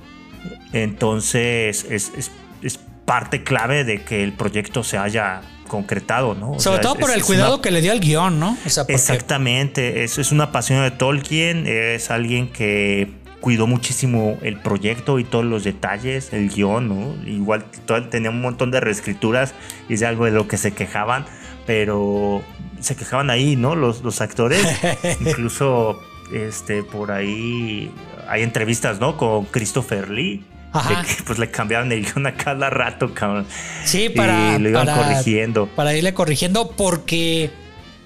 Entonces, 0.74 1.86
es, 1.90 2.12
es- 2.16 2.32
es 2.62 2.80
parte 3.06 3.44
clave 3.44 3.84
de 3.84 4.02
que 4.04 4.24
el 4.24 4.34
proyecto 4.34 4.84
se 4.84 4.98
haya 4.98 5.42
concretado, 5.68 6.34
¿no? 6.36 6.52
O 6.54 6.60
Sobre 6.60 6.78
sea, 6.78 6.82
todo 6.82 6.94
es- 6.96 7.00
por 7.00 7.12
el 7.12 7.24
cuidado 7.24 7.56
una- 7.56 7.62
que 7.62 7.72
le 7.72 7.82
dio 7.82 7.92
al 7.92 8.00
guion, 8.00 8.40
¿no? 8.40 8.58
O 8.66 8.70
sea, 8.70 8.84
porque- 8.84 8.94
Exactamente, 8.96 10.04
es, 10.04 10.18
es 10.18 10.32
un 10.32 10.42
apasionado 10.42 10.90
de 10.90 10.96
Tolkien, 10.96 11.68
es 11.68 12.10
alguien 12.12 12.50
que 12.52 13.12
cuidó 13.40 13.68
muchísimo 13.68 14.38
el 14.42 14.60
proyecto 14.60 15.18
y 15.20 15.24
todos 15.24 15.46
los 15.46 15.64
detalles, 15.64 16.34
el 16.34 16.50
guion, 16.50 16.90
¿no? 16.90 17.16
Igual 17.26 17.66
todo- 17.86 18.04
tenía 18.10 18.30
un 18.32 18.42
montón 18.42 18.72
de 18.72 18.80
reescrituras 18.82 19.54
y 19.88 19.94
es 19.94 20.04
algo 20.04 20.26
de 20.26 20.32
lo 20.32 20.48
que 20.48 20.58
se 20.58 20.74
quejaban, 20.74 21.26
pero 21.66 22.42
se 22.82 22.96
quejaban 22.96 23.30
ahí, 23.30 23.56
¿no? 23.56 23.76
Los, 23.76 24.02
los 24.04 24.22
actores, 24.22 24.62
incluso 25.22 26.00
este, 26.34 26.84
por 26.84 27.12
ahí 27.12 27.92
hay 28.30 28.44
entrevistas, 28.44 29.00
¿no? 29.00 29.18
Con 29.18 29.46
Christopher 29.46 30.10
Lee. 30.10 30.44
Ajá. 30.72 31.02
Que 31.04 31.24
pues 31.24 31.40
le 31.40 31.50
cambiaban 31.50 31.92
el 31.92 32.04
guion 32.06 32.28
a 32.28 32.36
cada 32.36 32.70
rato, 32.70 33.14
cabrón. 33.14 33.48
Sí, 33.86 34.10
para. 34.10 34.56
y 34.56 34.60
lo 34.60 34.70
iban 34.70 34.86
para- 34.86 34.98
corrigiendo. 35.04 35.68
Para 35.76 35.96
irle 35.96 36.14
corrigiendo, 36.14 36.72
porque. 36.72 37.50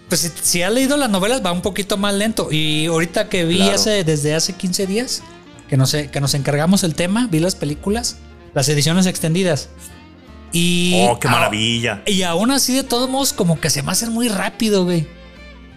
Pues 0.09 0.31
si, 0.41 0.61
has 0.61 0.71
leído 0.71 0.95
las 0.95 1.09
novelas, 1.09 1.43
va 1.45 1.51
un 1.51 1.61
poquito 1.61 1.97
más 1.97 2.13
lento. 2.13 2.49
Y 2.51 2.85
ahorita 2.85 3.29
que 3.29 3.45
vi 3.45 3.57
Claro. 3.57 3.75
hace, 3.75 4.03
desde 4.03 4.35
hace 4.35 4.53
15 4.53 4.85
días, 4.87 5.23
que 5.67 5.75
nos, 5.75 5.91
que 5.93 6.21
nos 6.21 6.33
encargamos 6.35 6.83
el 6.83 6.93
tema, 6.95 7.27
vi 7.31 7.39
las 7.39 7.55
películas, 7.55 8.17
las 8.53 8.69
ediciones 8.69 9.07
extendidas. 9.07 9.69
Y. 10.51 11.05
Oh, 11.09 11.19
qué 11.19 11.27
maravilla. 11.27 12.01
Y 12.05 12.21
aún 12.23 12.51
así, 12.51 12.75
de 12.75 12.83
todos 12.83 13.09
modos, 13.09 13.33
como 13.33 13.59
que 13.59 13.69
se 13.69 13.81
me 13.81 13.91
hacen 13.91 14.11
muy 14.11 14.29
rápido, 14.29 14.83
güey. 14.85 15.07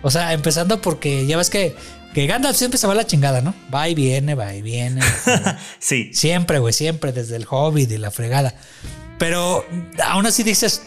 O 0.02 0.10
sea, 0.10 0.32
empezando 0.34 0.80
porque 0.80 1.26
ya 1.26 1.36
ves 1.36 1.50
que 1.50 1.74
Que 2.16 2.26
Gandalf 2.26 2.56
siempre 2.56 2.78
se 2.78 2.86
va 2.86 2.94
a 2.94 2.96
la 2.96 3.06
chingada, 3.06 3.42
¿no? 3.42 3.54
Va 3.74 3.90
y 3.90 3.94
viene, 3.94 4.34
va 4.34 4.54
y 4.54 4.62
viene. 4.62 5.02
Sí. 5.78 6.10
siempre, 6.14 6.58
güey, 6.60 6.72
siempre, 6.72 7.12
desde 7.12 7.36
el 7.36 7.46
Hobbit 7.46 7.90
y 7.90 7.98
la 7.98 8.10
fregada. 8.10 8.54
Pero 9.18 9.66
aún 10.02 10.24
así 10.24 10.42
dices, 10.42 10.80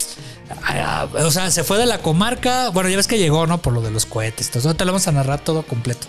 ah, 0.64 1.08
o 1.14 1.30
sea, 1.30 1.52
se 1.52 1.64
fue 1.64 1.78
de 1.78 1.86
la 1.86 2.00
comarca. 2.00 2.70
Bueno, 2.70 2.90
ya 2.90 2.98
ves 2.98 3.06
que 3.06 3.20
llegó, 3.20 3.46
¿no? 3.46 3.62
Por 3.62 3.74
lo 3.74 3.82
de 3.82 3.92
los 3.92 4.08
cohetes. 4.08 4.48
Entonces, 4.48 4.76
te 4.76 4.86
lo 4.86 4.92
vamos 4.92 5.08
a 5.08 5.12
narrar 5.12 5.40
todo 5.44 5.62
completo. 5.62 6.08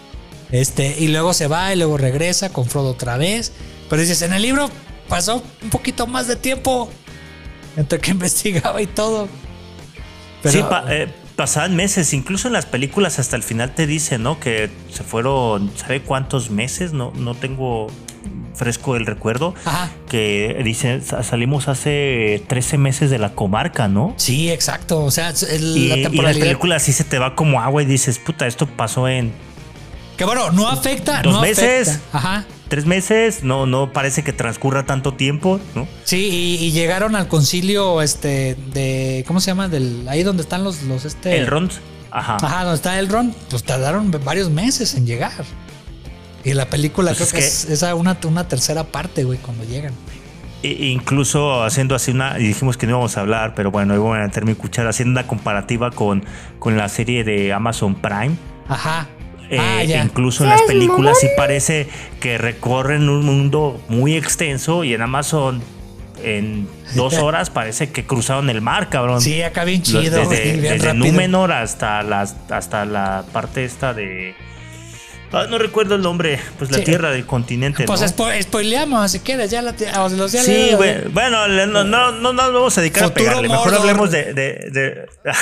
Este, 0.51 0.97
y 0.99 1.09
luego 1.09 1.35
se 1.35 1.49
va 1.49 1.71
y 1.73 1.77
luego 1.77 1.99
regresa 1.99 2.49
con 2.51 2.65
Frodo 2.65 2.93
otra 2.93 3.19
vez. 3.19 3.53
Pero 3.91 4.01
dices, 4.01 4.23
en 4.23 4.33
el 4.33 4.41
libro 4.41 4.71
pasó 5.07 5.43
un 5.63 5.69
poquito 5.69 6.07
más 6.07 6.29
de 6.29 6.37
tiempo 6.37 6.91
entre 7.77 7.99
que 7.99 8.11
investigaba 8.13 8.81
y 8.81 8.87
todo. 8.87 9.29
Pero, 10.43 10.53
sí, 10.55 10.63
pa- 10.63 10.87
eh, 10.89 11.13
pasaban 11.41 11.75
meses, 11.75 12.13
incluso 12.13 12.49
en 12.49 12.53
las 12.53 12.67
películas 12.67 13.19
hasta 13.19 13.35
el 13.35 13.43
final 13.43 13.75
te 13.75 13.87
dice, 13.87 14.19
¿no? 14.19 14.39
Que 14.39 14.69
se 14.93 15.03
fueron, 15.05 15.71
¿sabe 15.75 16.03
cuántos 16.03 16.51
meses? 16.51 16.93
No, 16.93 17.13
no 17.17 17.35
tengo 17.35 17.87
fresco 18.55 18.95
el 18.95 19.07
recuerdo. 19.07 19.55
Ajá. 19.65 19.89
Que 20.07 20.61
dice, 20.63 21.01
"Sa- 21.01 21.23
salimos 21.23 21.69
hace 21.69 22.43
13 22.47 22.77
meses 22.77 23.09
de 23.09 23.19
la 23.19 23.31
comarca, 23.35 23.89
¿no? 23.89 24.13
Sí, 24.19 24.51
exacto. 24.51 25.03
O 25.03 25.11
sea, 25.11 25.33
el- 25.51 25.77
Y, 25.79 25.89
la 25.89 25.97
y 25.97 26.03
temporalidad. 26.03 26.45
películas 26.45 26.83
sí 26.83 26.93
se 26.93 27.05
te 27.05 27.19
va 27.19 27.35
como 27.35 27.63
agua 27.63 27.83
y 27.83 27.87
dices, 27.87 28.19
puta, 28.19 28.47
esto 28.47 28.67
pasó 28.67 29.09
en 29.09 29.33
Que 30.19 30.27
bueno, 30.27 30.51
no 30.51 30.69
afecta. 30.69 31.23
¿Dos 31.23 31.33
no 31.33 31.41
meses? 31.41 31.89
afecta. 31.89 32.19
Ajá. 32.19 32.45
Tres 32.71 32.87
meses, 32.87 33.43
no, 33.45 33.67
no 33.67 33.93
parece 33.93 34.25
que 34.25 34.33
transcurra 34.33 34.87
tanto 34.87 35.13
tiempo, 35.13 35.61
¿no? 35.75 35.87
Sí, 36.05 36.57
y, 36.61 36.65
y 36.65 36.71
llegaron 36.73 37.15
al 37.17 37.29
concilio 37.29 38.01
este 38.01 38.57
de. 38.73 39.23
¿Cómo 39.27 39.41
se 39.41 39.49
llama? 39.51 39.69
Del, 39.69 40.07
ahí 40.09 40.23
donde 40.23 40.43
están 40.43 40.65
los, 40.65 40.83
los 40.85 41.05
este. 41.05 41.37
El 41.37 41.47
Rond, 41.47 41.71
ajá. 42.11 42.37
Ajá, 42.41 42.61
donde 42.65 42.77
está 42.77 42.99
Elrond, 42.99 43.35
pues 43.51 43.63
tardaron 43.65 44.11
varios 44.25 44.49
meses 44.49 44.95
en 44.95 45.05
llegar. 45.07 45.33
Y 46.43 46.55
la 46.55 46.71
película 46.71 47.11
Pues 47.11 47.19
creo 47.19 47.27
es 47.27 47.33
que 47.35 47.39
que- 47.41 47.47
es 47.47 47.65
esa 47.83 47.95
una, 47.95 48.17
una 48.25 48.49
tercera 48.49 48.85
parte, 48.85 49.25
güey, 49.25 49.39
cuando 49.39 49.65
llegan. 49.65 49.93
E- 50.63 50.89
incluso 50.91 51.63
haciendo 51.65 51.95
así 51.95 52.13
una, 52.13 52.39
y 52.39 52.45
dijimos 52.45 52.77
que 52.79 52.87
no 52.87 52.93
íbamos 52.93 53.17
a 53.19 53.21
hablar, 53.21 53.55
pero 53.55 53.71
bueno, 53.71 53.93
ahí 53.93 53.99
voy 53.99 54.19
a 54.19 54.23
meter 54.23 54.45
mi 54.47 54.55
cuchara, 54.55 54.89
haciendo 54.91 55.13
una 55.21 55.27
comparativa 55.27 55.91
con, 55.91 56.25
con 56.59 56.77
la 56.79 56.89
serie 56.89 57.25
de 57.25 57.53
Amazon 57.53 57.95
Prime. 57.95 58.37
Ajá. 58.69 59.07
Eh, 59.51 59.59
ah, 59.59 59.83
incluso 59.83 60.45
en 60.45 60.51
las 60.51 60.63
películas 60.63 61.19
sí 61.21 61.27
parece 61.37 61.89
que 62.21 62.39
recorren 62.39 63.09
un 63.09 63.25
mundo 63.25 63.83
muy 63.89 64.17
extenso 64.17 64.85
y 64.85 64.95
en 64.95 65.03
Amazon 65.03 65.61
en 66.23 66.69
dos 66.95 67.15
horas 67.15 67.51
parece 67.51 67.91
que 67.91 68.05
cruzaron 68.05 68.49
el 68.51 68.61
mar, 68.61 68.89
cabrón. 68.89 69.21
Sí, 69.21 69.43
acá 69.43 69.65
bien 69.65 69.83
chido, 69.83 70.29
desde 70.29 70.57
bien 70.57 70.79
desde. 70.79 70.95
Númenor 70.95 71.53
hasta, 71.53 72.03
las, 72.03 72.37
hasta 72.51 72.85
la 72.85 73.25
parte 73.33 73.65
esta 73.65 73.95
de... 73.95 74.35
Ah, 75.33 75.47
no 75.49 75.59
recuerdo 75.59 75.95
el 75.95 76.03
nombre, 76.03 76.41
pues 76.59 76.73
la 76.73 76.79
Sí. 76.79 76.85
tierra 76.85 77.11
del 77.13 77.25
continente. 77.25 77.85
Pues 77.85 78.01
¿no? 78.01 78.07
spo- 78.09 78.43
spoileamos, 78.43 79.13
si 79.13 79.21
quieres, 79.21 79.49
ya 79.51 79.63
la 79.63 79.73
los 80.09 80.33
ya 80.33 80.43
Sí, 80.43 80.71
güey. 80.77 81.07
Bueno, 81.09 81.47
le- 81.47 81.69
no, 81.69 81.85
no, 81.85 82.11
no 82.11 82.33
nos 82.33 82.53
vamos 82.53 82.77
a 82.77 82.81
dedicar 82.81 83.05
a 83.05 83.15
pegarle. 83.15 83.49
Mejor 83.49 83.67
Mordor. 83.67 83.81
hablemos 83.81 84.11
de. 84.11 84.35
de- 84.35 84.71
de- 84.73 85.07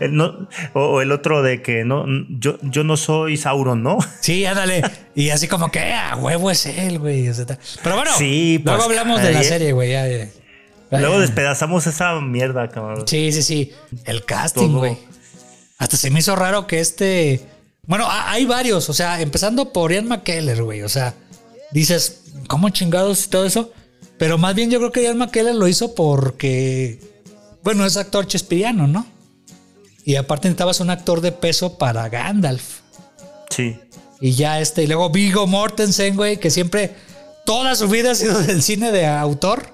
El 0.00 0.14
no- 0.16 0.48
o, 0.72 0.80
o 0.80 1.00
el 1.02 1.12
otro 1.12 1.42
de 1.42 1.62
que 1.62 1.84
no, 1.84 2.04
yo, 2.28 2.58
yo 2.62 2.84
no 2.84 2.96
soy 2.96 3.36
Sauron, 3.36 3.82
¿no? 3.82 3.98
Sí, 4.20 4.44
ándale. 4.46 4.82
Y 5.14 5.30
así 5.30 5.48
como 5.48 5.70
que, 5.70 5.92
a 5.92 6.16
huevo 6.16 6.50
es 6.50 6.66
él, 6.66 6.98
güey. 6.98 7.28
o 7.28 7.34
sea, 7.34 7.46
ta- 7.46 7.58
Pero 7.82 7.96
bueno, 7.96 8.10
Sí, 8.16 8.60
luego 8.64 8.84
pues, 8.86 8.98
hablamos 8.98 9.22
de 9.22 9.32
la 9.32 9.42
serie, 9.42 9.72
güey. 9.72 9.90
ya, 9.90 10.06
ya. 10.08 10.28
Luego 10.98 11.20
despedazamos 11.20 11.86
esa 11.86 12.18
mierda, 12.20 12.68
cabrón. 12.68 13.06
Sí, 13.06 13.30
sí, 13.32 13.42
sí. 13.42 13.72
El 14.04 14.24
casting, 14.24 14.70
güey. 14.76 14.96
Hasta 15.78 15.96
se 15.96 16.10
me 16.10 16.18
hizo 16.20 16.34
raro 16.36 16.66
que 16.66 16.80
este. 16.80 17.40
Bueno, 17.90 18.06
ha- 18.08 18.30
hay 18.30 18.46
varios. 18.46 18.88
O 18.88 18.94
sea, 18.94 19.20
empezando 19.20 19.72
por 19.72 19.92
Ian 19.92 20.06
McKellar, 20.08 20.62
güey. 20.62 20.80
O 20.82 20.88
sea, 20.88 21.12
dices, 21.72 22.22
¿cómo 22.48 22.70
chingados 22.70 23.26
y 23.26 23.28
todo 23.28 23.44
eso? 23.44 23.72
Pero 24.16 24.38
más 24.38 24.54
bien 24.54 24.70
yo 24.70 24.78
creo 24.78 24.92
que 24.92 25.02
Ian 25.02 25.18
McKellar 25.18 25.54
lo 25.54 25.66
hizo 25.68 25.94
porque. 25.94 27.00
Bueno, 27.62 27.84
es 27.84 27.96
actor 27.96 28.26
chespiriano, 28.26 28.86
¿no? 28.86 29.06
Y 30.04 30.14
aparte 30.16 30.48
necesitabas 30.48 30.80
un 30.80 30.88
actor 30.90 31.20
de 31.20 31.32
peso 31.32 31.76
para 31.78 32.08
Gandalf. 32.08 32.78
Sí. 33.50 33.76
Y 34.20 34.32
ya 34.32 34.60
este, 34.60 34.84
y 34.84 34.86
luego 34.86 35.10
Vigo 35.10 35.46
Mortensen, 35.46 36.14
güey, 36.16 36.38
que 36.38 36.50
siempre 36.50 36.94
toda 37.44 37.74
su 37.74 37.88
vida 37.88 38.12
ha 38.12 38.14
sido 38.14 38.38
del 38.42 38.62
cine 38.62 38.92
de 38.92 39.06
autor. 39.06 39.66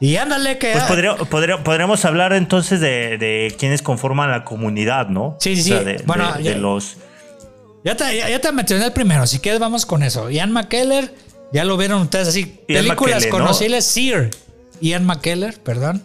Y 0.00 0.16
ándale, 0.16 0.58
que. 0.58 0.72
Pues 0.72 0.84
podría- 0.84 1.16
podría- 1.16 1.64
podríamos 1.64 2.04
hablar 2.04 2.32
entonces 2.34 2.80
de, 2.80 3.16
de 3.18 3.54
quienes 3.58 3.80
conforman 3.82 4.30
la 4.30 4.44
comunidad, 4.44 5.08
¿no? 5.08 5.36
Sí, 5.40 5.56
sí, 5.56 5.72
O 5.72 5.82
sea, 5.82 5.96
sí. 5.98 6.04
Bueno, 6.04 6.32
de- 6.34 6.42
ya- 6.42 6.50
de 6.50 6.56
los. 6.58 6.96
Ya 7.84 7.96
te, 7.96 8.16
ya, 8.16 8.28
ya 8.28 8.40
te 8.40 8.52
mencioné 8.52 8.84
el 8.86 8.92
primero, 8.92 9.26
si 9.26 9.38
quieres 9.40 9.60
vamos 9.60 9.86
con 9.86 10.02
eso. 10.02 10.30
Ian 10.30 10.52
McKellar, 10.52 11.10
ya 11.52 11.64
lo 11.64 11.76
vieron 11.76 12.02
ustedes 12.02 12.28
así. 12.28 12.60
Ian 12.68 12.84
películas 12.84 13.16
McKellen, 13.16 13.30
¿no? 13.38 13.44
conocibles, 13.44 13.84
Sir. 13.84 14.30
Ian 14.80 15.04
McKellar, 15.04 15.54
perdón. 15.60 16.02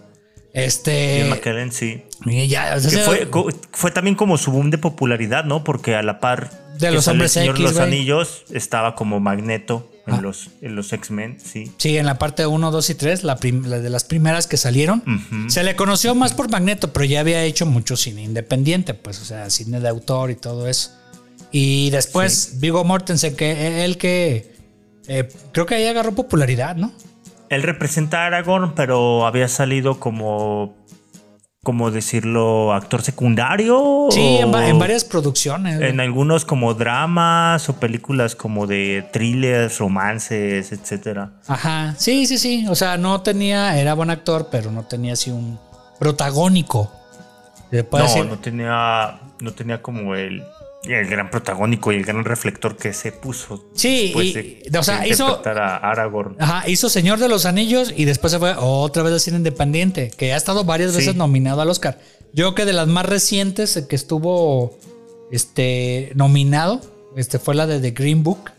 Este. 0.54 1.20
Ian 1.20 1.30
McKellen, 1.30 1.72
sí. 1.72 2.04
y 2.26 2.48
ya, 2.48 2.74
o 2.78 2.80
sea, 2.80 2.90
Que 2.92 3.28
fue, 3.28 3.54
fue 3.72 3.92
también 3.92 4.16
como 4.16 4.38
su 4.38 4.52
boom 4.52 4.72
de 4.72 4.78
popularidad, 4.80 5.44
¿no? 5.46 5.64
Porque 5.64 5.96
a 5.96 6.02
la 6.02 6.20
par 6.20 6.50
De 6.80 6.90
los 6.92 7.06
sale 7.06 7.16
hombres 7.16 7.38
el 7.38 7.42
Señor 7.44 7.56
X, 7.58 7.72
los. 7.74 7.78
Anillos 7.80 8.44
estaba 8.52 8.96
como 8.96 9.20
Magneto 9.20 9.92
en 10.08 10.16
Ah. 10.16 10.22
los, 10.22 10.50
en 10.62 10.76
los 10.76 10.94
X-Men, 10.94 11.38
sí. 11.44 11.72
Sí, 11.78 11.98
en 11.98 12.06
la 12.08 12.18
parte 12.18 12.48
1, 12.48 12.72
2 12.72 12.90
y 12.90 12.96
3, 12.96 13.24
la, 13.24 13.36
de 13.36 13.90
las 13.90 14.04
primeras 14.06 14.48
que 14.48 14.56
salieron. 14.58 15.04
Se 15.50 15.64
le 15.64 15.76
conoció 15.76 16.16
más 16.16 16.34
por 16.34 16.50
Magneto, 16.50 16.92
pero 16.94 17.04
ya 17.06 17.20
había 17.20 17.44
hecho 17.44 17.66
mucho 17.66 17.98
cine 17.98 18.24
independiente, 18.24 18.94
pues, 18.94 19.22
o 19.22 19.26
sea, 19.26 19.50
cine 19.50 19.80
de 19.82 19.90
autor 19.90 20.32
y 20.32 20.36
todo 20.36 20.68
eso. 20.68 20.92
Y 21.60 21.90
después, 21.90 22.60
Vigo 22.60 22.84
Mortensen, 22.84 23.36
que 23.36 23.84
él 23.84 23.98
que 23.98 24.54
eh, 25.08 25.28
creo 25.54 25.66
que 25.66 25.74
ahí 25.74 25.88
agarró 25.88 26.12
popularidad, 26.14 26.76
¿no? 26.76 26.92
Él 27.50 27.64
representa 27.64 28.24
a 28.24 28.28
Aragorn, 28.28 28.76
pero 28.76 29.26
había 29.26 29.48
salido 29.48 30.00
como, 30.00 30.76
como 31.64 31.90
decirlo, 31.90 32.74
actor 32.74 33.02
secundario. 33.02 34.08
Sí, 34.12 34.38
en, 34.40 34.54
va- 34.54 34.60
o 34.60 34.68
en 34.68 34.78
varias 34.78 35.04
producciones. 35.04 35.82
En 35.82 36.00
algunos 36.00 36.46
como 36.46 36.76
dramas 36.76 37.68
o 37.70 37.80
películas 37.80 38.36
como 38.36 38.68
de 38.68 39.08
thrillers, 39.12 39.80
romances, 39.80 40.72
etcétera. 40.72 41.40
Ajá, 41.48 41.96
sí, 41.98 42.28
sí, 42.28 42.38
sí. 42.38 42.68
O 42.70 42.76
sea, 42.76 42.98
no 42.98 43.22
tenía, 43.22 43.80
era 43.80 43.96
buen 43.96 44.12
actor, 44.12 44.50
pero 44.52 44.70
no 44.72 44.84
tenía 44.84 45.14
así 45.14 45.32
un 45.32 45.58
protagónico. 46.00 46.92
No, 47.72 48.04
decir. 48.04 48.26
no 48.26 48.38
tenía, 48.40 49.20
no 49.40 49.54
tenía 49.54 49.82
como 49.82 50.14
el, 50.16 50.44
el 50.84 51.08
gran 51.08 51.30
protagónico 51.30 51.92
y 51.92 51.96
el 51.98 52.06
gran 52.06 52.24
reflector 52.24 52.78
que 52.78 52.94
se 52.94 53.12
puso. 53.12 53.66
Sí, 53.74 54.14
y- 54.16 54.70
de- 54.70 54.80
o 54.80 54.84
sea, 54.84 55.00
de 55.02 55.10
hizo- 55.10 55.42
a 55.46 55.76
Aragorn. 55.78 56.36
Ajá, 56.40 56.70
hizo 56.70 56.90
Señor 56.90 57.20
de 57.20 57.28
los 57.28 57.46
Anillos 57.46 57.94
y 57.96 58.06
después 58.06 58.32
se 58.32 58.40
fue 58.40 58.54
otra 58.58 59.04
vez 59.04 59.14
al 59.14 59.20
cine 59.20 59.38
independiente, 59.38 60.12
que 60.16 60.34
ha 60.34 60.38
estado 60.38 60.64
varias 60.64 60.92
Sí. 60.92 60.98
veces 60.98 61.16
nominado 61.16 61.62
al 61.62 61.70
Oscar. 61.70 62.00
Yo 62.34 62.46
creo 62.46 62.56
que 62.56 62.66
de 62.66 62.74
las 62.74 62.88
más 62.88 63.06
recientes 63.06 63.84
que 63.90 63.96
estuvo 63.96 64.78
este, 65.32 66.12
nominado 66.16 66.82
este, 67.16 67.40
fue 67.40 67.56
la 67.56 67.68
de 67.68 67.80
The 67.80 67.92
Green 67.92 68.24
Book. 68.24 68.52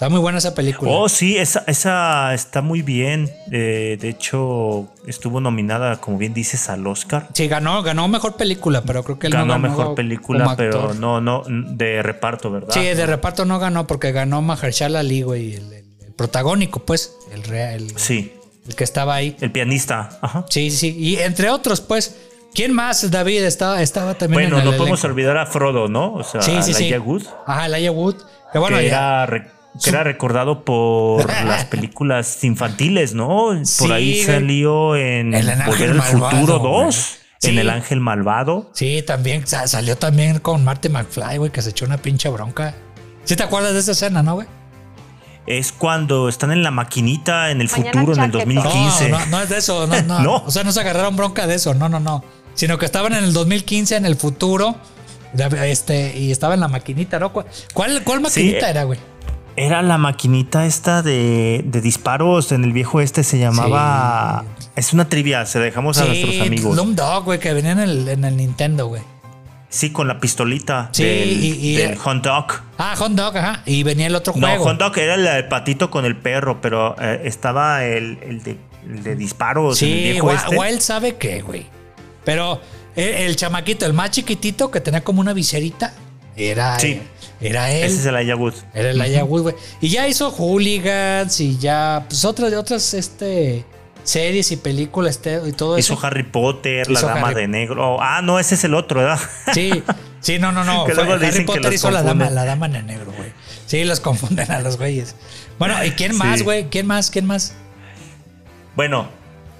Está 0.00 0.08
muy 0.08 0.20
buena 0.20 0.38
esa 0.38 0.54
película. 0.54 0.90
Oh, 0.90 1.10
sí, 1.10 1.36
esa, 1.36 1.62
esa 1.66 2.32
está 2.32 2.62
muy 2.62 2.80
bien. 2.80 3.30
Eh, 3.52 3.98
de 4.00 4.08
hecho, 4.08 4.88
estuvo 5.06 5.42
nominada, 5.42 6.00
como 6.00 6.16
bien 6.16 6.32
dices, 6.32 6.70
al 6.70 6.86
Oscar. 6.86 7.28
Sí, 7.34 7.48
ganó, 7.48 7.82
ganó 7.82 8.08
mejor 8.08 8.36
película, 8.38 8.80
pero 8.80 9.04
creo 9.04 9.18
que 9.18 9.26
él 9.26 9.34
Ganó, 9.34 9.44
no 9.44 9.52
ganó 9.52 9.68
mejor 9.68 9.94
película, 9.94 10.54
pero 10.56 10.94
no, 10.94 11.20
no, 11.20 11.42
de 11.46 12.02
reparto, 12.02 12.50
¿verdad? 12.50 12.70
Sí, 12.72 12.80
de 12.80 13.04
reparto 13.04 13.44
no 13.44 13.58
ganó 13.58 13.86
porque 13.86 14.10
ganó 14.10 14.40
Mahershala 14.40 15.00
Ali, 15.00 15.20
güey, 15.20 15.56
el, 15.56 15.70
el- 15.74 15.84
el 16.06 16.12
protagónico, 16.14 16.80
pues, 16.86 17.14
el, 17.34 17.42
real, 17.42 17.88
Sí, 17.96 18.32
el 18.66 18.74
que 18.74 18.84
estaba 18.84 19.16
ahí. 19.16 19.36
el 19.42 19.52
pianista. 19.52 20.18
Ajá. 20.22 20.46
Sí, 20.48 20.70
sí, 20.70 20.96
y 20.98 21.16
entre 21.18 21.50
otros, 21.50 21.82
pues, 21.82 22.16
¿quién 22.54 22.72
más, 22.72 23.10
David? 23.10 23.42
Estaba, 23.42 23.82
estaba 23.82 24.14
también 24.14 24.44
Bueno, 24.48 24.56
en 24.60 24.62
el 24.66 24.70
no 24.72 24.78
podemos 24.78 25.04
olvidar 25.04 25.36
a 25.36 25.44
Frodo, 25.44 25.88
¿no? 25.88 26.14
O 26.14 26.24
sea, 26.24 26.40
Sí, 26.40 26.52
sí, 26.62 26.70
a 26.70 26.74
sí. 26.74 26.84
Elijah 26.84 27.00
Wood, 27.00 27.22
Ajá, 27.46 27.66
Elijah 27.66 27.90
Wood. 27.92 28.16
Que 28.50 28.58
bueno, 28.58 28.78
que, 28.78 28.86
ya- 28.88 29.24
era, 29.24 29.52
que 29.82 29.90
era 29.90 30.02
recordado 30.04 30.64
por 30.64 31.26
las 31.46 31.64
películas 31.66 32.42
infantiles, 32.44 33.14
¿no? 33.14 33.64
Sí, 33.64 33.82
Por 33.84 33.92
ahí 33.92 34.22
salió 34.22 34.96
en 34.96 35.34
El 35.34 35.48
al 35.50 35.58
Malvado, 35.96 36.30
Futuro 36.30 36.58
güey. 36.60 36.84
2, 36.86 37.16
Sí. 37.38 37.48
en 37.50 37.58
El 37.58 37.70
Ángel 37.70 38.00
Malvado. 38.00 38.70
Sí, 38.74 39.02
también 39.06 39.46
sa- 39.46 39.66
salió 39.66 39.96
también 39.96 40.40
con 40.40 40.62
Marty 40.62 40.90
McFly, 40.90 41.38
güey, 41.38 41.50
que 41.50 41.62
se 41.62 41.70
echó 41.70 41.86
una 41.86 41.96
pinche 41.96 42.28
bronca. 42.28 42.74
¿Sí 43.24 43.34
te 43.34 43.42
acuerdas 43.42 43.72
de 43.72 43.78
esa 43.80 43.92
escena, 43.92 44.22
no, 44.22 44.34
güey? 44.34 44.46
Es 45.46 45.72
cuando 45.72 46.28
están 46.28 46.52
en 46.52 46.62
la 46.62 46.70
maquinita 46.70 47.50
en 47.50 47.62
el 47.62 47.68
Mañana 47.70 47.92
futuro, 47.92 48.14
en 48.14 48.22
el 48.24 48.32
chaquetón. 48.32 48.54
2015. 48.56 49.08
No, 49.08 49.18
no, 49.20 49.26
no 49.26 49.40
es 49.42 49.48
de 49.48 49.56
eso, 49.58 49.86
no, 49.86 50.02
no. 50.02 50.20
No. 50.20 50.36
O 50.46 50.50
sea, 50.50 50.64
no 50.64 50.72
se 50.72 50.80
agarraron 50.80 51.16
bronca 51.16 51.46
de 51.46 51.54
eso, 51.54 51.72
no, 51.74 51.88
no, 51.88 51.98
no. 51.98 52.22
Sino 52.54 52.76
que 52.76 52.84
estaban 52.84 53.14
en 53.14 53.24
el 53.24 53.32
2015, 53.32 53.96
en 53.96 54.04
el 54.04 54.16
futuro, 54.16 54.76
este, 55.64 56.16
y 56.18 56.30
estaba 56.30 56.52
en 56.54 56.60
la 56.60 56.68
maquinita, 56.68 57.18
¿no? 57.18 57.32
¿Cuál, 57.32 57.46
cuál, 57.72 58.02
cuál 58.04 58.20
maquinita 58.20 58.66
eh, 58.66 58.70
era, 58.70 58.84
güey? 58.84 58.98
Era 59.56 59.82
la 59.82 59.98
maquinita 59.98 60.64
esta 60.66 61.02
de, 61.02 61.62
de 61.66 61.80
disparos 61.80 62.52
en 62.52 62.64
el 62.64 62.72
viejo 62.72 63.00
este, 63.00 63.24
se 63.24 63.38
llamaba... 63.38 64.44
Es 64.76 64.92
una 64.92 65.08
trivia, 65.08 65.44
se 65.46 65.58
dejamos 65.58 65.98
a 65.98 66.04
nuestros 66.06 66.40
amigos. 66.40 66.76
Loom 66.76 66.94
Dog, 66.94 67.24
güey, 67.24 67.38
que 67.38 67.52
venía 67.52 67.72
en 67.72 67.80
el, 67.80 68.08
en 68.08 68.24
el 68.24 68.36
Nintendo, 68.36 68.86
güey. 68.86 69.02
Sí, 69.68 69.90
con 69.92 70.08
la 70.08 70.18
pistolita 70.18 70.88
Sí, 70.92 71.04
del, 71.04 71.44
y- 71.44 71.58
y- 71.72 71.76
del 71.76 71.96
hot 71.96 72.22
dog. 72.24 72.46
Ah, 72.78 72.94
hot 72.96 73.12
dog, 73.12 73.36
ajá. 73.36 73.62
Y 73.66 73.82
venía 73.82 74.06
el 74.06 74.14
otro 74.14 74.32
No, 74.36 74.46
juego. 74.46 74.64
hot 74.64 74.78
dog 74.78 74.98
era 74.98 75.14
el, 75.14 75.26
el 75.26 75.48
patito 75.48 75.90
con 75.90 76.04
el 76.04 76.16
perro, 76.16 76.60
pero 76.60 76.96
eh, 77.00 77.20
estaba 77.24 77.84
el, 77.84 78.18
el 78.22 78.42
de, 78.42 78.56
el 78.86 79.02
de 79.02 79.14
disparos. 79.16 79.80
el 79.82 79.88
Sí, 79.88 79.94
viejo 80.12 80.32
este. 80.32 80.56
Wild 80.56 80.80
sabe 80.80 81.16
qué, 81.16 81.42
güey. 81.42 81.66
Pero 82.24 82.60
el, 82.96 83.04
el 83.14 83.36
chamaquito, 83.36 83.84
el 83.86 83.92
más 83.92 84.10
chiquitito 84.10 84.70
que 84.70 84.80
tenía 84.80 85.02
como 85.04 85.20
una 85.20 85.32
viserita, 85.34 85.92
era, 86.36 86.78
Sí. 86.78 87.00
Era 87.40 87.70
él. 87.72 87.84
Ese 87.84 87.96
es 88.00 88.06
el 88.06 88.16
Ayabut. 88.16 88.54
Era 88.74 88.90
el 88.90 89.00
Aya 89.00 89.24
Wood, 89.24 89.42
güey. 89.42 89.54
Y 89.80 89.88
ya 89.88 90.06
hizo 90.08 90.30
Hooligans 90.30 91.40
y 91.40 91.56
ya, 91.58 92.04
pues 92.08 92.24
otras, 92.24 92.52
otras 92.52 92.92
este, 92.94 93.64
series 94.04 94.52
y 94.52 94.56
películas 94.56 95.16
este, 95.16 95.40
y 95.46 95.52
todo 95.52 95.78
Hizo 95.78 95.94
eso. 95.94 96.06
Harry 96.06 96.22
Potter, 96.24 96.88
la 96.90 96.98
Hizo 96.98 97.06
dama 97.06 97.28
Harry- 97.28 97.34
de 97.42 97.48
negro. 97.48 97.98
Ah, 98.00 98.20
no, 98.22 98.38
ese 98.38 98.54
es 98.56 98.64
el 98.64 98.74
otro, 98.74 99.00
¿verdad? 99.00 99.18
Sí, 99.54 99.82
sí, 100.20 100.38
no, 100.38 100.52
no, 100.52 100.64
no. 100.64 100.84
Que 100.86 100.94
fue- 100.94 101.04
luego 101.04 101.24
Harry 101.24 101.44
Potter 101.44 101.72
hizo 101.72 101.90
la 101.90 102.02
dama, 102.02 102.28
la 102.30 102.44
dama 102.44 102.66
en 102.66 102.86
negro, 102.86 103.12
güey. 103.16 103.32
Sí, 103.66 103.84
los 103.84 104.00
confunden 104.00 104.50
a 104.50 104.60
los 104.60 104.76
güeyes. 104.78 105.14
Bueno, 105.58 105.82
¿y 105.84 105.90
quién 105.92 106.16
más, 106.16 106.38
Sí. 106.38 106.44
güey? 106.44 106.68
¿Quién 106.70 106.86
más? 106.86 107.10
¿Quién 107.10 107.24
más? 107.26 107.54
Bueno, 108.76 109.08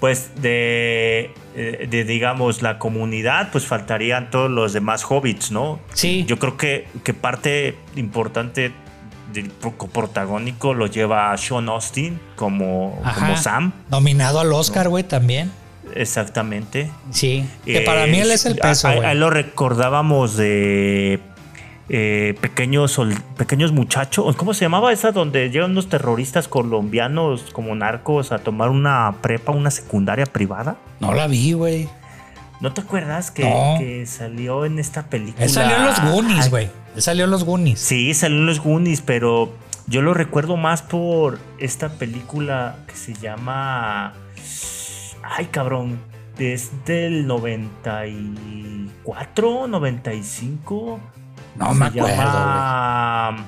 pues 0.00 0.30
de, 0.40 1.32
eh, 1.54 1.86
de, 1.90 2.04
digamos, 2.04 2.62
la 2.62 2.78
comunidad, 2.78 3.50
pues 3.52 3.66
faltarían 3.66 4.30
todos 4.30 4.50
los 4.50 4.72
demás 4.72 5.04
hobbits, 5.08 5.50
¿no? 5.52 5.78
Sí. 5.92 6.24
Yo 6.26 6.38
creo 6.38 6.56
que, 6.56 6.88
que 7.04 7.12
parte 7.14 7.76
importante 7.96 8.72
del 9.32 9.50
pro- 9.50 9.76
protagónico 9.76 10.74
lo 10.74 10.86
lleva 10.86 11.36
Sean 11.36 11.68
Austin 11.68 12.18
como, 12.34 13.00
Ajá. 13.04 13.20
como 13.20 13.36
Sam, 13.36 13.72
Nominado 13.90 14.40
al 14.40 14.52
Oscar, 14.52 14.88
güey, 14.88 15.04
también. 15.04 15.52
exactamente. 15.94 16.90
Sí. 17.10 17.44
Que 17.64 17.78
Eh, 17.78 17.80
para 17.82 18.06
mí 18.06 18.18
él 18.20 18.30
es 18.30 18.46
el 18.46 18.56
peso, 18.56 18.88
a- 18.88 18.92
a- 18.92 18.94
a 19.08 19.12
él 19.12 19.20
lo 19.20 19.30
recordábamos 19.30 20.36
de 20.36 21.20
eh, 21.92 22.36
pequeños, 22.40 22.92
sol- 22.92 23.20
pequeños 23.36 23.72
muchachos. 23.72 24.36
¿Cómo 24.36 24.54
se 24.54 24.64
llamaba 24.64 24.92
esa 24.92 25.10
donde 25.10 25.50
llegan 25.50 25.72
unos 25.72 25.88
terroristas 25.88 26.46
colombianos 26.48 27.46
como 27.52 27.74
narcos 27.74 28.30
a 28.32 28.38
tomar 28.38 28.70
una 28.70 29.16
prepa, 29.20 29.50
una 29.52 29.70
secundaria 29.72 30.24
privada? 30.26 30.76
No 31.00 31.12
la 31.12 31.26
vi, 31.26 31.52
güey. 31.52 31.88
¿No 32.60 32.72
te 32.72 32.82
acuerdas 32.82 33.30
que, 33.32 33.42
No. 33.42 33.74
que 33.78 34.06
salió 34.06 34.64
en 34.66 34.78
esta 34.78 35.08
película? 35.08 35.42
Él 35.44 35.50
salió 35.50 35.76
en 35.76 35.84
los 35.86 36.00
Goonies, 36.00 36.48
güey. 36.50 36.68
Él 36.94 37.02
salió 37.02 37.24
en 37.24 37.30
los 37.30 37.42
Goonies. 37.44 37.80
Sí, 37.80 38.14
salió 38.14 38.36
en 38.38 38.46
los 38.46 38.60
Goonies, 38.60 39.00
pero 39.00 39.52
yo 39.86 40.02
lo 40.02 40.12
recuerdo 40.14 40.56
más 40.56 40.82
por 40.82 41.38
esta 41.58 41.88
película 41.88 42.76
que 42.86 42.94
se 42.94 43.14
llama. 43.14 44.12
Ay, 45.22 45.46
cabrón. 45.46 45.98
Es 46.38 46.70
del 46.86 47.26
94, 47.26 49.66
95. 49.68 51.00
No 51.56 51.74
me 51.74 51.86
acuerdo, 51.86 52.08
llama, 52.16 53.46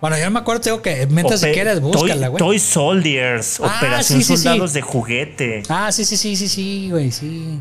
Bueno, 0.00 0.18
yo 0.18 0.24
no 0.26 0.30
me 0.32 0.38
acuerdo, 0.40 0.60
tengo 0.60 0.82
que 0.82 1.06
mientras 1.10 1.40
si 1.40 1.46
Ope- 1.46 1.52
quieres, 1.54 1.80
búscala, 1.80 2.28
güey. 2.28 2.38
Toy 2.38 2.58
Soldiers, 2.58 3.60
Ah, 3.60 3.74
Operación 3.78 4.20
sí, 4.20 4.24
sí, 4.24 4.36
sí. 4.36 4.42
Soldados 4.44 4.72
de 4.72 4.82
Juguete. 4.82 5.62
Ah, 5.68 5.90
sí, 5.92 6.04
sí, 6.04 6.16
sí, 6.16 6.36
sí, 6.36 6.48
sí, 6.48 6.88
güey, 6.90 7.10
sí. 7.10 7.60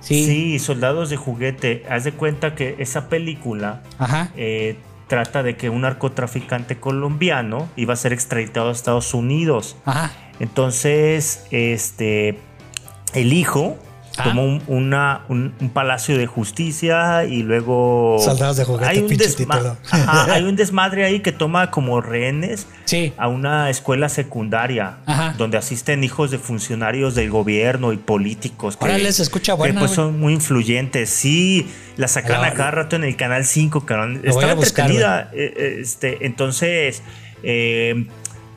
Sí. 0.00 0.24
Sí, 0.24 0.58
Soldados 0.58 1.10
de 1.10 1.16
Juguete. 1.16 1.84
Haz 1.88 2.04
de 2.04 2.12
cuenta 2.12 2.54
que 2.56 2.74
esa 2.78 3.08
película 3.08 3.82
Ajá. 3.98 4.30
eh, 4.36 4.76
trata 5.06 5.42
de 5.44 5.56
que 5.56 5.68
un 5.70 5.82
narcotraficante 5.82 6.80
colombiano 6.80 7.68
iba 7.76 7.92
a 7.92 7.96
ser 7.96 8.12
extraditado 8.12 8.70
a 8.70 8.72
Estados 8.72 9.14
Unidos. 9.14 9.76
Ajá. 9.84 10.10
Entonces, 10.40 11.44
este, 11.50 12.38
el 13.14 13.32
hijo 13.32 13.76
Ah. 14.22 14.28
tomó 14.28 14.44
un, 14.44 14.62
una- 14.66 15.22
un- 15.28 15.52
un 15.60 15.70
palacio 15.70 16.16
de 16.18 16.26
justicia 16.26 17.24
y 17.24 17.42
luego... 17.42 18.16
Soldados 18.20 18.56
de 18.56 18.64
juguete, 18.64 18.86
hay 18.90 18.98
un, 18.98 19.08
desma-. 19.08 19.76
Ajá, 19.90 20.32
hay 20.34 20.44
un 20.44 20.56
desmadre 20.56 21.04
ahí 21.04 21.20
que 21.20 21.32
toma 21.32 21.70
como 21.70 22.00
rehenes 22.00 22.66
Sí. 22.84 23.12
a 23.16 23.28
una 23.28 23.70
escuela 23.70 24.08
secundaria 24.08 24.98
Ajá. 25.06 25.34
donde 25.38 25.56
asisten 25.58 26.04
hijos 26.04 26.30
de 26.30 26.38
funcionarios 26.38 27.14
del 27.14 27.30
gobierno 27.30 27.92
y 27.92 27.96
políticos 27.96 28.76
que, 28.76 28.84
Órale, 28.84 29.12
se 29.12 29.22
escucha 29.22 29.52
que, 29.52 29.58
buena, 29.58 29.80
pues 29.80 29.96
güey. 29.96 29.96
son 30.08 30.20
muy 30.20 30.32
influyentes. 30.34 31.10
Sí, 31.10 31.68
la 31.96 32.08
sacan 32.08 32.44
a 32.44 32.52
cada 32.54 32.70
rato 32.70 32.96
en 32.96 33.04
el 33.04 33.16
canal 33.16 33.44
5, 33.44 33.84
cabrón. 33.86 34.20
Estaba 34.24 34.54
buscar, 34.54 34.86
entretenida. 34.90 35.30
eh, 35.32 35.54
eh, 35.56 35.76
este, 35.80 36.26
entonces, 36.26 37.02
eh, 37.42 38.06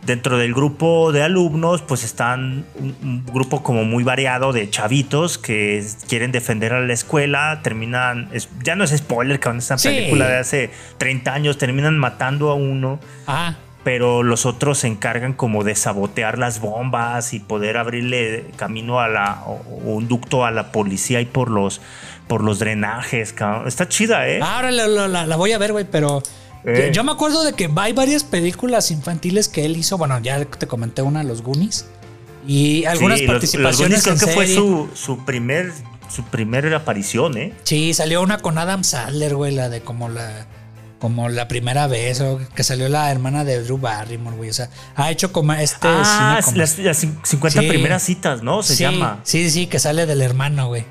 dentro 0.05 0.37
del 0.37 0.53
grupo 0.53 1.11
de 1.11 1.23
alumnos, 1.23 1.81
pues 1.81 2.03
están 2.03 2.65
un, 2.75 2.95
un 3.03 3.25
grupo 3.25 3.63
como 3.63 3.83
muy 3.85 4.03
variado 4.03 4.53
de 4.53 4.69
chavitos 4.69 5.37
que 5.37 5.83
quieren 6.07 6.31
defender 6.31 6.73
a 6.73 6.79
la 6.81 6.93
escuela, 6.93 7.59
terminan, 7.63 8.29
es- 8.31 8.49
ya 8.63 8.75
no 8.75 8.83
es 8.83 8.91
spoiler, 8.95 9.39
cabrón, 9.39 9.59
es 9.59 9.69
una 9.69 9.77
Sí. 9.77 9.87
película 9.89 10.27
de 10.27 10.37
hace 10.37 10.69
30 10.97 11.33
años, 11.33 11.57
terminan 11.57 11.97
matando 11.97 12.49
a 12.51 12.55
uno 12.55 12.99
Ajá. 13.25 13.57
pero 13.83 14.23
los 14.23 14.45
otros 14.45 14.79
se 14.79 14.87
encargan 14.87 15.33
como 15.33 15.63
de 15.63 15.75
sabotear 15.75 16.37
las 16.39 16.59
bombas 16.59 17.33
y 17.33 17.39
poder 17.39 17.77
abrirle 17.77 18.45
camino 18.55 18.99
a 18.99 19.07
la 19.07 19.43
o, 19.45 19.61
un 19.85 20.07
ducto 20.07 20.43
a 20.45 20.51
la 20.51 20.71
policía 20.71 21.21
y 21.21 21.25
por 21.25 21.49
los 21.51 21.81
por 22.27 22.43
los 22.43 22.57
drenajes, 22.57 23.33
cabrón. 23.33 23.67
Está 23.67 23.87
chida, 23.87 24.27
¿eh? 24.27 24.39
Ahora 24.41 24.71
la, 24.71 24.87
la- 24.87 25.07
la- 25.07 25.27
la 25.27 25.35
voy 25.35 25.51
a 25.51 25.59
ver, 25.59 25.71
güey, 25.73 25.85
pero 25.89 26.23
Eh. 26.67 26.91
yo, 26.93 27.03
me 27.03 27.11
acuerdo 27.11 27.43
de 27.43 27.53
que 27.53 27.69
hay 27.75 27.93
varias 27.93 28.23
películas 28.23 28.89
infantiles 28.91 29.47
que 29.47 29.65
él 29.65 29.77
hizo. 29.77 29.97
Bueno, 29.97 30.19
ya 30.19 30.43
te 30.45 30.67
comenté 30.67 31.01
una, 31.01 31.23
Los 31.23 31.41
Goonies. 31.41 31.85
Y 32.47 32.85
algunas 32.85 33.19
Sí, 33.19 33.25
los- 33.25 33.33
los 33.33 33.39
participaciones 33.41 33.77
Goonies 33.79 34.03
creo 34.03 34.13
en 34.13 34.19
que 34.19 34.27
fue 34.27 34.47
su, 34.47 34.89
su 34.93 35.25
primer 35.25 35.71
su 36.07 36.23
primera 36.23 36.75
aparición, 36.77 37.35
¿eh? 37.37 37.53
Sí, 37.63 37.93
salió 37.95 38.21
una 38.21 38.37
con 38.37 38.57
Adam 38.59 38.83
Sandler, 38.83 39.35
güey, 39.35 39.53
la 39.55 39.69
de 39.69 39.81
como 39.81 40.07
la 40.09 40.45
como 40.99 41.29
la 41.29 41.47
primera 41.47 41.87
vez, 41.87 42.21
o 42.21 42.39
que 42.55 42.63
salió 42.63 42.87
la 42.89 43.11
hermana 43.11 43.43
de 43.43 43.61
Drew 43.63 43.77
Barrymore, 43.77 44.37
güey. 44.37 44.49
O 44.49 44.53
sea, 44.53 44.69
ha 44.95 45.11
hecho 45.11 45.31
como 45.33 45.53
este 45.53 45.87
ah, 45.89 46.39
como- 46.43 46.57
las, 46.57 46.77
las 46.79 47.03
cin- 47.03 47.17
50 47.23 47.61
Sí. 47.61 47.67
primeras 47.67 48.01
citas, 48.03 48.41
¿no? 48.43 48.63
Se 48.63 48.75
sí, 48.75 48.83
llama. 48.83 49.19
Sí, 49.23 49.49
sí, 49.51 49.67
que 49.67 49.77
sale 49.79 50.05
del 50.05 50.21
hermano, 50.21 50.67
güey. 50.67 50.85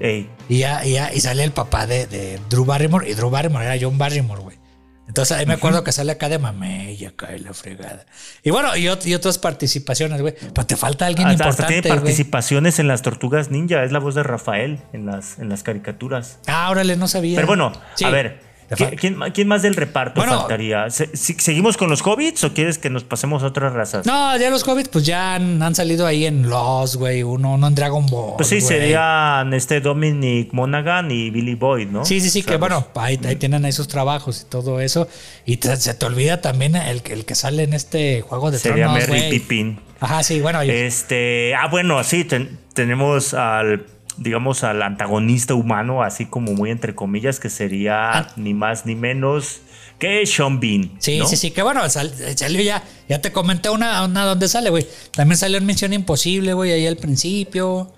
Ey. 0.00 0.28
Y 0.48 0.58
ya, 0.58 0.84
y 0.84 0.92
ya, 0.94 1.12
y 1.14 1.20
sale 1.20 1.44
el 1.44 1.52
papá 1.52 1.86
de, 1.86 2.06
de 2.06 2.38
Drew 2.50 2.64
Barrymore, 2.64 3.08
y 3.08 3.14
Drew 3.14 3.30
Barrymore 3.30 3.64
era 3.64 3.76
John 3.80 3.96
Barrymore, 3.98 4.42
güey. 4.42 4.56
Entonces 5.08 5.36
ahí 5.36 5.46
me 5.46 5.54
acuerdo 5.54 5.84
que 5.84 5.92
sale 5.92 6.12
acá 6.12 6.28
de 6.28 6.38
mamé 6.38 6.92
y 6.94 7.04
acá 7.04 7.34
en 7.34 7.44
la 7.44 7.52
fregada. 7.52 8.06
Y 8.42 8.50
bueno, 8.50 8.74
y, 8.76 8.84
ot- 8.84 9.04
y 9.04 9.14
otras 9.14 9.36
participaciones, 9.38 10.20
güey. 10.22 10.34
Pero 10.54 10.66
te 10.66 10.76
falta 10.76 11.06
alguien 11.06 11.26
Hasta, 11.28 11.48
hasta 11.48 11.62
importante, 11.64 11.82
tiene 11.82 11.96
participaciones 11.96 12.78
en 12.78 12.88
las 12.88 13.02
Tortugas 13.02 13.50
Ninja, 13.50 13.82
es 13.84 13.92
la 13.92 13.98
voz 13.98 14.14
de 14.14 14.22
Rafael 14.22 14.80
en 14.92 15.06
las, 15.06 15.38
en 15.38 15.48
las 15.48 15.62
caricaturas. 15.62 16.38
Ah, 16.46 16.70
órale, 16.70 16.96
no 16.96 17.08
sabía. 17.08 17.34
Pero 17.36 17.46
bueno, 17.48 17.72
Sí. 17.94 18.04
a 18.04 18.10
ver, 18.10 18.40
¿quién, 19.32 19.48
más 19.48 19.62
del 19.62 19.74
reparto 19.74 20.20
Bueno. 20.20 20.38
faltaría? 20.40 20.88
¿Se- 20.90 21.16
si- 21.16 21.34
¿Seguimos 21.38 21.76
con 21.76 21.88
los 21.90 22.02
hobbits 22.06 22.44
o 22.44 22.52
quieres 22.54 22.78
que 22.78 22.90
nos 22.90 23.04
pasemos 23.04 23.42
a 23.42 23.46
otras 23.46 23.72
razas? 23.72 24.06
No, 24.06 24.36
ya 24.36 24.50
los 24.50 24.66
hobbits 24.66 24.88
pues 24.88 25.04
ya 25.06 25.34
han, 25.34 25.62
han 25.62 25.74
salido 25.74 26.06
ahí 26.06 26.26
en 26.26 26.48
Lost, 26.48 26.96
güey. 26.96 27.22
Uno, 27.22 27.54
uno 27.54 27.66
en 27.68 27.74
Dragon 27.74 28.06
Ball. 28.06 28.34
pues 28.36 28.48
sí, 28.48 28.56
güey. 28.60 28.68
serían 28.68 29.52
este 29.54 29.80
Dominic 29.80 30.52
Monaghan 30.52 31.10
y 31.10 31.30
Billy 31.30 31.54
Boyd, 31.54 31.88
¿no? 31.88 32.04
Sí, 32.04 32.20
sí, 32.20 32.30
sí, 32.30 32.42
que 32.42 32.56
bueno, 32.56 32.86
ahí, 32.94 33.18
ahí 33.24 33.36
tienen 33.36 33.64
ahí 33.64 33.72
sus 33.72 33.88
trabajos 33.88 34.42
y 34.42 34.50
todo 34.50 34.80
eso. 34.80 35.08
Y 35.44 35.56
te- 35.58 35.76
se 35.76 35.94
te 35.94 36.06
olvida 36.06 36.40
también 36.40 36.76
el, 36.76 37.02
que- 37.02 37.12
el 37.12 37.24
que 37.24 37.34
sale 37.34 37.62
en 37.64 37.74
este 37.74 38.20
juego 38.22 38.50
de 38.50 38.58
Sería 38.58 38.86
tronos, 38.86 39.08
Merry. 39.08 39.30
Pippin. 39.30 39.80
Ajá, 40.00 40.22
sí, 40.22 40.40
bueno. 40.40 40.62
yo- 40.64 40.72
Este, 40.72 41.54
ah, 41.54 41.68
bueno, 41.68 42.02
sí, 42.04 42.24
ten- 42.24 42.58
tenemos 42.74 43.34
al, 43.34 43.86
digamos, 44.16 44.64
al 44.64 44.82
antagonista 44.82 45.54
humano, 45.54 46.02
así 46.02 46.26
como 46.26 46.52
muy 46.52 46.70
entre 46.70 46.94
comillas, 46.94 47.40
que 47.40 47.50
sería 47.50 48.10
Ah. 48.12 48.26
ni 48.36 48.54
más 48.54 48.86
ni 48.86 48.94
menos 48.94 49.60
que 49.98 50.26
Sean 50.26 50.58
Bean. 50.60 50.90
Sí, 50.98 51.18
¿no? 51.18 51.26
sí, 51.26 51.36
sí, 51.36 51.50
que 51.52 51.62
bueno, 51.62 51.88
sal- 51.88 52.12
salió 52.36 52.60
ya, 52.60 52.82
ya 53.08 53.20
te 53.20 53.30
comenté 53.32 53.70
una, 53.70 54.04
una 54.04 54.24
donde 54.24 54.48
sale, 54.48 54.70
güey. 54.70 54.86
También 55.12 55.36
salió 55.38 55.58
en 55.58 55.66
Misión 55.66 55.92
Imposible, 55.92 56.54
güey, 56.54 56.72
ahí 56.72 56.86
al 56.86 56.96
principio. 56.96 57.92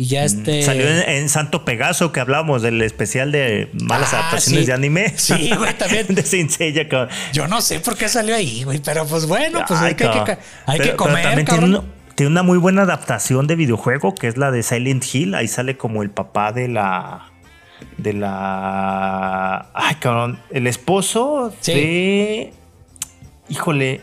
Y 0.00 0.06
ya 0.06 0.22
este. 0.22 0.60
Mm, 0.60 0.64
Salió 0.64 0.88
en, 0.88 1.08
en 1.10 1.28
Santo 1.28 1.64
Pegaso, 1.64 2.12
que 2.12 2.20
hablamos 2.20 2.62
del 2.62 2.80
especial 2.82 3.32
de 3.32 3.68
malas 3.82 4.14
Ah, 4.14 4.18
adaptaciones 4.20 4.60
sí. 4.60 4.66
de 4.68 4.72
anime. 4.72 5.12
Sí, 5.16 5.50
güey, 5.58 5.76
también. 5.76 6.06
de 6.14 6.22
Seiya, 6.22 6.88
cabrón. 6.88 7.08
Yo 7.32 7.48
no 7.48 7.60
sé 7.60 7.80
por 7.80 7.96
qué 7.96 8.08
salió 8.08 8.36
ahí, 8.36 8.62
güey, 8.62 8.78
pero 8.78 9.04
pues 9.06 9.26
bueno, 9.26 9.64
pues 9.66 9.80
Ay, 9.80 9.88
hay, 9.88 9.94
que, 9.96 10.06
hay 10.06 10.22
que- 10.24 10.38
hay 10.66 10.78
Pero- 10.78 10.90
que 10.92 10.96
comer, 10.96 11.22
cabrón. 11.24 11.44
tiene, 11.46 11.64
una- 11.64 11.84
tiene 12.18 12.32
una 12.32 12.42
muy 12.42 12.58
buena 12.58 12.82
adaptación 12.82 13.46
de 13.46 13.54
videojuego, 13.54 14.12
que 14.12 14.26
es 14.26 14.36
la 14.36 14.50
de 14.50 14.64
Silent 14.64 15.04
Hill. 15.14 15.36
Ahí 15.36 15.46
sale 15.46 15.76
como 15.76 16.02
el 16.02 16.10
papá 16.10 16.50
de 16.50 16.66
la. 16.66 17.30
De 17.96 18.12
la. 18.12 19.68
Ay, 19.72 19.94
cabrón. 20.00 20.40
El 20.50 20.66
esposo 20.66 21.54
Sí. 21.60 21.72
de. 21.74 22.52
Híjole. 23.48 24.00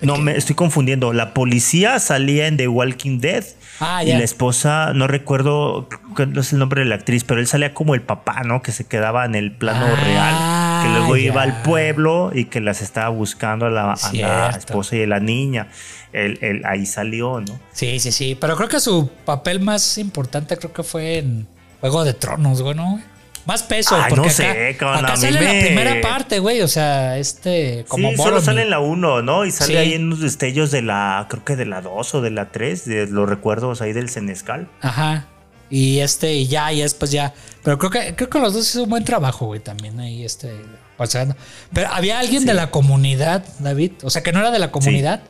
No, 0.00 0.16
me 0.16 0.36
estoy 0.36 0.56
confundiendo. 0.56 1.12
La 1.12 1.32
policía 1.32 1.98
salía 2.00 2.48
en 2.48 2.56
The 2.56 2.66
Walking 2.66 3.18
Dead. 3.20 3.44
Ah, 3.80 4.02
y 4.02 4.08
la 4.12 4.24
esposa, 4.24 4.92
no 4.94 5.06
recuerdo 5.06 5.88
cuál 6.16 6.36
es 6.36 6.52
el 6.52 6.58
nombre 6.58 6.82
de 6.82 6.88
la 6.88 6.96
actriz, 6.96 7.22
pero 7.22 7.38
él 7.38 7.46
salía 7.46 7.74
como 7.74 7.94
el 7.94 8.02
papá, 8.02 8.42
¿no? 8.44 8.60
Que 8.62 8.72
se 8.72 8.84
quedaba 8.86 9.24
en 9.24 9.36
el 9.36 9.52
plano 9.52 9.86
Ah, 9.88 10.04
real. 10.04 10.82
Que 10.84 10.98
luego 10.98 11.16
iba 11.16 11.42
al 11.42 11.62
pueblo 11.62 12.32
y 12.34 12.46
que 12.46 12.60
las 12.60 12.82
estaba 12.82 13.08
buscando 13.10 13.66
a 13.66 13.70
la, 13.70 13.92
a 13.92 14.12
la 14.12 14.48
esposa 14.50 14.96
y 14.96 15.02
a 15.04 15.06
la 15.06 15.20
niña. 15.20 15.68
Él, 16.12 16.38
él 16.40 16.62
ahí 16.64 16.86
salió, 16.86 17.40
¿no? 17.40 17.58
Sí, 17.72 18.00
sí, 18.00 18.12
sí. 18.12 18.36
Pero 18.40 18.56
creo 18.56 18.68
que 18.68 18.80
su 18.80 19.08
papel 19.24 19.60
más 19.60 19.98
importante 19.98 20.56
creo 20.56 20.72
que 20.72 20.82
fue 20.82 21.18
en 21.18 21.46
Juego 21.80 22.04
de 22.04 22.14
Tronos, 22.14 22.62
güey, 22.62 22.74
¿no? 22.74 23.00
más 23.46 23.62
peso. 23.62 23.96
Ay, 23.96 24.10
porque 24.10 24.26
no 24.28 24.30
sé, 24.34 24.46
acá, 24.46 24.78
cabrón, 24.78 25.04
acá 25.06 25.16
sale 25.16 25.40
la 25.40 25.52
me- 25.54 25.60
primera 25.64 26.00
parte, 26.02 26.38
güey. 26.38 26.60
O 26.60 26.68
sea, 26.68 27.16
este, 27.16 27.86
como 27.88 28.10
sí, 28.10 28.16
solo 28.18 28.42
sale 28.42 28.60
en 28.60 28.68
la 28.68 28.78
1, 28.78 29.22
¿no? 29.22 29.46
Y 29.46 29.50
sale 29.52 29.72
Sí. 29.72 29.76
ahí 29.78 29.92
en 29.94 30.04
unos 30.04 30.20
destellos 30.20 30.70
de 30.70 30.82
la, 30.82 31.26
creo 31.30 31.46
que 31.46 31.56
de 31.56 31.64
la 31.64 31.80
2 31.80 32.14
o 32.14 32.20
de 32.20 32.30
la 32.30 32.50
3, 32.50 32.84
de 32.84 33.06
los 33.06 33.26
recuerdos 33.26 33.80
ahí 33.80 33.94
del 33.94 34.10
Senescal. 34.10 34.68
Ajá. 34.82 35.28
Y 35.70 36.00
este, 36.00 36.34
y 36.34 36.46
ya, 36.46 36.70
y 36.74 36.82
después 36.82 37.10
ya. 37.10 37.32
Pero 37.64 37.78
creo 37.78 37.90
que, 37.90 38.14
creo 38.14 38.28
que 38.28 38.38
los 38.38 38.52
dos 38.52 38.68
hizo 38.68 38.82
un 38.84 38.90
buen 38.90 39.04
trabajo, 39.04 39.46
güey, 39.46 39.60
también 39.60 39.98
ahí, 39.98 40.24
este, 40.26 40.52
pasando. 40.98 41.34
Pero 41.72 41.88
había 41.90 42.18
alguien 42.18 42.44
de 42.44 42.52
la 42.52 42.70
comunidad, 42.70 43.46
David. 43.60 43.92
O 44.02 44.10
sea, 44.10 44.22
que 44.22 44.30
no 44.30 44.40
era 44.40 44.50
de 44.50 44.58
la 44.58 44.70
comunidad, 44.70 45.22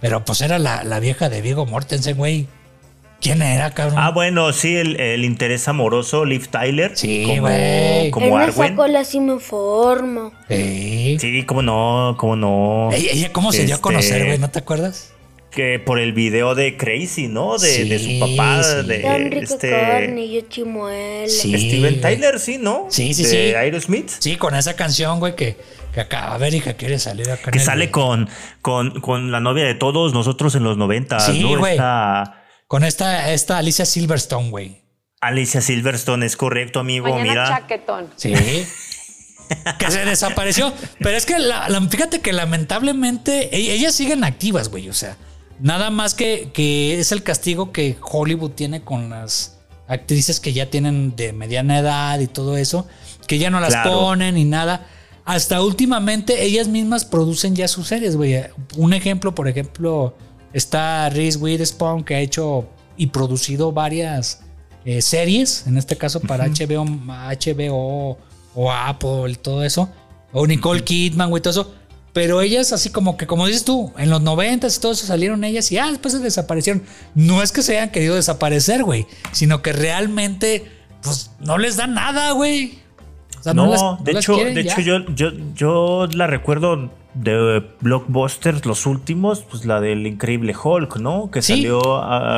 pero 0.00 0.24
pues 0.24 0.40
era 0.40 0.58
la, 0.58 0.84
la 0.84 1.00
vieja 1.00 1.28
de 1.28 1.42
Vigo 1.42 1.66
Mortensen, 1.66 2.16
güey. 2.16 2.46
¿Quién 3.20 3.42
era, 3.42 3.72
cabrón? 3.74 3.98
Ah, 3.98 4.12
bueno, 4.12 4.52
sí, 4.52 4.76
el, 4.76 5.00
el 5.00 5.24
interés 5.24 5.66
amoroso, 5.66 6.24
Liv 6.24 6.46
Tyler. 6.48 6.92
Sí, 6.96 7.24
como, 7.26 7.40
güey. 7.42 8.06
Él 8.06 8.10
como 8.12 8.36
me 8.36 8.44
Arwen. 8.44 8.68
sacó 8.70 8.86
la 8.86 9.04
sí 9.04 9.18
me 9.18 9.40
formo. 9.40 10.32
Sí. 10.48 11.16
Sí, 11.18 11.42
cómo 11.42 11.62
no, 11.62 12.14
cómo 12.16 12.36
no. 12.36 12.90
Ella, 12.92 13.10
ella 13.12 13.32
cómo 13.32 13.50
se 13.50 13.64
dio 13.64 13.74
a 13.74 13.78
Este, 13.78 13.82
conocer, 13.82 14.24
güey, 14.26 14.38
¿no 14.38 14.50
te 14.50 14.60
acuerdas? 14.60 15.12
Que 15.50 15.80
por 15.80 15.98
el 15.98 16.12
video 16.12 16.54
de 16.54 16.76
Crazy, 16.76 17.26
¿no? 17.26 17.58
De, 17.58 17.86
de 17.86 17.98
su 17.98 18.20
papá, 18.20 18.62
sí. 18.62 18.86
de 18.86 19.00
Enrique 19.04 19.44
este. 19.52 19.70
Cornillo 19.70 20.42
Chimuelo. 20.48 21.28
Sí. 21.28 21.58
Steven. 21.58 22.00
Tyler, 22.00 22.38
sí, 22.38 22.58
¿no? 22.58 22.86
Sí, 22.88 23.14
sí, 23.14 23.24
de 23.24 23.28
sí. 23.28 23.36
Aerosmith. 23.54 24.10
Sí, 24.20 24.36
con 24.36 24.54
esa 24.54 24.76
canción, 24.76 25.18
güey, 25.18 25.34
que, 25.34 25.56
que 26.06 26.14
acá, 26.16 26.32
a 26.34 26.38
ver, 26.38 26.54
hija, 26.54 26.74
quiere 26.74 26.98
salir 26.98 27.30
acá. 27.30 27.50
Que 27.50 27.58
sale 27.58 27.90
con, 27.90 28.28
con, 28.62 29.00
con 29.00 29.30
la 29.32 29.40
novia 29.40 29.64
de 29.64 29.74
todos 29.74 30.12
nosotros 30.14 30.54
en 30.54 30.62
los 30.64 30.76
90, 30.76 31.18
Sí, 31.20 31.42
¿no? 31.42 31.66
Esta 31.66 32.42
Con 32.66 32.84
esta, 32.84 33.32
esta 33.32 33.58
Alicia 33.58 33.84
Silverstone, 33.84 34.50
güey. 34.50 34.82
Alicia 35.20 35.60
Silverstone, 35.60 36.24
es 36.26 36.36
correcto, 36.36 36.78
amigo, 36.80 37.08
Mañana 37.08 37.22
mira. 37.30 37.48
chaquetón. 37.48 38.08
Sí. 38.16 38.32
que 39.78 39.90
se 39.90 40.04
desapareció. 40.04 40.72
Pero 41.00 41.16
es 41.16 41.26
que, 41.26 41.38
la- 41.38 41.68
la- 41.68 41.80
fíjate 41.88 42.20
que 42.20 42.32
lamentablemente 42.32 43.54
e- 43.56 43.72
ellas 43.72 43.94
siguen 43.94 44.22
activas, 44.24 44.68
güey. 44.68 44.88
O 44.88 44.92
sea, 44.94 45.16
nada 45.58 45.90
más 45.90 46.14
que, 46.14 46.50
que 46.52 47.00
es 47.00 47.12
el 47.12 47.22
castigo 47.22 47.72
que 47.72 47.96
Hollywood 48.00 48.50
tiene 48.52 48.82
con 48.82 49.10
las 49.10 49.58
actrices 49.88 50.38
que 50.38 50.52
ya 50.52 50.66
tienen 50.66 51.16
de 51.16 51.32
mediana 51.32 51.78
edad 51.78 52.20
y 52.20 52.26
todo 52.26 52.56
eso, 52.58 52.86
que 53.26 53.38
ya 53.38 53.50
no 53.50 53.58
las 53.60 53.70
Claro. 53.70 53.90
ponen 53.92 54.34
ni 54.34 54.44
nada. 54.44 54.86
Hasta 55.28 55.60
últimamente 55.60 56.42
ellas 56.42 56.68
mismas 56.68 57.04
producen 57.04 57.54
ya 57.54 57.68
sus 57.68 57.88
series, 57.88 58.16
güey. 58.16 58.46
Un 58.78 58.94
ejemplo, 58.94 59.34
por 59.34 59.46
ejemplo, 59.46 60.16
está 60.54 61.10
Reese 61.10 61.36
Witherspoon 61.36 62.02
que 62.02 62.14
ha 62.14 62.20
hecho 62.20 62.66
y 62.96 63.08
producido 63.08 63.70
varias 63.70 64.40
eh, 64.86 65.02
series, 65.02 65.66
en 65.66 65.76
este 65.76 65.98
caso 65.98 66.20
para 66.20 66.46
HBO, 66.46 66.86
HBO 66.86 68.16
o 68.54 68.72
Apple, 68.72 69.34
todo 69.34 69.64
eso. 69.64 69.90
O 70.32 70.46
Nicole 70.46 70.82
Kidman, 70.82 71.28
güey, 71.28 71.42
todo 71.42 71.50
eso. 71.50 71.74
Pero 72.14 72.40
ellas, 72.40 72.72
así 72.72 72.88
como 72.88 73.18
que, 73.18 73.26
como 73.26 73.46
dices 73.46 73.66
tú, 73.66 73.92
en 73.98 74.08
los 74.08 74.22
90 74.22 74.66
y 74.66 74.70
todo 74.80 74.92
eso 74.92 75.06
salieron 75.06 75.44
ellas 75.44 75.70
y 75.70 75.76
ah, 75.76 75.90
después 75.90 76.14
se 76.14 76.20
desaparecieron. 76.20 76.84
No 77.14 77.42
es 77.42 77.52
que 77.52 77.60
se 77.60 77.76
hayan 77.76 77.90
querido 77.90 78.14
desaparecer, 78.14 78.82
güey, 78.82 79.06
sino 79.32 79.60
que 79.60 79.74
realmente, 79.74 80.72
pues 81.02 81.32
no 81.38 81.58
les 81.58 81.76
da 81.76 81.86
nada, 81.86 82.30
güey. 82.32 82.78
O 83.38 83.42
sea, 83.42 83.54
No, 83.54 83.66
las- 83.66 83.82
no 83.82 83.98
de 84.02 84.12
hecho, 84.12 84.34
quieren 84.34 84.54
de 84.54 84.64
ya. 84.64 84.72
hecho 84.72 84.80
yo, 84.80 84.98
yo, 85.14 85.30
yo 85.54 86.08
la 86.14 86.26
recuerdo 86.26 86.90
de 87.14 87.64
blockbusters, 87.80 88.64
los 88.66 88.86
últimos, 88.86 89.40
pues 89.42 89.64
la 89.64 89.80
del 89.80 90.06
Increíble 90.06 90.54
Hulk, 90.62 90.96
¿no? 90.98 91.30
Que 91.30 91.42
Sí. 91.42 91.54
salió 91.54 91.80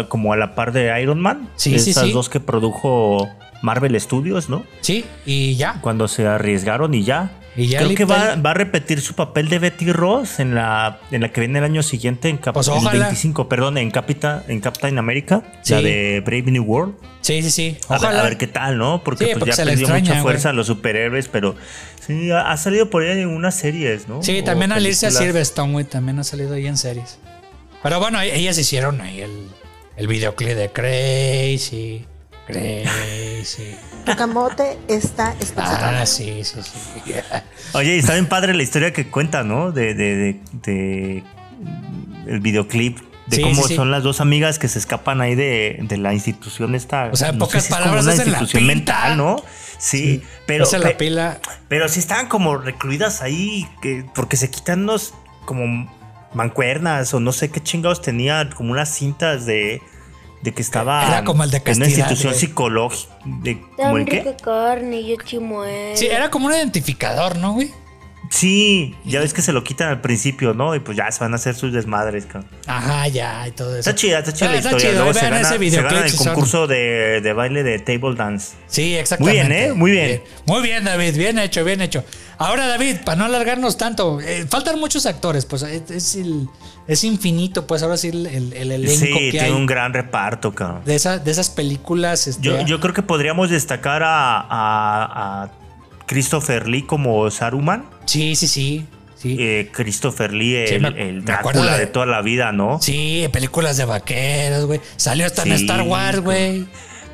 como 0.09 0.33
a 0.33 0.37
la 0.37 0.55
par 0.55 0.73
de 0.73 1.01
Iron 1.03 1.21
Man. 1.21 1.49
Sí, 1.57 1.79
sí, 1.79 1.91
Esas 1.91 2.05
sí. 2.07 2.13
dos 2.13 2.29
que 2.29 2.41
produjo 2.41 3.29
Marvel 3.63 3.99
Studios, 4.01 4.49
¿no? 4.49 4.63
Sí, 4.81 5.05
y 5.27 5.55
ya. 5.57 5.79
Cuando 5.83 6.09
se 6.09 6.27
arriesgaron 6.27 6.95
y 6.95 7.03
ya. 7.05 7.31
Y 7.57 7.67
ya 7.67 7.81
Creo 7.81 7.95
que 7.97 8.05
va, 8.05 8.33
a 8.33 8.55
repetir 8.55 9.01
su 9.01 9.15
papel 9.15 9.49
de 9.49 9.59
Betty 9.59 9.91
Ross 9.93 10.39
en 10.39 10.55
la, 10.55 11.01
en 11.11 11.23
la 11.23 11.31
que 11.33 11.41
viene 11.41 11.59
el 11.59 11.65
año 11.65 11.83
siguiente, 11.83 12.29
en 12.29 12.37
Cap- 12.39 12.55
Pues 12.55 12.69
el 12.69 12.75
ojalá. 12.75 13.07
25, 13.07 13.49
perdón, 13.49 13.77
en, 13.77 13.91
Capita, 13.91 14.45
en 14.47 14.61
Captain 14.61 14.97
America, 14.99 15.43
Sí. 15.63 15.73
la 15.75 15.83
de 15.83 16.23
Brave 16.25 16.51
New 16.53 16.63
World. 16.63 16.95
Sí, 17.23 17.43
sí, 17.43 17.51
sí. 17.51 17.77
A 17.89 17.95
ver, 17.95 17.99
Ojalá. 18.05 18.21
a 18.21 18.23
ver 18.23 18.37
qué 18.39 18.47
tal, 18.47 18.79
¿no? 18.79 19.03
Porque, 19.03 19.25
Sí, 19.25 19.31
pues 19.33 19.41
porque 19.41 19.51
ya 19.57 19.65
perdió 19.65 19.81
extraña, 19.81 20.11
mucha 20.11 20.23
fuerza 20.23 20.49
güey. 20.51 20.57
los 20.59 20.67
superhéroes, 20.69 21.29
pero 21.29 21.57
sí, 22.07 22.31
ha, 22.31 22.53
ha 22.53 22.57
salido 22.57 22.89
por 22.89 23.03
ahí 23.03 23.21
en 23.21 23.29
unas 23.29 23.57
series, 23.57 24.09
¿no? 24.09 24.23
Sí, 24.23 24.39
O 24.41 24.45
también 24.45 24.71
Alicia 24.73 25.09
películas. 25.09 25.27
Silverstone, 25.29 25.73
güey, 25.73 25.85
también 25.85 26.19
ha 26.21 26.25
salido 26.25 26.55
ahí 26.55 26.67
en 26.69 26.77
series. 26.77 27.19
Pero 27.83 27.99
bueno, 27.99 28.21
e- 28.23 28.35
ellas 28.37 28.57
hicieron 28.59 29.01
ahí 29.01 29.23
el, 29.23 29.49
el 29.97 30.07
videoclip 30.07 30.51
de 30.57 30.71
Crazy. 30.71 32.07
Crazy. 32.53 33.77
Tu 34.05 34.17
camote 34.17 34.79
está 34.89 35.35
especial. 35.41 35.95
Ah, 35.97 36.07
sí, 36.07 36.43
sí, 36.45 36.61
sí. 36.63 37.13
Oye, 37.75 37.97
y 37.97 37.99
está 37.99 38.15
bien 38.15 38.27
padre 38.27 38.55
la 38.55 38.63
historia 38.63 38.93
que 38.93 39.07
cuenta, 39.09 39.43
¿no? 39.45 39.73
De, 39.73 39.95
de, 39.95 40.17
de, 40.17 40.41
de- 40.65 41.25
el 42.27 42.41
videoclip. 42.41 42.99
De 43.27 43.37
Sí, 43.37 43.43
cómo 43.43 43.63
sí, 43.63 43.69
sí. 43.69 43.77
son 43.77 43.91
las 43.93 44.03
dos 44.03 44.21
amigas 44.21 44.59
que 44.59 44.67
se 44.67 44.79
escapan 44.81 45.21
ahí 45.21 45.37
de, 45.37 45.79
de 45.83 45.97
la 45.99 46.13
institución 46.13 46.75
esta. 46.75 47.11
O 47.13 47.17
sea, 47.17 47.31
no 47.33 47.39
pocas 47.41 47.63
si 47.65 47.69
es 47.69 47.75
como 47.79 47.81
palabras, 47.93 48.05
una 48.07 48.15
la 48.17 48.23
institución 48.25 48.63
pinta. 48.67 48.75
mental, 48.75 49.17
¿no? 49.17 49.37
Sí, 49.79 50.23
pero, 50.47 50.65
Esa 50.65 50.79
la 50.79 50.97
pila. 50.99 51.39
pero 51.69 51.89
sí 51.89 52.01
estaban 52.01 52.27
como 52.27 52.57
recluidas 52.57 53.23
ahí, 53.23 53.69
que, 53.81 54.05
porque 54.15 54.37
se 54.37 54.51
quitan 54.51 54.81
unos 54.83 55.15
como 55.45 55.89
mancuernas 56.35 57.15
o 57.15 57.21
no 57.21 57.31
sé 57.33 57.51
qué 57.51 57.61
chingados 57.63 58.03
tenían, 58.03 58.51
como 58.51 58.73
unas 58.73 58.89
cintas 58.93 59.47
de, 59.47 59.81
de 60.43 60.53
que 60.53 60.63
estaba 60.63 61.07
Era 61.07 61.25
como 61.25 61.45
el 61.45 61.51
de 61.51 61.63
en 61.65 61.77
una 61.77 61.87
institución 61.87 62.35
psicológica. 62.35 63.13
De, 63.25 63.61
¿Como 63.77 63.99
el 63.99 64.05
qué? 64.07 64.35
Sí, 65.95 66.07
era 66.07 66.31
como 66.31 66.47
un 66.47 66.53
identificador, 66.53 67.37
¿no, 67.37 67.53
güey? 67.55 67.71
Sí, 68.31 68.95
ya 69.05 69.19
ves 69.19 69.35
que 69.35 69.43
se 69.43 69.53
lo 69.53 69.65
quitan 69.65 69.89
al 69.89 70.01
principio, 70.01 70.55
¿no? 70.55 70.73
Y 70.77 70.79
pues 70.79 70.97
ya 70.97 71.11
se 71.11 71.19
van 71.19 71.33
a 71.33 71.37
hacer 71.37 71.57
sus 71.57 71.73
desmadres, 71.73 72.27
cabrón. 72.27 72.49
Ajá, 72.69 73.09
ya, 73.09 73.49
y 73.49 73.51
todo 73.51 73.71
eso. 73.71 73.81
Está 73.81 73.95
chida, 73.97 74.21
está 74.21 74.33
chida 74.33 74.51
Ah, 74.51 74.53
la 74.53 74.59
está 74.59 74.69
historia. 74.71 74.91
chido, 74.91 75.03
Luego 75.05 75.19
se 75.19 75.25
gana, 75.25 75.41
ese 75.41 75.51
se 75.51 75.59
videoclip, 75.59 75.93
gana 75.93 76.07
el 76.07 76.15
concurso 76.17 76.67
de, 76.69 77.21
de 77.23 77.33
baile 77.33 77.65
de 77.65 77.81
table 77.81 78.15
dance. 78.15 78.55
Sí, 78.69 78.95
exactamente. 78.95 79.43
Muy 79.43 79.51
bien, 79.51 79.71
¿eh? 79.71 79.75
Muy 79.75 79.91
bien. 79.91 80.23
Muy 80.47 80.63
bien, 80.63 80.85
David. 80.85 81.17
Bien 81.17 81.39
hecho, 81.41 81.65
bien 81.65 81.81
hecho. 81.81 82.05
Ahora, 82.41 82.67
David, 82.69 82.97
para 83.05 83.17
no 83.19 83.27
alargarnos 83.27 83.77
tanto, 83.77 84.19
eh, 84.21 84.47
faltan 84.49 84.81
muchos 84.81 85.05
actores, 85.05 85.45
pues 85.45 85.63
es, 85.63 85.91
es 85.91 86.15
el- 86.17 86.49
es 86.89 87.05
infinito, 87.05 87.67
pues 87.67 87.83
ahora 87.83 87.99
sí 87.99 88.09
el, 88.09 88.27
el- 88.27 88.53
el 88.55 88.73
elenco 88.73 88.99
Sí, 89.05 89.13
que 89.13 89.31
tiene 89.33 89.47
hay 89.49 89.53
un 89.53 89.67
gran 89.67 89.93
reparto, 89.93 90.55
cabrón. 90.55 90.81
de, 90.87 90.95
esa- 90.95 91.19
de 91.19 91.31
esas 91.31 91.51
películas. 91.51 92.27
este, 92.27 92.43
Yo, 92.43 92.61
yo 92.65 92.81
creo 92.81 92.95
que 92.95 93.03
podríamos 93.03 93.51
destacar 93.51 94.03
a, 94.03 94.41
a- 94.41 95.43
a 95.45 95.51
Christopher 96.07 96.67
Lee 96.67 96.83
como 96.83 97.31
Saruman. 97.31 97.85
Sí, 98.07 98.35
sí, 98.35 98.49
sí. 98.49 98.87
Sí, 99.17 99.37
Eh, 99.39 99.69
Christopher 99.71 100.33
Lee, 100.33 100.65
Sí, 100.67 100.75
el, 100.77 100.81
me- 100.81 101.21
Drácula 101.21 101.75
de- 101.75 101.81
de 101.81 101.87
toda 101.89 102.07
la 102.07 102.23
vida, 102.23 102.53
¿no? 102.53 102.81
sí, 102.81 103.29
películas 103.31 103.77
de 103.77 103.85
vaqueros, 103.85 104.65
güey. 104.65 104.81
Salió 104.97 105.27
hasta 105.27 105.43
en 105.43 105.53
Star 105.53 105.83
Wars, 105.83 106.21
güey. 106.21 106.67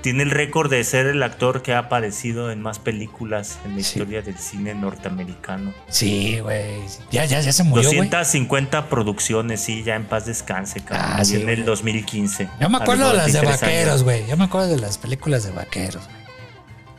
Tiene 0.07 0.23
el 0.23 0.31
récord 0.31 0.71
de 0.71 0.85
ser 0.85 1.07
el 1.07 1.21
actor 1.25 1.62
que 1.62 1.75
ha 1.75 1.79
aparecido 1.79 2.53
en 2.53 2.62
más 2.62 2.79
películas 2.79 3.59
en 3.64 3.73
la 3.73 3.83
Sí. 3.83 3.99
historia 3.99 4.23
del 4.23 4.38
cine 4.38 4.73
norteamericano. 4.73 5.75
Sí, 5.88 6.38
güey. 6.38 6.77
Ya, 7.11 7.25
ya, 7.25 7.40
ya 7.40 7.53
se 7.53 7.64
murió, 7.64 7.88
güey. 7.88 7.99
250 8.09 8.88
producciones, 8.88 9.61
sí, 9.62 9.83
ya 9.83 9.97
en 9.97 10.05
paz 10.05 10.25
descanse, 10.25 10.81
cabrón. 10.85 11.07
Ah, 11.12 11.25
sí, 11.25 11.35
en 11.35 11.49
el 11.49 11.57
güey. 11.57 11.66
2015. 11.66 12.49
Yo 12.61 12.69
me 12.71 12.77
acuerdo 12.79 13.09
de 13.11 13.16
las 13.16 13.27
de 13.33 13.33
93 13.33 13.62
años. 13.64 13.79
vaqueros, 13.81 14.03
güey. 14.05 14.27
Yo 14.29 14.37
me 14.37 14.45
acuerdo 14.45 14.69
de 14.69 14.79
las 14.79 14.97
películas 14.97 15.42
de 15.42 15.51
vaqueros, 15.51 16.05
güey. 16.05 16.16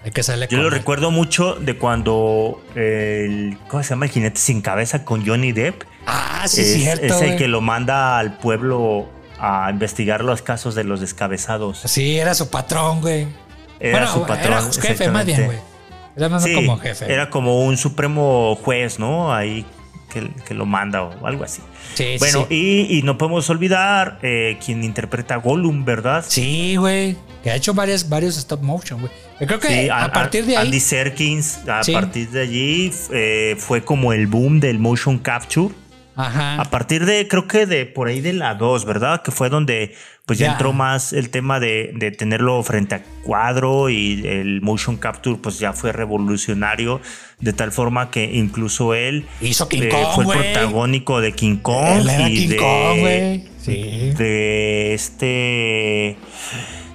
Hay 0.04 0.12
que 0.12 0.24
sale 0.24 0.46
Yo 0.52 0.58
lo 0.58 0.66
el- 0.66 0.72
recuerdo 0.72 1.10
mucho 1.10 1.56
de 1.56 1.78
cuando 1.78 2.62
el. 2.76 3.58
¿Cómo 3.70 3.84
se 3.84 3.90
llama? 3.92 4.08
El 4.08 4.12
jinete 4.12 4.38
sin 4.42 4.60
cabeza 4.60 5.06
con 5.06 5.26
Johnny 5.26 5.54
Depp. 5.54 5.84
Ah, 6.06 6.44
sí, 6.46 6.60
es, 6.60 6.74
cierto. 6.74 7.06
es 7.06 7.22
el 7.22 7.38
que 7.38 7.48
lo 7.48 7.62
manda 7.62 8.20
al 8.20 8.38
pueblo 8.38 9.08
a 9.40 9.70
investigar 9.72 10.24
los 10.24 10.42
casos 10.42 10.76
de 10.76 10.84
los 10.84 11.00
descabezados. 11.02 11.80
Sí, 11.86 12.18
era 12.18 12.34
su 12.34 12.50
patrón, 12.50 13.02
güey. 13.02 13.28
Era 13.80 14.00
Bueno, 14.00 14.14
su 14.14 14.22
patrón. 14.26 14.54
Era 14.54 14.72
jefe, 14.82 15.10
más 15.10 15.26
bien, 15.26 15.46
güey. 15.46 15.58
Era 16.16 16.30
más 16.30 16.44
Sí, 16.44 16.54
como 16.56 16.78
jefe. 16.80 17.12
Era 17.12 17.30
como 17.30 17.64
un 17.66 17.78
supremo 17.78 18.56
juez, 18.64 18.98
¿no? 18.98 19.34
Ahí 19.34 19.66
que, 20.12 20.32
que 20.48 20.54
lo 20.56 20.66
manda 20.66 21.04
o 21.04 21.28
algo 21.28 21.44
así. 21.44 21.62
Sí, 21.94 22.04
sí, 22.14 22.16
Bueno, 22.18 22.48
sí. 22.50 22.88
Y, 22.90 22.98
y 22.98 23.02
no 23.04 23.18
podemos 23.20 23.48
olvidar 23.52 24.18
eh, 24.24 24.58
quien 24.66 24.84
interpreta 24.84 25.36
a 25.36 25.38
Gollum, 25.38 25.86
¿verdad? 25.86 26.26
Sí, 26.28 26.76
güey. 26.78 27.16
Que 27.44 27.52
ha 27.52 27.56
hecho 27.56 27.76
varias, 27.76 28.10
varios 28.10 28.36
stop 28.38 28.64
motion, 28.64 29.00
güey. 29.02 29.12
Yo 29.40 29.46
creo 29.46 29.60
que 29.60 29.68
Sí, 29.84 29.90
a, 29.90 30.06
a- 30.06 30.12
partir 30.12 30.46
de 30.48 30.58
ahí. 30.58 30.66
Andy 30.66 30.80
Serkins, 30.80 31.60
a 31.68 31.82
partir 31.94 32.32
de 32.32 32.42
allí 32.42 32.92
eh, 33.14 33.56
fue 33.60 33.84
como 33.84 34.12
el 34.12 34.26
boom 34.26 34.60
del 34.60 34.80
motion 34.80 35.20
capture. 35.20 35.70
Ajá. 36.18 36.60
A 36.60 36.66
partir 36.66 37.06
de, 37.06 37.28
creo 37.28 37.48
que 37.48 37.66
de 37.66 37.86
por 37.86 38.08
ahí 38.08 38.20
de 38.22 38.34
la 38.34 38.56
2, 38.56 38.84
¿verdad? 38.86 39.22
Que 39.22 39.32
fue 39.32 39.50
donde 39.50 39.94
pues 40.26 40.40
ya, 40.40 40.48
Ya. 40.48 40.52
entró 40.54 40.74
más 40.74 41.14
el 41.14 41.30
tema 41.30 41.60
de, 41.62 41.92
de 41.96 42.12
tenerlo 42.12 42.62
frente 42.64 42.96
a 42.96 43.04
cuadro 43.24 43.90
y 43.90 44.28
el 44.28 44.62
motion 44.62 44.98
capture 44.98 45.38
pues 45.42 45.58
ya 45.60 45.72
fue 45.72 45.94
revolucionario 45.94 47.00
de 47.40 47.54
tal 47.54 47.72
forma 47.72 48.12
que 48.12 48.26
incluso 48.34 48.94
él 48.94 49.26
Hizo 49.40 49.70
King 49.70 49.84
eh, 49.84 49.90
Kong, 49.90 50.26
fue 50.26 50.36
el 50.36 50.42
protagónico 50.54 51.22
de 51.22 51.32
King 51.32 51.58
Kong 51.58 52.00
Él 52.02 52.10
era 52.10 52.30
y 52.30 52.36
King 52.36 52.50
de, 52.50 52.56
Kong. 52.58 53.50
Sí. 53.62 54.12
de 54.18 54.94
este 54.96 56.18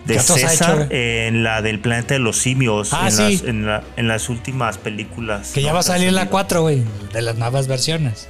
de 0.04 0.14
¿Qué 0.14 0.20
otros 0.20 0.42
ha 0.44 0.48
César 0.48 0.88
en 0.90 1.44
la 1.44 1.62
del 1.62 1.78
planeta 1.78 2.14
de 2.14 2.20
los 2.20 2.36
simios, 2.36 2.92
Ah, 2.92 3.06
en, 3.06 3.12
sí. 3.12 3.22
las, 3.22 3.42
en, 3.44 3.66
la- 3.66 3.84
en 3.96 4.08
las 4.08 4.28
últimas 4.28 4.76
películas. 4.76 5.52
Que 5.54 5.62
ya 5.62 5.68
¿no? 5.68 5.74
va 5.74 5.80
a 5.80 5.84
salir 5.84 6.12
la 6.12 6.22
salido. 6.22 6.30
4, 6.32 6.62
güey, 6.62 6.82
de 7.12 7.22
las 7.22 7.36
nuevas 7.38 7.68
versiones. 7.68 8.28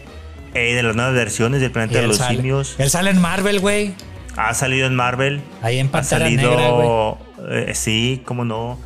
De 0.54 0.82
las 0.82 0.94
nuevas 0.96 1.14
versiones 1.14 1.60
del 1.60 1.70
planeta 1.70 2.00
de 2.00 2.06
los 2.06 2.18
sale, 2.18 2.36
simios. 2.36 2.74
Él 2.78 2.90
sale 2.90 3.10
en 3.10 3.20
Marvel, 3.20 3.60
güey. 3.60 3.94
Ha 4.36 4.54
salido 4.54 4.86
en 4.86 4.94
Marvel. 4.94 5.40
Ahí 5.62 5.78
en 5.78 5.88
Ha 5.88 5.92
Pantera 5.92 6.24
salido. 6.24 6.50
Negra, 6.50 6.70
güey. 6.70 7.68
eh, 7.70 7.74
sí, 7.74 8.22
cómo 8.24 8.44
no. 8.44 8.78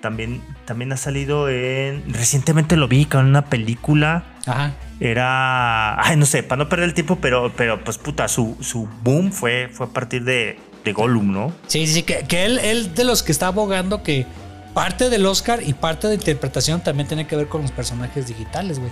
También, 0.00 0.40
también 0.64 0.92
ha 0.92 0.96
salido 0.96 1.48
en. 1.48 2.04
Recientemente 2.12 2.76
lo 2.76 2.86
vi 2.88 3.04
con 3.04 3.26
una 3.26 3.46
película. 3.46 4.24
Ajá. 4.46 4.72
Era. 5.00 6.00
Ay, 6.04 6.16
no 6.16 6.26
sé, 6.26 6.42
para 6.42 6.62
no 6.62 6.68
perder 6.68 6.88
el 6.88 6.94
tiempo, 6.94 7.18
pero, 7.20 7.52
pero 7.56 7.82
pues 7.82 7.98
puta, 7.98 8.28
su, 8.28 8.56
su 8.60 8.88
boom 9.02 9.32
fue, 9.32 9.68
fue 9.72 9.86
a 9.86 9.90
partir 9.90 10.24
de, 10.24 10.58
de 10.84 10.92
Gollum, 10.92 11.32
¿no? 11.32 11.52
Sí, 11.66 11.86
sí, 11.86 12.02
que, 12.02 12.24
que 12.28 12.44
él, 12.44 12.58
él 12.60 12.94
de 12.94 13.04
los 13.04 13.22
que 13.22 13.32
está 13.32 13.48
abogando 13.48 14.02
que 14.02 14.26
parte 14.74 15.10
del 15.10 15.26
Oscar 15.26 15.60
y 15.64 15.72
parte 15.74 16.06
de 16.08 16.14
interpretación 16.14 16.80
también 16.80 17.08
tiene 17.08 17.26
que 17.26 17.34
ver 17.36 17.48
con 17.48 17.62
los 17.62 17.72
personajes 17.72 18.26
digitales, 18.28 18.78
güey. 18.78 18.90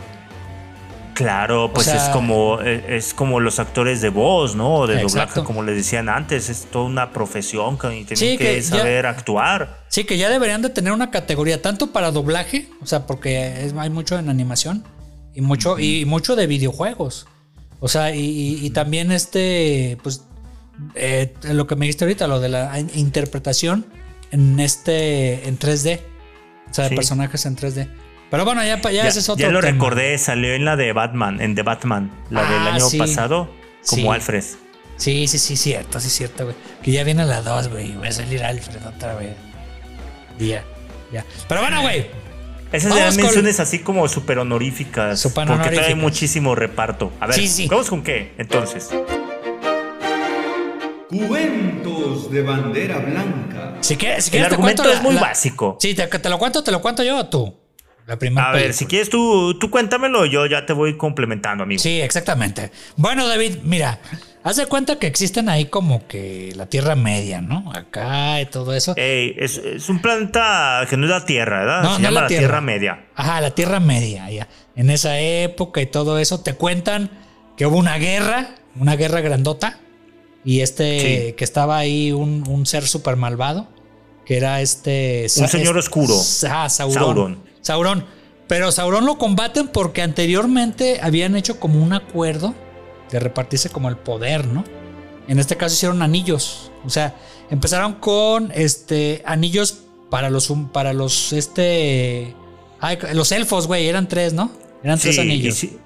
Claro, 1.16 1.70
pues 1.72 1.86
sea- 1.86 1.96
es 1.96 2.08
como 2.10 2.60
es, 2.60 2.82
es 2.88 3.14
como 3.14 3.40
los 3.40 3.58
actores 3.58 4.02
de 4.02 4.10
voz, 4.10 4.54
¿no? 4.54 4.86
De 4.86 5.00
Exacto. 5.00 5.36
doblaje, 5.36 5.42
como 5.46 5.62
les 5.62 5.76
decían 5.76 6.08
antes, 6.10 6.50
es 6.50 6.66
toda 6.70 6.84
una 6.84 7.10
profesión 7.10 7.78
que 7.78 7.88
tienen 7.88 8.16
Sí, 8.16 8.36
que, 8.36 8.56
que 8.56 8.60
ya- 8.60 8.76
saber 8.78 9.06
actuar. 9.06 9.84
Sí, 9.88 10.04
que 10.04 10.18
ya 10.18 10.28
deberían 10.28 10.60
de 10.60 10.68
tener 10.68 10.92
una 10.92 11.10
categoría 11.10 11.62
tanto 11.62 11.90
para 11.90 12.10
doblaje, 12.10 12.68
o 12.82 12.86
sea, 12.86 13.06
porque 13.06 13.64
es- 13.64 13.72
hay 13.78 13.88
mucho 13.88 14.18
en 14.18 14.28
animación 14.28 14.84
y 15.34 15.40
mucho, 15.40 15.78
y 15.78 16.04
mucho 16.04 16.36
de 16.36 16.46
videojuegos. 16.46 17.26
O 17.80 17.88
sea, 17.88 18.14
y, 18.14 18.20
y- 18.20 18.66
y 18.66 18.70
también 18.70 19.10
este, 19.10 19.96
pues, 20.02 20.22
eh, 20.94 21.32
lo 21.44 21.66
que 21.66 21.76
me 21.76 21.86
dijiste 21.86 22.04
ahorita, 22.04 22.26
lo 22.26 22.40
de 22.40 22.50
la 22.50 22.78
in- 22.78 22.90
interpretación 22.94 23.86
en 24.32 24.60
este, 24.60 25.48
en 25.48 25.58
3D. 25.58 26.00
O 26.70 26.74
sea, 26.74 26.88
de 26.90 26.96
personajes 26.96 27.46
en 27.46 27.56
3D. 27.56 27.88
Pero 28.30 28.44
bueno, 28.44 28.62
ya, 28.64 28.80
ya, 28.80 28.90
Ya, 28.90 29.06
ese 29.08 29.20
es 29.20 29.28
otro 29.28 29.40
ya 29.46 29.52
lo 29.52 29.60
tema. 29.60 29.72
recordé, 29.72 30.18
salió 30.18 30.52
en 30.54 30.64
la 30.64 30.76
de 30.76 30.92
Batman, 30.92 31.40
en 31.40 31.54
The 31.54 31.62
Batman, 31.62 32.10
la 32.30 32.42
del 32.42 32.62
Ah, 32.68 32.74
año 32.74 32.88
sí. 32.88 32.98
pasado, 32.98 33.48
como 33.88 34.02
Sí. 34.02 34.08
Alfred. 34.08 34.44
Sí, 34.96 35.28
sí, 35.28 35.38
sí, 35.38 35.56
cierto, 35.56 36.00
sí, 36.00 36.08
cierto, 36.10 36.44
güey. 36.44 36.56
Que 36.82 36.90
ya 36.90 37.04
viene 37.04 37.24
la 37.24 37.42
2, 37.42 37.68
güey. 37.68 37.94
Va 37.96 38.08
a 38.08 38.12
salir 38.12 38.42
Alfred 38.42 38.84
otra 38.86 39.14
vez. 39.14 39.36
Y 40.40 40.48
Ya, 40.48 40.64
ya. 41.12 41.24
Pero 41.48 41.60
bueno, 41.60 41.82
güey. 41.82 42.06
Esas 42.72 42.96
eran 42.96 43.14
con- 43.14 43.22
menciones 43.22 43.60
así 43.60 43.78
como 43.78 44.08
súper 44.08 44.38
honoríficas. 44.40 45.20
Súper 45.20 45.46
porque 45.46 45.70
trae 45.70 45.94
muchísimo 45.94 46.54
reparto. 46.56 47.12
A 47.20 47.26
ver, 47.28 47.36
Sí, 47.36 47.46
sí. 47.46 47.68
¿vamos 47.68 47.88
con 47.88 48.02
qué? 48.02 48.34
Entonces. 48.38 48.90
Cuentos 51.08 52.30
de 52.30 52.42
bandera 52.42 52.98
blanca. 52.98 53.74
Si 53.80 53.96
quieres, 53.96 54.24
si 54.24 54.28
El 54.28 54.32
quieres 54.32 54.48
te 54.48 54.54
argumento 54.54 54.82
cuento 54.82 54.90
es 54.92 55.02
la- 55.02 55.02
muy 55.08 55.14
la- 55.14 55.20
básico. 55.20 55.76
Sí, 55.80 55.94
te, 55.94 56.06
te 56.08 56.28
lo 56.28 56.38
cuento, 56.38 56.64
te 56.64 56.72
lo 56.72 56.80
cuento 56.82 57.02
yo 57.04 57.16
o 57.18 57.26
tú. 57.26 57.54
La 58.06 58.18
primera 58.18 58.50
A 58.50 58.52
ver, 58.52 58.72
si 58.72 58.86
quieres 58.86 59.10
tú, 59.10 59.58
tú 59.58 59.68
cuéntamelo, 59.70 60.26
yo 60.26 60.46
ya 60.46 60.64
te 60.64 60.72
voy 60.72 60.96
complementando, 60.96 61.64
amigo. 61.64 61.82
Sí, 61.82 62.00
exactamente. 62.00 62.70
Bueno, 62.96 63.26
David, 63.26 63.56
mira, 63.64 63.98
haz 64.44 64.56
de 64.56 64.66
cuenta 64.66 64.96
que 65.00 65.08
existen 65.08 65.48
ahí 65.48 65.64
como 65.64 66.06
que 66.06 66.52
la 66.54 66.66
Tierra 66.66 66.94
Media, 66.94 67.40
¿no? 67.40 67.72
Acá 67.74 68.40
y 68.40 68.46
todo 68.46 68.74
eso. 68.74 68.94
Ey, 68.96 69.34
es, 69.36 69.56
es 69.58 69.88
un 69.88 70.00
planeta 70.00 70.86
que 70.88 70.96
no 70.96 71.04
es 71.06 71.10
la 71.10 71.24
Tierra, 71.24 71.58
¿verdad? 71.60 71.82
No, 71.82 71.96
Se 71.96 72.02
no 72.02 72.08
llama 72.08 72.14
la 72.14 72.20
la 72.22 72.26
Tierra. 72.28 72.40
Tierra 72.42 72.60
Media. 72.60 73.06
Ajá, 73.16 73.40
la 73.40 73.50
Tierra 73.50 73.80
Media, 73.80 74.30
ya. 74.30 74.46
En 74.76 74.90
esa 74.90 75.18
época 75.18 75.80
y 75.80 75.86
todo 75.86 76.20
eso, 76.20 76.40
te 76.42 76.54
cuentan 76.54 77.10
que 77.56 77.66
hubo 77.66 77.76
una 77.76 77.96
guerra, 77.98 78.50
una 78.78 78.94
guerra 78.94 79.20
grandota, 79.20 79.80
y 80.44 80.60
este, 80.60 81.00
Sí. 81.00 81.32
que 81.32 81.42
estaba 81.42 81.76
ahí 81.76 82.12
un, 82.12 82.44
un 82.48 82.66
ser 82.66 82.86
súper 82.86 83.16
malvado, 83.16 83.68
que 84.24 84.36
era 84.36 84.60
este... 84.60 85.26
Un 85.38 85.48
señor 85.48 85.76
oscuro. 85.76 86.14
Ah, 86.48 86.68
Sauron. 86.68 86.94
Sauron. 86.94 87.45
Sauron. 87.66 88.04
Pero 88.46 88.70
Sauron 88.70 89.06
lo 89.06 89.18
combaten 89.18 89.66
porque 89.66 90.02
anteriormente 90.02 91.00
habían 91.02 91.34
hecho 91.34 91.58
como 91.58 91.82
un 91.82 91.92
acuerdo 91.92 92.54
de 93.10 93.18
repartirse 93.18 93.70
como 93.70 93.88
el 93.88 93.96
poder, 93.96 94.46
¿no? 94.46 94.62
En 95.26 95.40
este 95.40 95.56
caso 95.56 95.74
hicieron 95.74 96.00
anillos. 96.00 96.70
O 96.84 96.90
sea, 96.90 97.16
empezaron 97.50 97.94
con 97.94 98.52
este 98.54 99.22
anillos 99.26 99.80
para 100.10 100.30
los 100.30 100.48
hum- 100.50 100.70
para 100.70 100.92
los 100.92 101.32
este 101.32 102.34
ay, 102.78 102.98
los 103.14 103.32
elfos, 103.32 103.66
güey, 103.66 103.88
eran 103.88 104.06
tres, 104.06 104.32
¿no? 104.32 104.52
Eran 104.84 105.00
tres 105.00 105.18
anillos. 105.18 105.64
y 105.64 105.66
sí. 105.68 105.78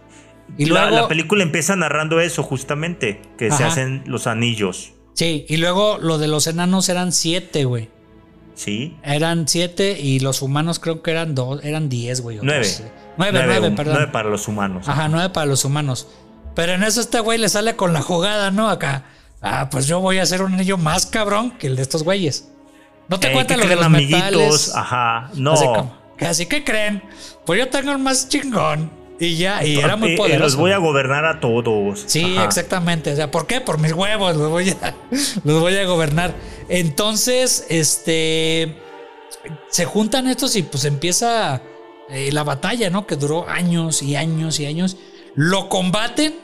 Y 0.59 0.67
la, 0.67 0.83
luego 0.91 1.03
la 1.03 1.09
película 1.09 1.43
empieza 1.43 1.77
narrando 1.77 2.21
eso, 2.21 2.43
justamente, 2.43 3.23
que 3.39 3.51
se 3.51 3.65
hacen 3.65 4.03
los 4.05 4.27
anillos. 4.27 4.93
Sí, 5.15 5.47
y 5.49 5.57
luego 5.57 5.97
lo 5.99 6.19
de 6.19 6.29
los 6.29 6.47
enanos 6.47 6.89
eran 6.91 7.13
siete, 7.13 7.65
güey. 7.65 7.89
Sí. 8.61 8.95
Eran 9.03 9.49
siete 9.49 9.99
y 9.99 10.21
los 10.21 10.43
humanos 10.43 10.79
creo 10.81 11.01
que 11.03 11.11
eran 11.13 11.35
dos, 11.35 11.65
eran 11.65 11.89
diez, 11.89 12.21
güey. 12.21 12.39
Nueve. 12.43 12.69
Nueve, 13.17 13.41
nueve, 13.47 13.69
un- 13.69 13.75
perdón. 13.75 13.95
nueve 13.95 14.13
para 14.13 14.29
los 14.29 14.47
humanos. 14.49 14.87
Ajá, 14.87 15.09
nueve 15.09 15.31
para 15.31 15.47
los 15.47 15.65
humanos. 15.65 16.09
Pero 16.55 16.73
en 16.73 16.83
eso 16.83 17.01
este 17.01 17.21
güey 17.21 17.39
le 17.39 17.49
sale 17.49 17.75
con 17.75 17.95
la 17.95 18.03
jugada, 18.03 18.51
¿no? 18.51 18.69
Acá. 18.69 19.05
Ah, 19.41 19.69
pues 19.71 19.87
yo 19.87 20.01
voy 20.01 20.19
a 20.19 20.25
hacer 20.25 20.43
un 20.43 20.53
anillo 20.53 20.77
más 20.77 21.07
cabrón 21.07 21.53
que 21.53 21.69
el 21.69 21.77
de 21.77 21.81
estos 21.83 22.03
güeyes. 22.03 22.49
No 23.09 23.19
te 23.19 23.29
Ey, 23.29 23.33
cuentan 23.33 23.59
¿qué 23.59 23.65
lo 23.65 23.69
de 23.71 23.77
los 23.77 23.87
creen, 23.87 24.11
metales. 24.11 24.75
Ajá. 24.77 25.31
No. 25.35 25.53
Así, 25.55 25.65
como, 25.65 25.97
así 26.21 26.47
que 26.47 26.63
creen. 26.63 27.03
Pues 27.47 27.59
yo 27.59 27.69
tengo 27.71 27.93
el 27.93 27.99
más 27.99 28.29
chingón. 28.29 28.91
Y 29.21 29.37
ya, 29.37 29.63
y 29.65 29.79
era 29.79 29.97
muy 29.97 30.11
Eh, 30.11 30.15
eh, 30.15 30.17
poderoso. 30.17 30.43
Los 30.45 30.57
voy 30.57 30.73
a 30.73 30.79
gobernar 30.79 31.27
a 31.27 31.39
todos. 31.41 32.03
Sí, 32.07 32.35
Ajá. 32.37 32.47
exactamente. 32.47 33.13
O 33.13 33.17
sea, 33.17 33.31
¿por 33.31 33.47
qué? 33.47 33.61
Por 33.61 33.79
mis 33.79 33.93
huevos, 33.93 34.35
los 34.37 34.49
voy 34.51 34.71
a, 34.71 34.95
los 35.45 35.61
voy 35.61 35.77
a 35.77 35.85
gobernar. 35.87 36.35
Entonces, 36.69 37.67
este. 37.69 38.75
Se 39.69 39.85
juntan 39.85 40.27
estos 40.27 40.57
y 40.57 40.63
pues 40.63 40.85
empieza 40.85 41.63
eh, 42.11 42.31
la 42.33 42.45
batalla, 42.45 42.91
¿no? 42.91 43.07
Que 43.07 43.17
duró 43.17 43.49
años 43.49 44.03
y 44.03 44.17
años 44.17 44.59
y 44.61 44.67
años. 44.67 44.97
Lo 45.35 45.69
combaten, 45.69 46.35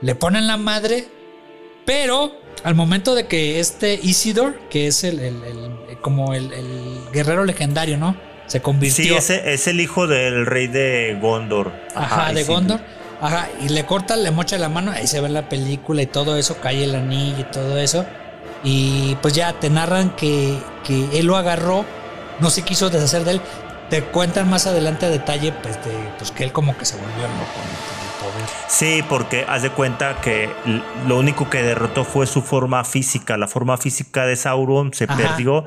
le 0.00 0.14
ponen 0.14 0.46
la 0.46 0.56
madre, 0.56 1.08
pero 1.84 2.32
al 2.64 2.74
momento 2.74 3.14
de 3.14 3.26
que 3.26 3.58
este 3.60 3.98
Isidor, 4.02 4.58
que 4.70 4.86
es 4.86 5.02
el, 5.04 5.18
el- 5.20 5.42
el- 5.44 5.98
como 6.00 6.34
el, 6.34 6.52
el 6.52 7.00
guerrero 7.12 7.44
legendario, 7.44 7.96
¿no? 7.98 8.16
Se 8.46 8.60
convirtió. 8.60 9.04
Sí, 9.04 9.14
ese 9.14 9.52
es 9.52 9.66
el 9.66 9.80
hijo 9.80 10.06
del 10.06 10.46
rey 10.46 10.66
de 10.68 11.18
Gondor. 11.20 11.72
Ajá, 11.94 12.32
de 12.32 12.44
sí. 12.44 12.52
Gondor. 12.52 12.80
Ajá, 13.20 13.48
y 13.62 13.70
le 13.70 13.86
corta, 13.86 14.14
le 14.16 14.30
mocha 14.30 14.58
la 14.58 14.68
mano, 14.68 14.92
ahí 14.92 15.06
se 15.06 15.20
ve 15.20 15.28
la 15.28 15.48
película 15.48 16.02
y 16.02 16.06
todo 16.06 16.36
eso, 16.36 16.58
cae 16.60 16.84
el 16.84 16.94
anillo 16.94 17.40
y 17.40 17.44
todo 17.44 17.78
eso. 17.78 18.04
Y 18.62 19.16
pues 19.22 19.34
ya 19.34 19.52
te 19.54 19.70
narran 19.70 20.10
que, 20.16 20.58
que 20.84 21.18
él 21.18 21.26
lo 21.26 21.36
agarró, 21.36 21.84
no 22.40 22.50
se 22.50 22.62
quiso 22.62 22.90
deshacer 22.90 23.24
de 23.24 23.32
él. 23.32 23.40
Te 23.88 24.02
cuentan 24.02 24.50
más 24.50 24.66
adelante 24.66 25.06
a 25.06 25.10
detalle, 25.10 25.52
pues, 25.52 25.76
de, 25.84 25.92
pues 26.18 26.30
que 26.32 26.44
él 26.44 26.52
como 26.52 26.76
que 26.76 26.84
se 26.84 26.96
volvió 26.96 27.22
loco 27.22 27.52
poder. 27.54 27.85
Sí, 28.68 29.02
porque 29.08 29.44
haz 29.48 29.62
de 29.62 29.70
cuenta 29.70 30.20
que 30.20 30.50
lo 31.06 31.18
único 31.18 31.48
que 31.48 31.62
derrotó 31.62 32.04
fue 32.04 32.26
su 32.26 32.42
forma 32.42 32.84
física. 32.84 33.36
La 33.36 33.46
forma 33.46 33.76
física 33.78 34.26
de 34.26 34.34
Sauron 34.36 34.92
se 34.92 35.04
Ajá. 35.04 35.16
perdió, 35.16 35.64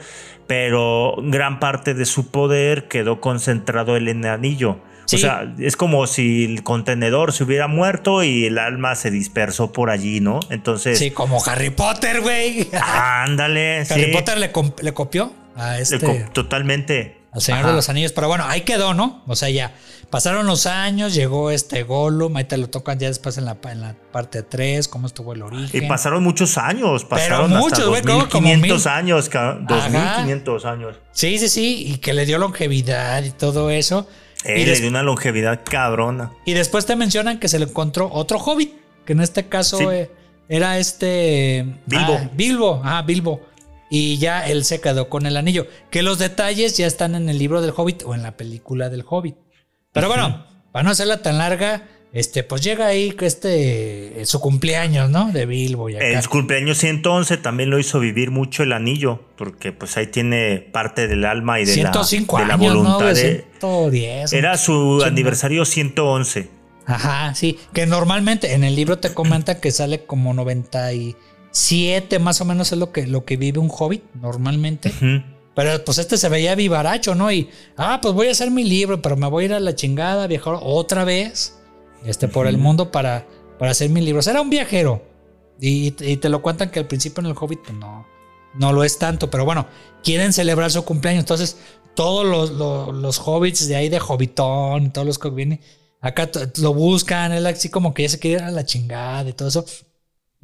pero 0.47 1.16
gran 1.24 1.60
parte 1.60 1.93
de 1.93 2.06
su 2.06 2.30
poder 2.30 2.88
quedó 2.88 3.22
concentrado 3.22 3.95
en 3.95 4.08
el 4.10 4.26
anillo. 4.26 4.80
Sí. 5.06 5.16
O 5.16 5.20
sea, 5.20 5.52
es 5.58 5.76
como 5.76 6.06
si 6.08 6.45
el 6.45 6.62
contenedor 6.64 7.32
se 7.34 7.43
hubiera 7.43 7.68
muerto 7.68 8.22
y 8.24 8.45
el 8.45 8.60
alma 8.60 8.93
se 8.95 9.10
dispersó 9.10 9.72
por 9.72 9.89
allí, 9.89 10.20
¿no? 10.20 10.39
Entonces, 10.52 11.00
Sí, 11.00 11.10
como 11.12 11.43
Harry 11.45 11.72
Potter, 11.72 12.22
güey. 12.22 12.68
ándale. 12.74 13.80
Harry 13.89 14.06
sí. 14.06 14.12
Potter 14.12 14.38
le, 14.38 14.52
copió 14.52 15.32
a 15.56 15.74
Le 15.78 15.82
este. 15.82 16.00
co- 16.00 16.16
Totalmente. 16.34 17.19
Al 17.32 17.42
Señor 17.42 17.60
Ajá. 17.62 17.70
de 17.70 17.76
los 17.76 17.90
Anillos. 17.90 18.12
Pero 18.12 18.28
bueno, 18.28 18.44
ahí 18.48 18.62
quedó, 18.62 18.94
¿no? 18.96 19.22
O 19.28 19.36
sea, 19.36 19.50
ya 19.50 19.74
pasaron 20.10 20.48
los 20.48 20.66
años, 20.66 21.14
llegó 21.14 21.52
este 21.52 21.84
Gollum, 21.84 22.36
ahí 22.38 22.46
te 22.46 22.58
lo 22.58 22.70
tocan 22.70 22.98
ya 22.98 23.08
después 23.08 23.38
en 23.38 23.46
la, 23.46 23.58
en 23.70 23.82
la 23.82 23.96
parte 24.12 24.42
3, 24.42 24.88
cómo 24.88 25.06
estuvo 25.06 25.34
el 25.34 25.40
Y 25.40 25.42
origen. 25.44 25.88
pasaron 25.88 26.24
muchos 26.24 26.58
años, 26.58 27.06
pasaron 27.06 27.52
muchos, 27.52 27.74
hasta 27.80 27.86
güey, 27.90 28.02
como- 28.02 28.28
como 28.30 28.48
2500 28.50 28.86
mil. 28.86 28.94
años, 28.94 29.30
ca- 29.30 29.52
Ajá. 29.52 29.60
2500 29.68 30.66
años. 30.66 30.96
Sí, 31.12 31.38
sí, 31.38 31.50
sí, 31.50 31.84
y 31.88 31.98
que 31.98 32.14
le 32.14 32.26
dio 32.26 32.40
longevidad 32.40 33.24
y 33.24 33.30
todo 33.32 33.70
eso. 33.70 34.08
Eh, 34.46 34.62
y, 34.62 34.66
le 34.66 34.80
dio 34.80 34.90
una 34.90 35.04
longevidad 35.04 35.62
cabrona. 35.64 36.32
y 36.46 36.54
después 36.54 36.86
te 36.86 36.96
mencionan 36.96 37.40
que 37.40 37.48
se 37.48 37.60
le 37.60 37.66
encontró 37.66 38.10
otro 38.12 38.40
hobbit, 38.40 38.74
que 39.06 39.14
en 39.14 39.20
este 39.22 39.48
caso 39.48 39.78
Sí. 39.78 39.86
eh, 39.92 40.12
era 40.48 40.80
este... 40.80 41.76
Bilbo. 41.86 42.14
ah, 42.20 42.30
Bilbo, 42.34 42.82
ah, 42.84 43.02
Bilbo. 43.06 43.42
Y 43.90 44.18
ya 44.18 44.48
él 44.48 44.64
se 44.66 44.82
quedó 44.82 45.10
con 45.10 45.26
el 45.26 45.36
anillo. 45.38 45.68
Que 45.90 46.04
los 46.04 46.20
detalles 46.20 46.78
ya 46.78 46.86
están 46.88 47.16
en 47.16 47.28
el 47.30 47.38
libro 47.40 47.62
del 47.62 47.74
hobbit 47.76 48.04
o 48.04 48.14
en 48.14 48.24
la 48.24 48.38
película 48.38 48.90
del 48.90 49.04
hobbit. 49.08 49.36
Pero 49.92 50.08
bueno, 50.08 50.46
para 50.72 50.84
no 50.84 50.92
hacerla 50.92 51.22
tan 51.22 51.40
larga, 51.40 51.88
este, 52.12 52.44
pues 52.44 52.62
llega 52.64 52.88
ahí 52.88 53.16
este 53.22 54.26
su 54.26 54.40
cumpleaños, 54.40 55.10
¿no? 55.10 55.32
De 55.32 55.46
Bilbo 55.46 55.90
y 55.90 55.96
acá. 55.96 56.06
El 56.08 56.28
cumpleaños 56.28 56.78
111 56.78 57.38
también 57.38 57.70
lo 57.70 57.80
hizo 57.80 58.00
vivir 58.00 58.32
mucho 58.32 58.64
el 58.64 58.74
anillo, 58.74 59.24
porque 59.38 59.72
pues 59.72 59.96
ahí 59.98 60.08
tiene 60.08 60.60
parte 60.60 61.08
del 61.08 61.26
alma 61.26 61.60
y 61.60 61.66
de, 61.66 61.74
105 61.74 62.38
la, 62.38 62.44
de 62.44 62.48
la 62.48 62.54
años, 62.56 62.74
¿no? 62.76 62.82
voluntad. 62.82 63.14
De- 63.14 63.46
110. 63.60 64.34
era 64.34 64.58
su 64.58 65.04
aniversario 65.04 65.66
111. 65.66 66.50
Ajá, 66.86 67.36
sí. 67.36 67.60
Que 67.74 67.86
normalmente 67.86 68.54
en 68.54 68.64
el 68.64 68.76
libro 68.76 68.98
te 68.98 69.14
comenta 69.14 69.60
que 69.60 69.72
sale 69.72 70.06
como 70.06 70.34
90 70.34 70.94
y 70.94 71.16
siete 71.52 72.20
más 72.20 72.41
o 72.41 72.45
menos 72.45 72.72
es 72.72 72.78
lo 72.78 72.91
que, 72.91 73.08
lo 73.08 73.26
que 73.26 73.38
vive 73.38 73.60
un 73.60 73.72
hobbit 73.72 74.04
normalmente. 74.16 74.91
Pero 75.56 75.84
pues 75.84 75.97
este 75.97 76.18
se 76.18 76.30
veía 76.30 76.56
vivaracho, 76.56 77.16
¿no? 77.16 77.32
Y, 77.32 77.50
ah, 77.76 78.00
pues 78.02 78.14
voy 78.14 78.28
a 78.28 78.32
hacer 78.32 78.50
mi 78.52 78.64
libro, 78.64 79.02
pero 79.02 79.18
me 79.18 79.28
voy 79.28 79.43
a 79.43 79.45
ir 79.47 79.54
a 79.54 79.60
la 79.60 79.76
chingada, 79.76 80.28
viajar 80.28 80.58
otra 80.62 81.04
vez 81.04 81.60
este, 82.06 82.28
por 82.28 82.47
el 82.47 82.58
mundo 82.58 82.91
para, 82.91 83.28
para 83.58 83.72
hacer 83.72 83.89
mi 83.89 84.02
libro. 84.02 84.22
Era 84.22 84.41
un 84.41 84.50
viajero. 84.50 85.04
Y, 85.60 85.93
y 86.00 86.18
te 86.18 86.30
lo 86.30 86.41
cuentan 86.41 86.70
que 86.70 86.80
al 86.80 86.88
principio 86.88 87.20
en 87.20 87.28
el 87.28 87.36
Hobbit 87.38 87.60
pues, 87.60 87.78
no, 87.78 88.08
no 88.54 88.72
lo 88.72 88.86
es 88.86 88.97
tanto, 88.97 89.30
pero 89.30 89.43
bueno, 89.43 89.68
quieren 90.04 90.32
celebrar 90.32 90.72
su 90.72 90.86
cumpleaños. 90.86 91.24
Entonces, 91.24 91.58
todos 91.95 92.26
los, 92.26 92.52
los, 92.52 92.95
los 92.95 93.20
hobbits 93.20 93.68
de 93.68 93.76
ahí 93.76 93.89
de 93.89 94.00
Hobbitón, 94.00 94.91
todos 94.91 95.06
los 95.06 95.20
que 95.20 95.30
vienen, 95.30 95.60
acá 96.00 96.30
lo 96.58 96.74
buscan, 96.74 97.34
él 97.34 97.45
así 97.45 97.70
como 97.70 97.93
que 97.93 98.04
ya 98.04 98.10
se 98.10 98.20
quiere 98.20 98.38
ir 98.38 98.43
a 98.43 98.52
la 98.52 98.66
chingada 98.66 99.30
y 99.30 99.34
todo 99.34 99.50
eso. 99.50 99.66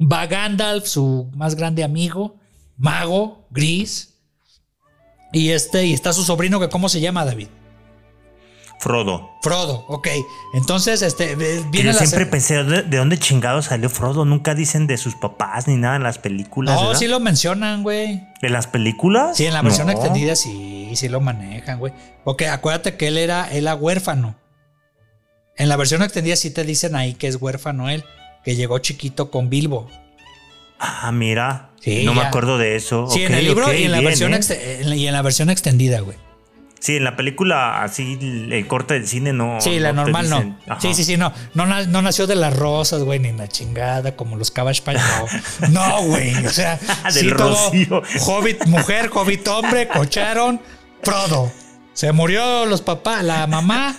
Va 0.00 0.26
Gandalf, 0.26 0.86
su 0.86 1.30
más 1.34 1.54
grande 1.54 1.82
amigo, 1.84 2.36
mago, 2.76 3.46
gris. 3.50 4.14
Y 5.32 5.50
este, 5.50 5.86
y 5.86 5.92
está 5.92 6.12
su 6.12 6.22
sobrino 6.22 6.60
que 6.60 6.68
cómo 6.68 6.88
se 6.88 7.00
llama, 7.00 7.24
David. 7.24 7.48
Frodo. 8.78 9.30
Frodo, 9.42 9.84
ok. 9.88 10.06
Entonces, 10.54 11.00
este, 11.00 11.32
eh, 11.32 11.36
viene 11.70 11.92
yo 11.92 11.98
la 11.98 12.06
siempre 12.06 12.26
pensé, 12.26 12.54
¿de 12.56 12.62
dónde- 12.62 12.82
¿de 12.82 12.96
dónde 12.98 13.18
chingado 13.18 13.62
salió 13.62 13.88
Frodo? 13.88 14.26
Nunca 14.26 14.54
dicen 14.54 14.86
de 14.86 14.98
sus 14.98 15.14
papás 15.14 15.66
ni 15.66 15.76
nada 15.76 15.96
en 15.96 16.02
las 16.02 16.18
películas. 16.18 16.74
No, 16.76 16.88
¿verdad? 16.88 16.98
sí 16.98 17.08
lo 17.08 17.18
mencionan, 17.18 17.82
güey. 17.82 18.22
¿En 18.42 18.52
las 18.52 18.66
películas? 18.66 19.36
Sí, 19.38 19.46
en 19.46 19.54
la 19.54 19.62
versión 19.62 19.86
No. 19.86 19.94
extendida 19.94 20.36
sí, 20.36 20.90
sí 20.94 21.08
lo 21.08 21.20
manejan, 21.22 21.78
güey. 21.78 21.94
Porque 22.22 22.48
acuérdate 22.48 22.96
que 22.98 23.08
él 23.08 23.16
era, 23.16 23.48
él 23.50 23.64
era 23.64 23.74
huérfano. 23.74 24.36
En 25.56 25.70
la 25.70 25.76
versión 25.76 26.02
extendida 26.02 26.36
sí 26.36 26.50
te 26.50 26.62
dicen 26.62 26.94
ahí 26.96 27.14
que 27.14 27.28
es 27.28 27.36
huérfano 27.40 27.88
él, 27.88 28.04
que 28.46 28.54
llegó 28.54 28.78
chiquito 28.78 29.28
con 29.28 29.50
Bilbo. 29.50 29.90
Ah, 30.78 31.10
mira. 31.10 31.70
Sí, 31.80 32.04
no 32.04 32.14
me 32.14 32.20
acuerdo 32.22 32.58
de 32.58 32.76
eso. 32.76 33.08
Sí, 33.10 33.24
en 33.24 33.34
el 33.34 33.44
libro 33.44 33.74
y 33.74 33.82
en 33.84 33.90
la 33.90 33.98
bien, 33.98 34.08
versión 34.10 34.34
¿eh? 34.34 34.40
en 34.82 34.92
y 34.94 35.06
en 35.08 35.12
la 35.12 35.22
versión 35.22 35.50
extendida, 35.50 35.98
güey. 36.00 36.16
Sí, 36.78 36.96
en 36.98 37.02
la 37.02 37.16
película, 37.16 37.82
así, 37.82 38.16
el 38.52 38.66
corte 38.68 38.94
del 38.94 39.08
cine 39.08 39.32
no. 39.32 39.60
Sí, 39.60 39.80
la 39.80 39.92
no 39.92 40.02
normal 40.02 40.26
dicen. 40.26 40.56
no. 40.64 40.72
Ajá. 40.74 40.80
Sí, 40.80 40.94
sí, 40.94 41.02
sí, 41.02 41.16
no. 41.16 41.32
No, 41.54 41.66
na- 41.66 41.86
no 41.86 42.02
nació 42.02 42.28
de 42.28 42.36
las 42.36 42.54
rosas, 42.56 43.02
güey, 43.02 43.18
ni 43.18 43.32
la 43.32 43.48
chingada, 43.48 44.14
como 44.14 44.36
los 44.36 44.52
Cabbage 44.52 44.82
Patch, 44.82 44.98
no. 45.60 45.68
No, 45.70 46.02
güey. 46.04 46.32
O 46.46 46.50
sea, 46.50 46.78
Del 47.04 47.12
sí, 47.12 47.30
todo. 47.32 48.02
Hobbit 48.26 48.66
mujer, 48.66 49.10
Hobbit 49.12 49.48
hombre, 49.48 49.88
cocharon, 49.88 50.60
Frodo. 51.02 51.50
Se 51.94 52.12
murió 52.12 52.64
los 52.66 52.80
papás, 52.82 53.24
la 53.24 53.48
mamá, 53.48 53.96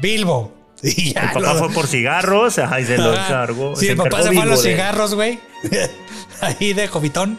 Bilbo. 0.00 0.53
Y 0.96 1.14
ya, 1.14 1.22
El 1.22 1.26
papá 1.32 1.54
lo- 1.54 1.58
fue 1.60 1.70
por 1.72 1.86
cigarros, 1.86 2.58
ajá, 2.58 2.80
y 2.80 2.84
se 2.84 2.98
lo 2.98 3.12
encargó. 3.14 3.74
Sí, 3.76 3.86
se 3.86 3.92
el 3.92 3.98
papá 3.98 4.22
se 4.22 4.32
fue 4.32 4.42
a 4.42 4.46
los 4.46 4.62
de- 4.62 4.70
cigarros, 4.72 5.14
güey. 5.14 5.38
Ahí 6.40 6.72
de 6.74 6.88
Hobbitón. 6.92 7.38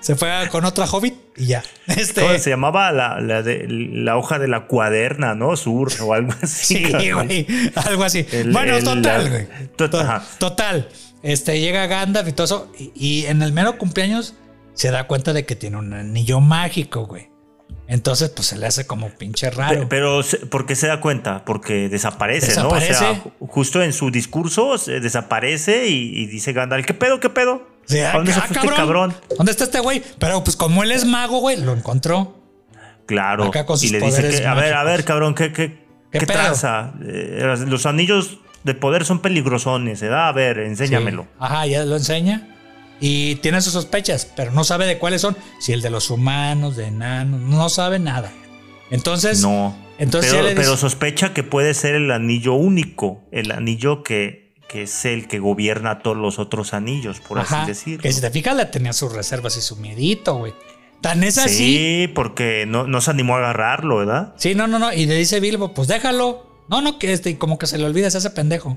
Se 0.00 0.16
fue 0.16 0.30
a- 0.32 0.48
con 0.48 0.64
otra 0.64 0.84
Hobbit 0.86 1.14
y 1.36 1.46
ya. 1.46 1.62
Este, 1.86 2.20
¿Cómo 2.22 2.36
se 2.38 2.50
llamaba 2.50 2.90
la, 2.92 3.20
la, 3.20 3.42
de- 3.42 3.66
la 3.68 4.16
hoja 4.16 4.38
de 4.38 4.48
la 4.48 4.66
cuaderna, 4.66 5.34
¿no? 5.34 5.56
Sur 5.56 5.90
o 6.02 6.12
algo 6.12 6.32
así. 6.42 6.74
Sí, 6.84 7.10
güey. 7.12 7.46
Algo 7.76 8.04
así. 8.04 8.26
El- 8.32 8.52
bueno, 8.52 8.76
el- 8.76 8.84
total, 8.84 9.30
güey. 9.30 9.46
to- 9.76 9.88
To- 9.90 10.00
ajá. 10.00 10.24
Total. 10.38 10.88
Este, 11.22 11.60
llega 11.60 11.86
Gandalf 11.86 12.28
y 12.28 12.32
todo 12.32 12.44
eso. 12.44 12.72
Y, 12.78 12.92
y 12.94 13.26
en 13.26 13.42
el 13.42 13.52
mero 13.52 13.78
cumpleaños 13.78 14.34
se 14.74 14.90
da 14.90 15.06
cuenta 15.06 15.32
de 15.32 15.46
que 15.46 15.54
tiene 15.54 15.76
un 15.76 15.92
anillo 15.94 16.40
mágico, 16.40 17.06
güey. 17.06 17.28
Entonces, 17.92 18.30
pues 18.30 18.48
se 18.48 18.56
le 18.56 18.66
hace 18.66 18.86
como 18.86 19.10
pinche 19.10 19.50
raro. 19.50 19.86
Pero, 19.90 20.22
se- 20.22 20.38
¿por 20.38 20.64
qué 20.64 20.74
se 20.74 20.86
da 20.86 21.00
cuenta? 21.00 21.44
Porque 21.44 21.90
desaparece, 21.90 22.58
¿no? 22.58 22.70
O 22.70 22.80
sea, 22.80 23.22
justo 23.40 23.82
en 23.82 23.92
su 23.92 24.10
discurso 24.10 24.78
se 24.78 24.98
desaparece 25.00 25.88
y, 25.88 26.22
y 26.22 26.26
dice 26.26 26.54
Gandalf, 26.54 26.86
¿qué 26.86 26.94
pedo, 26.94 27.20
qué 27.20 27.28
pedo? 27.28 27.68
Sí, 27.84 28.00
¿A 28.00 28.12
dónde 28.12 28.32
se 28.32 28.38
ah, 28.38 28.44
fue 28.46 28.56
este 28.56 28.74
cabrón? 28.74 29.14
¿Dónde 29.36 29.52
está 29.52 29.64
este 29.64 29.80
güey? 29.80 30.02
Pero 30.18 30.42
pues 30.42 30.56
como 30.56 30.82
él 30.82 30.90
es 30.90 31.04
mago, 31.04 31.40
güey, 31.40 31.60
lo 31.60 31.74
encontró. 31.74 32.40
Claro. 33.04 33.44
Acá 33.44 33.66
con 33.66 33.76
y 33.76 33.80
sus 33.80 33.90
le 33.90 34.00
dice 34.00 34.26
que, 34.26 34.46
a 34.46 34.54
ver, 34.54 34.72
a 34.72 34.84
ver, 34.84 35.04
cabrón, 35.04 35.34
¿qué, 35.34 35.52
qué, 35.52 35.84
¿Qué 36.10 36.20
qué 36.20 36.26
pedo? 36.26 36.38
tranza? 36.38 36.94
Eh, 37.04 37.56
los 37.66 37.84
anillos 37.84 38.38
de 38.64 38.72
poder 38.74 39.04
son 39.04 39.20
peligrosones, 39.20 40.00
¿verdad? 40.00 40.28
A 40.28 40.32
ver, 40.32 40.60
enséñamelo. 40.60 41.24
Sí. 41.24 41.28
Ajá, 41.40 41.66
ya 41.66 41.84
lo 41.84 41.96
enseña. 41.96 42.56
Y 43.00 43.36
tiene 43.36 43.60
sus 43.60 43.72
sospechas, 43.72 44.30
pero 44.36 44.52
no 44.52 44.62
sabe 44.64 44.86
de 44.86 44.98
cuáles 44.98 45.20
son. 45.22 45.36
Si 45.60 45.72
el 45.72 45.82
de 45.82 45.90
los 45.90 46.10
humanos, 46.10 46.76
de 46.76 46.86
enanos, 46.86 47.40
no 47.40 47.68
sabe 47.68 47.98
nada. 47.98 48.32
Entonces, 48.90 49.40
No. 49.40 49.76
entonces 49.98 50.32
pero, 50.32 50.48
dice- 50.48 50.76
sospecha 50.76 51.32
que 51.34 51.42
puede 51.42 51.74
ser 51.74 51.94
el 51.94 52.10
anillo 52.10 52.54
único, 52.54 53.22
el 53.32 53.50
anillo 53.50 54.02
que, 54.02 54.52
que 54.68 54.82
es 54.84 55.04
el 55.04 55.26
que 55.28 55.38
gobierna 55.38 56.00
todos 56.00 56.16
los 56.16 56.38
otros 56.38 56.74
anillos, 56.74 57.20
por 57.20 57.38
Ajá, 57.40 57.62
así 57.62 57.68
decirlo. 57.70 58.02
Que 58.02 58.12
si 58.12 58.20
te 58.20 58.30
fijas, 58.30 58.54
le 58.56 58.66
tenía 58.66 58.92
sus 58.92 59.12
reservas 59.12 59.56
y 59.56 59.62
su 59.62 59.76
miedito, 59.76 60.36
güey. 60.36 60.52
Tan 61.00 61.24
es 61.24 61.38
así. 61.38 61.56
Sí, 61.56 62.08
porque 62.14 62.64
no, 62.68 62.86
no 62.86 63.00
se 63.00 63.10
animó 63.10 63.34
a 63.34 63.38
agarrarlo, 63.38 63.96
¿verdad? 63.96 64.34
Sí, 64.36 64.54
no, 64.54 64.68
no, 64.68 64.78
no. 64.78 64.92
Y 64.92 65.06
le 65.06 65.16
dice 65.16 65.40
Bilbo, 65.40 65.74
pues 65.74 65.88
déjalo. 65.88 66.46
No, 66.68 66.80
no, 66.80 66.98
que 67.00 67.12
este, 67.12 67.30
y 67.30 67.34
como 67.34 67.58
que 67.58 67.66
se 67.66 67.76
le 67.76 67.84
olvida, 67.84 68.08
se 68.08 68.18
hace 68.18 68.30
pendejo. 68.30 68.76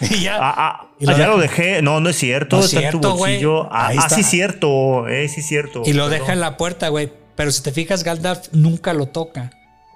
Y 0.10 0.22
ya. 0.24 0.36
Ah, 0.40 0.54
ah, 0.56 0.86
Y 0.98 1.06
lo 1.06 1.12
ah, 1.14 1.18
ya 1.18 1.26
lo 1.28 1.38
dejé. 1.38 1.80
No, 1.82 2.00
no 2.00 2.08
es 2.10 2.16
cierto. 2.16 2.56
No 2.58 2.64
está 2.64 2.80
en 2.80 3.00
tu 3.00 3.00
bolsillo. 3.00 3.64
Ah, 3.72 3.88
ah, 3.88 3.94
está. 3.94 4.08
sí, 4.10 4.22
cierto. 4.22 5.08
Eh, 5.08 5.28
sí, 5.28 5.42
cierto. 5.42 5.82
y 5.86 5.92
lo 5.92 6.04
Perdón. 6.04 6.20
deja 6.20 6.32
en 6.34 6.40
la 6.40 6.56
puerta, 6.56 6.88
güey. 6.88 7.10
Pero 7.34 7.50
si 7.50 7.62
te 7.62 7.72
fijas, 7.72 8.02
Gandalf 8.04 8.48
nunca 8.52 8.92
lo 8.92 9.06
toca. 9.06 9.50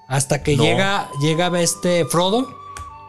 Hasta 0.08 0.42
que 0.42 0.56
No. 0.56 0.62
llega, 0.64 1.08
llega 1.22 1.60
este 1.60 2.04
Frodo, 2.04 2.48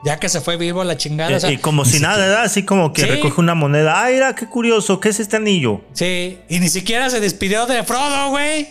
ya 0.06 0.20
que 0.20 0.30
se 0.30 0.40
fue 0.40 0.56
Bilbo 0.58 0.82
a 0.82 0.86
la 0.86 0.98
chingada. 0.98 1.32
Eh, 1.32 1.36
o 1.36 1.40
sea, 1.40 1.52
y 1.52 1.58
como 1.58 1.84
si 1.84 2.00
nada, 2.00 2.18
¿verdad? 2.18 2.44
Así 2.44 2.64
como 2.64 2.94
que 2.94 3.02
Sí. 3.02 3.08
recoge 3.08 3.40
una 3.42 3.56
moneda. 3.56 4.06
Ah, 4.06 4.10
mira, 4.12 4.36
qué 4.36 4.46
curioso. 4.48 5.00
¿Qué 5.00 5.10
es 5.10 5.20
este 5.20 5.38
anillo? 5.38 5.82
Sí, 5.94 6.40
y 6.50 6.60
ni 6.60 6.70
siquiera 6.70 7.10
se 7.10 7.20
despidió 7.20 7.66
de 7.66 7.84
Frodo, 7.84 8.30
güey. 8.30 8.68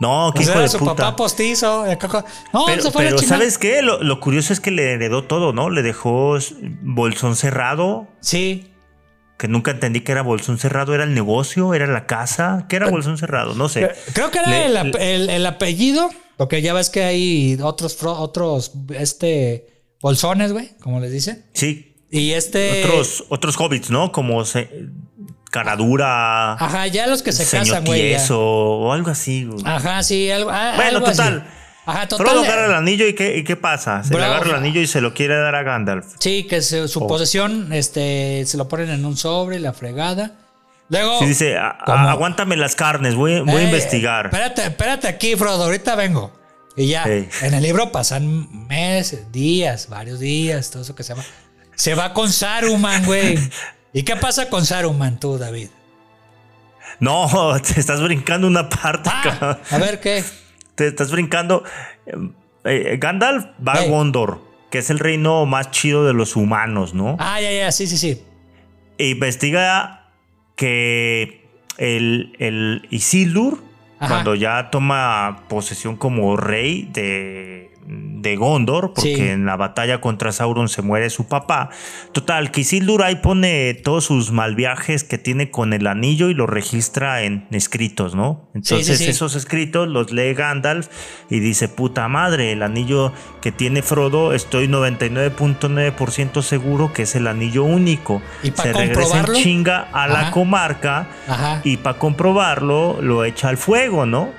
No, 0.00 0.32
qué 0.34 0.42
sea, 0.44 0.52
hijo 0.52 0.58
era 0.60 0.62
de 0.62 0.68
su 0.68 0.78
puta. 0.78 0.94
papá 0.96 1.16
postizo. 1.16 1.84
de 1.84 1.96
coco- 1.98 2.24
No, 2.52 2.64
Pero, 2.66 2.82
se 2.82 2.90
fue 2.90 3.04
pero. 3.04 3.18
¿sabes 3.18 3.58
qué? 3.58 3.80
Lo, 3.82 4.02
lo 4.02 4.20
curioso 4.20 4.52
es 4.52 4.60
que 4.60 4.70
le 4.70 4.92
heredó 4.92 5.24
todo, 5.24 5.52
¿no? 5.52 5.70
Le 5.70 5.82
dejó 5.82 6.36
bolsón 6.82 7.36
cerrado, 7.36 8.08
Sí. 8.20 8.70
que 9.38 9.48
nunca 9.48 9.70
entendí 9.70 10.00
que 10.00 10.12
era 10.12 10.22
bolsón 10.22 10.58
cerrado. 10.58 10.94
¿Era 10.94 11.04
el 11.04 11.14
negocio? 11.14 11.74
¿Era 11.74 11.86
la 11.86 12.06
casa? 12.06 12.66
¿Qué 12.68 12.76
era 12.76 12.88
bolsón 12.90 13.18
cerrado? 13.18 13.54
No 13.54 13.68
sé. 13.68 13.90
Creo 14.14 14.30
que 14.30 14.38
era 14.38 14.48
Le- 14.50 14.66
el, 14.66 14.74
le- 14.90 15.14
el- 15.14 15.30
el 15.30 15.46
apellido, 15.46 16.10
porque 16.36 16.60
ya 16.62 16.72
ves 16.74 16.90
que 16.90 17.04
hay 17.04 17.56
otros, 17.62 17.96
otros, 18.02 18.72
este, 18.96 19.66
bolsones, 20.00 20.52
güey, 20.52 20.70
como 20.80 21.00
les 21.00 21.12
dicen. 21.12 21.44
Sí. 21.52 21.92
Y 22.10 22.32
este... 22.32 22.84
Otros, 22.84 23.24
otros 23.28 23.56
hobbits, 23.58 23.90
¿no? 23.90 24.12
Como 24.12 24.44
se, 24.44 24.68
Caradura, 25.54 26.54
Ajá, 26.54 26.86
ya 26.88 27.06
los 27.06 27.22
que 27.22 27.32
se 27.32 27.44
casan, 27.48 27.84
güey. 27.84 28.00
Tieso 28.08 28.40
o 28.40 28.92
algo 28.92 29.10
así. 29.10 29.44
güey. 29.44 29.62
Ajá, 29.64 30.02
sí, 30.02 30.30
algo, 30.30 30.50
ah, 30.50 30.72
Bueno, 30.76 30.96
algo 30.98 31.06
así. 31.06 31.16
total. 31.18 31.46
Ajá, 31.86 32.08
total. 32.08 32.26
Frodo 32.26 32.40
agarra 32.42 32.66
el 32.66 32.74
anillo 32.74 33.06
y 33.06 33.14
¿qué, 33.14 33.36
y 33.36 33.44
qué 33.44 33.56
pasa? 33.56 34.02
Se 34.02 34.14
le 34.16 34.24
agarra 34.24 34.46
el 34.50 34.54
anillo 34.56 34.80
y 34.80 34.86
se 34.86 35.00
lo 35.00 35.14
quiere 35.14 35.36
dar 35.36 35.54
a 35.54 35.62
Gandalf. 35.62 36.06
Sí, 36.18 36.44
que 36.44 36.60
se- 36.62 36.88
su 36.88 37.04
Oh. 37.04 37.06
posesión, 37.06 37.72
este, 37.72 38.44
se 38.46 38.56
lo 38.56 38.68
ponen 38.68 38.90
en 38.90 39.04
un 39.04 39.16
sobre, 39.16 39.60
la 39.60 39.72
fregada. 39.72 40.32
Luego... 40.88 41.18
Sí, 41.20 41.26
dice, 41.26 41.56
"A- 41.56 41.68
a- 41.80 41.84
¿Cómo? 41.84 42.08
aguántame 42.08 42.56
las 42.56 42.74
carnes, 42.74 43.14
voy, 43.14 43.40
voy 43.40 43.54
a 43.56 43.60
Eh, 43.60 43.64
investigar. 43.64 44.26
Espérate, 44.26 44.62
espérate 44.64 45.08
aquí, 45.08 45.36
Frodo, 45.36 45.64
ahorita 45.64 45.94
vengo. 45.94 46.32
Y 46.76 46.88
ya, 46.88 47.04
en 47.06 47.54
el 47.54 47.62
libro 47.62 47.92
pasan 47.92 48.66
meses, 48.66 49.30
días, 49.30 49.88
varios 49.88 50.18
días, 50.20 50.70
todo 50.70 50.82
eso 50.82 50.94
que 50.96 51.02
se 51.04 51.10
llama. 51.14 51.24
Se 51.76 51.94
va 51.94 52.12
con 52.12 52.32
Saruman, 52.32 53.04
güey. 53.04 53.38
¿Y 53.94 54.02
qué 54.02 54.16
pasa 54.16 54.50
con 54.50 54.66
Saruman 54.66 55.18
tú, 55.18 55.38
David? 55.38 55.68
No, 57.00 57.28
te 57.74 57.80
estás 57.80 58.02
brincando 58.02 58.46
una 58.46 58.68
parte. 58.68 59.08
Ah, 59.12 59.58
a 59.70 59.78
ver 59.78 60.00
qué. 60.00 60.22
Te 60.74 60.88
estás 60.88 61.10
brincando. 61.12 61.62
Eh, 62.64 62.98
Gandalf 63.00 63.46
va 63.66 63.74
a. 63.74 63.86
Gondor, 63.86 64.40
que 64.70 64.78
es 64.78 64.90
el 64.90 64.98
reino 64.98 65.46
más 65.46 65.70
chido 65.70 66.04
de 66.04 66.12
los 66.12 66.34
humanos, 66.34 66.92
¿no? 66.92 67.16
Ah, 67.20 67.40
ya, 67.40 67.52
ya, 67.52 67.70
sí, 67.72 67.86
sí, 67.86 67.96
sí. 67.96 68.22
E 68.98 69.08
investiga 69.10 70.08
que 70.56 71.48
el, 71.78 72.34
el 72.40 72.86
Isildur, 72.90 73.62
Ajá. 74.00 74.08
cuando 74.08 74.34
ya 74.34 74.70
toma 74.70 75.44
posesión 75.48 75.96
como 75.96 76.36
rey 76.36 76.88
de, 76.92 77.70
de 77.86 78.36
Gondor, 78.36 78.94
porque 78.94 79.14
Sí. 79.16 79.20
en 79.20 79.44
la 79.44 79.56
batalla 79.56 80.00
contra 80.00 80.32
Sauron 80.32 80.68
se 80.68 80.80
muere 80.80 81.10
su 81.10 81.26
papá. 81.28 81.68
Total, 82.12 82.50
que 82.50 82.62
Isildur 82.62 83.02
ahí 83.02 83.16
pone 83.16 83.74
todos 83.74 84.04
sus 84.04 84.32
mal 84.32 84.54
viajes 84.54 85.04
que 85.04 85.18
tiene 85.18 85.50
con 85.50 85.72
el 85.74 85.86
anillo 85.86 86.30
y 86.30 86.34
los 86.34 86.48
registra 86.48 87.22
en 87.22 87.46
escritos, 87.50 88.14
¿no? 88.14 88.48
Entonces 88.54 88.98
sí. 88.98 89.04
esos 89.06 89.34
escritos 89.34 89.88
los 89.88 90.12
lee 90.12 90.32
Gandalf 90.32 90.88
y 91.28 91.40
dice, 91.40 91.68
puta 91.68 92.08
madre, 92.08 92.52
el 92.52 92.62
anillo 92.62 93.12
que 93.42 93.52
tiene 93.52 93.82
Frodo, 93.82 94.32
estoy 94.32 94.66
99.9% 94.68 96.42
seguro 96.42 96.92
que 96.92 97.02
es 97.02 97.14
el 97.14 97.26
anillo 97.26 97.64
único. 97.64 98.22
¿Y 98.42 98.50
se 98.50 98.72
regresa 98.72 99.20
en 99.20 99.32
chinga 99.34 99.88
a 99.92 100.06
la 100.08 100.30
comarca 100.30 101.08
Ajá. 101.28 101.60
y 101.64 101.76
para 101.76 101.98
comprobarlo 101.98 102.98
lo 103.02 103.24
echa 103.24 103.48
al 103.48 103.56
fuego, 103.58 104.06
¿no? 104.06 104.30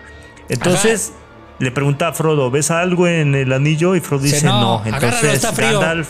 Entonces 0.49 1.13
le 1.59 1.71
pregunta 1.71 2.09
a 2.09 2.13
Frodo, 2.13 2.51
¿ves 2.51 2.71
algo 2.71 3.07
en 3.07 3.35
el 3.35 3.51
anillo? 3.53 3.95
Y 3.95 3.99
Frodo 4.01 4.23
Dice, 4.23 4.45
"No, 4.45 4.81
Entonces 4.85 5.33
está 5.33 5.53
frío". 5.53 5.79
Gandalf 5.79 6.09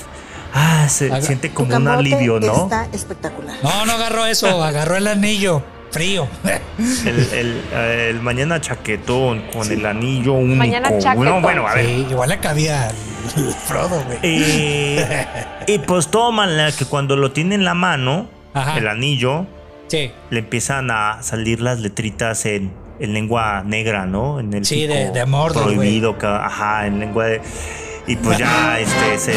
ah, 0.53 0.87
se 0.89 1.21
siente 1.21 1.51
como 1.51 1.75
un 1.75 1.87
alivio, 1.87 2.39
¿no? 2.39 2.63
está 2.63 2.87
espectacular. 2.91 3.55
No, 3.63 3.85
no 3.85 3.91
agarró 3.93 4.25
eso, 4.25 4.63
agarró 4.63 4.95
el 4.95 5.07
anillo. 5.07 5.61
frío. 5.91 6.27
El, 6.43 7.19
el- 7.33 7.61
eh, 7.71 8.07
el 8.09 8.21
mañana 8.21 8.59
chaquetón 8.59 9.43
con 9.53 9.71
el 9.71 9.85
anillo 9.85 10.33
único. 10.33 10.57
Mañana 10.57 10.97
chaquetón. 10.99 11.25
No, 11.25 11.41
bueno, 11.41 11.65
a 11.67 11.73
ver. 11.75 11.85
Sí, 11.85 12.07
igual 12.09 12.29
le 12.29 12.39
cabía 12.39 12.87
al 12.89 12.95
Frodo, 13.65 14.03
güey. 14.03 14.19
Y, 14.23 14.99
y 15.67 15.79
pues 15.79 16.09
tómala 16.09 16.71
que 16.73 16.85
cuando 16.85 17.15
lo 17.15 17.31
tiene 17.31 17.55
en 17.55 17.63
la 17.63 17.75
mano, 17.75 18.27
Ajá. 18.53 18.77
el 18.77 18.87
anillo, 18.89 19.45
Sí. 19.87 20.11
le 20.31 20.39
empiezan 20.39 20.89
a 20.91 21.21
salir 21.21 21.61
las 21.61 21.79
letritas 21.79 22.45
en, 22.45 22.73
en 22.99 23.13
lengua 23.13 23.63
negra, 23.65 24.05
¿no? 24.05 24.39
En 24.39 24.53
el 24.53 24.65
Sí, 24.65 24.87
de- 24.87 25.11
de 25.11 25.25
Mordor, 25.25 25.63
prohibido, 25.63 26.15
ajá, 26.21 26.87
en 26.87 26.99
lengua 26.99 27.25
de 27.25 27.41
y 28.07 28.15
pues 28.17 28.37
ya 28.37 28.79
este 28.79 29.17
se 29.17 29.31
¿Y 29.33 29.35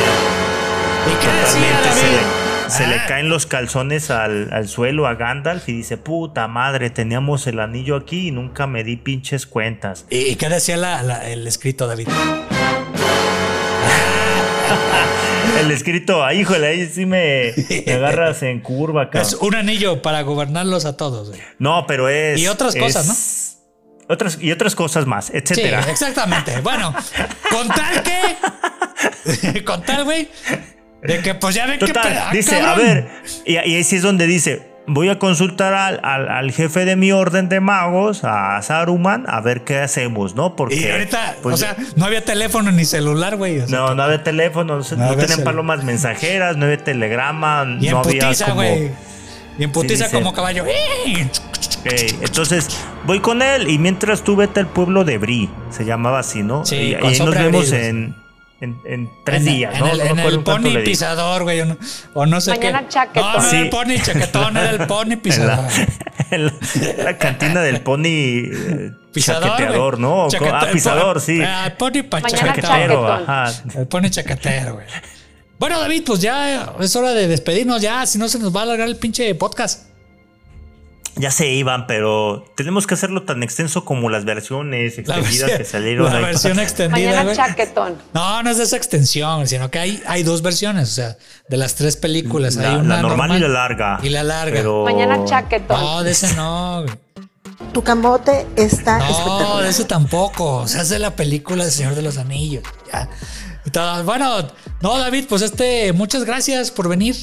qué 1.20 1.26
decía 1.26 1.78
totalmente 1.80 1.92
se 1.92 2.06
le, 2.12 2.70
se 2.70 2.86
le 2.86 2.94
Ah. 2.96 3.04
caen 3.08 3.28
los 3.30 3.46
calzones 3.46 4.10
al, 4.10 4.52
al 4.52 4.68
suelo 4.68 5.06
a 5.06 5.14
Gandalf 5.14 5.66
y 5.68 5.72
dice, 5.72 5.96
"Puta 5.96 6.48
madre, 6.48 6.90
teníamos 6.90 7.46
el 7.46 7.60
anillo 7.60 7.96
aquí 7.96 8.28
y 8.28 8.30
nunca 8.30 8.66
me 8.66 8.84
di 8.84 8.96
pinches 8.96 9.46
cuentas." 9.46 10.04
¿Y 10.10 10.34
qué 10.36 10.48
decía 10.50 10.76
la- 10.76 11.02
la- 11.02 11.26
el 11.30 11.46
escrito, 11.46 11.86
David? 11.86 12.08
El 15.60 15.70
escrito, 15.72 16.24
"Ay, 16.24 16.40
híjole, 16.40 16.66
ahí 16.68 16.86
sí 16.86 17.04
me, 17.04 17.52
me 17.86 17.92
agarras 17.94 18.42
en 18.42 18.60
curva, 18.60 19.10
cabrón." 19.10 19.22
Es 19.22 19.34
un 19.34 19.54
anillo 19.56 20.02
para 20.02 20.22
gobernarlos 20.22 20.84
a 20.84 20.96
todos, 20.96 21.28
güey. 21.30 21.40
No, 21.58 21.84
pero 21.86 22.08
es 22.08 22.38
Y 22.40 22.46
otras 22.46 22.76
cosas, 22.76 23.06
¿no? 23.06 23.14
Otras 24.08 24.38
y 24.40 24.50
otras 24.52 24.74
cosas 24.74 25.06
más, 25.06 25.26
Sí, 25.26 25.32
etcétera. 25.34 25.84
exactamente. 25.90 26.60
Bueno, 26.62 26.94
con 27.50 27.68
tal 27.68 28.02
que. 28.02 29.62
con 29.64 29.82
tal, 29.82 30.04
güey. 30.04 30.28
De 31.02 31.20
que 31.20 31.34
pues 31.34 31.54
ya 31.54 31.66
ven 31.66 31.78
que. 31.78 31.86
Total, 31.88 32.18
ah, 32.18 32.30
dice, 32.32 32.60
a 32.60 32.74
ver, 32.74 33.08
y, 33.44 33.52
y 33.52 33.56
ahí 33.56 33.84
sí 33.84 33.96
es 33.96 34.02
donde 34.02 34.26
dice, 34.26 34.66
voy 34.86 35.10
a 35.10 35.18
consultar 35.18 35.74
al, 35.74 36.00
al- 36.02 36.28
al 36.30 36.50
jefe 36.52 36.86
de 36.86 36.96
mi 36.96 37.12
orden 37.12 37.48
de 37.50 37.60
magos, 37.60 38.24
a 38.24 38.60
Saruman, 38.62 39.26
a 39.28 39.40
ver 39.42 39.62
qué 39.62 39.78
hacemos, 39.78 40.34
¿no? 40.34 40.56
Porque... 40.56 40.76
Y 40.76 40.90
ahorita, 40.90 41.36
pues, 41.42 41.54
o 41.54 41.58
sea, 41.58 41.76
no 41.96 42.06
había 42.06 42.24
teléfono 42.24 42.72
ni 42.72 42.86
celular, 42.86 43.36
güey. 43.36 43.60
o 43.60 43.68
sea, 43.68 43.78
no, 43.78 43.94
no 43.94 44.02
había 44.02 44.24
teléfono, 44.24 44.78
no, 44.80 44.96
No 44.96 45.16
tenían 45.16 45.44
palomas 45.44 45.84
mensajeras, 45.84 46.56
no 46.56 46.64
había 46.64 46.82
telegrama, 46.82 47.66
y 47.78 47.86
en 47.88 47.92
no 47.92 48.00
había 48.00 48.22
putiza, 48.22 48.44
como... 48.46 48.56
güey. 48.56 48.90
Y 49.58 49.64
en 49.64 49.72
putiza 49.72 50.10
como 50.10 50.32
caballo. 50.32 50.64
¡Eh! 51.84 52.10
Ok, 52.14 52.22
entonces 52.24 52.68
voy 53.04 53.20
con 53.20 53.42
él 53.42 53.68
y 53.68 53.78
mientras 53.78 54.22
tú 54.22 54.36
vete 54.36 54.60
al 54.60 54.68
pueblo 54.68 55.04
de 55.04 55.18
Bri, 55.18 55.48
se 55.70 55.84
llamaba 55.84 56.18
así, 56.20 56.42
¿no? 56.42 56.64
Sí, 56.66 56.76
y, 56.76 56.94
con 56.96 57.16
nos 57.18 57.34
vemos 57.34 57.72
en, 57.72 58.14
en, 58.60 58.76
en 58.84 59.10
tres 59.24 59.38
En- 59.38 59.44
días, 59.44 59.74
en 59.74 59.80
¿no? 59.80 59.86
el, 59.92 59.98
No 59.98 60.04
en 60.04 60.18
el 60.18 60.40
pony 60.40 60.84
pisador, 60.84 61.42
güey. 61.44 61.60
O 61.60 61.64
no, 61.66 61.76
o 62.14 62.26
no 62.26 62.40
sé 62.40 62.50
Mañana 62.50 62.82
qué. 62.82 62.88
chaquetón. 62.88 63.32
No, 63.32 63.40
no 63.42 63.48
era 63.48 63.60
el 63.60 63.70
pony 63.70 63.96
chaquetón, 64.02 64.56
era 64.56 64.70
el 64.70 64.86
pony 64.86 65.12
En 65.12 65.20
pisador. 65.20 65.56
la, 65.56 65.70
en 66.30 66.46
la- 66.46 66.52
en 66.74 67.04
la 67.04 67.18
cantina 67.18 67.60
del 67.60 67.80
pony 67.80 68.06
eh, 68.06 68.92
Pisador. 69.12 69.50
chaqueteador. 69.50 69.98
¿no? 69.98 70.28
Chaquete- 70.28 70.50
ah, 70.52 70.68
pisador, 70.72 71.20
sí. 71.20 71.40
Ah, 71.42 71.66
el 71.66 71.72
pony 71.74 72.02
chaquetero. 72.28 73.12
Ajá. 73.12 73.52
El 73.76 73.86
pony 73.86 74.10
chaquetero, 74.10 74.74
güey. 74.74 74.86
Bueno, 75.58 75.80
David, 75.80 76.02
pues 76.06 76.20
ya 76.20 76.72
es 76.78 76.94
hora 76.94 77.10
de 77.12 77.26
despedirnos 77.26 77.82
ya, 77.82 78.06
si 78.06 78.16
no 78.18 78.28
se 78.28 78.38
nos 78.38 78.54
va 78.54 78.60
a 78.60 78.62
alargar 78.64 78.86
el 78.86 78.94
pinche 78.96 79.34
podcast. 79.34 79.87
Ya 81.18 81.30
se 81.32 81.48
iban, 81.48 81.86
pero 81.86 82.44
tenemos 82.56 82.86
que 82.86 82.94
hacerlo 82.94 83.24
tan 83.24 83.42
extenso 83.42 83.84
como 83.84 84.08
las 84.08 84.24
versiones 84.24 84.94
La 85.06 85.16
extendidas 85.16 85.24
versión, 85.30 85.58
que 85.58 85.64
salieron. 85.64 86.06
la 86.12 86.18
ahí. 86.18 86.24
versión 86.24 86.58
extendida, 86.60 87.10
Mañana 87.24 87.34
chaquetón. 87.34 87.96
No, 88.14 88.42
no 88.42 88.50
es 88.50 88.58
de 88.58 88.64
esa 88.64 88.76
extensión, 88.76 89.46
sino 89.48 89.70
que 89.70 89.78
hay, 89.80 90.02
hay 90.06 90.22
dos 90.22 90.42
versiones, 90.42 90.90
o 90.90 90.92
sea, 90.92 91.16
de 91.48 91.56
las 91.56 91.74
tres 91.74 91.96
películas. 91.96 92.54
La, 92.56 92.68
hay 92.70 92.74
la 92.76 92.82
una 92.82 93.02
normal, 93.02 93.36
y 93.36 93.40
la 93.40 93.48
larga. 93.48 93.98
Y 94.02 94.08
la 94.10 94.22
larga. 94.22 94.56
Pero... 94.56 94.84
Mañana 94.84 95.24
chaquetón. 95.24 95.80
No, 95.80 96.02
de 96.04 96.10
ese 96.12 96.32
no. 96.34 96.84
Tu 97.72 97.82
camote 97.82 98.46
está 98.56 98.98
No, 98.98 99.04
espectacular. 99.08 99.64
de 99.64 99.70
ese 99.70 99.84
tampoco. 99.84 100.68
Se 100.68 100.78
hace 100.78 100.98
la 101.00 101.16
película 101.16 101.64
del 101.64 101.72
Señor 101.72 101.94
de 101.96 102.02
los 102.02 102.16
Anillos. 102.18 102.62
Ya. 102.92 103.08
Bueno, 104.04 104.38
no, 104.80 104.98
David, 104.98 105.24
pues 105.28 105.42
este, 105.42 105.92
muchas 105.92 106.24
gracias 106.24 106.70
por 106.70 106.88
venir. 106.88 107.16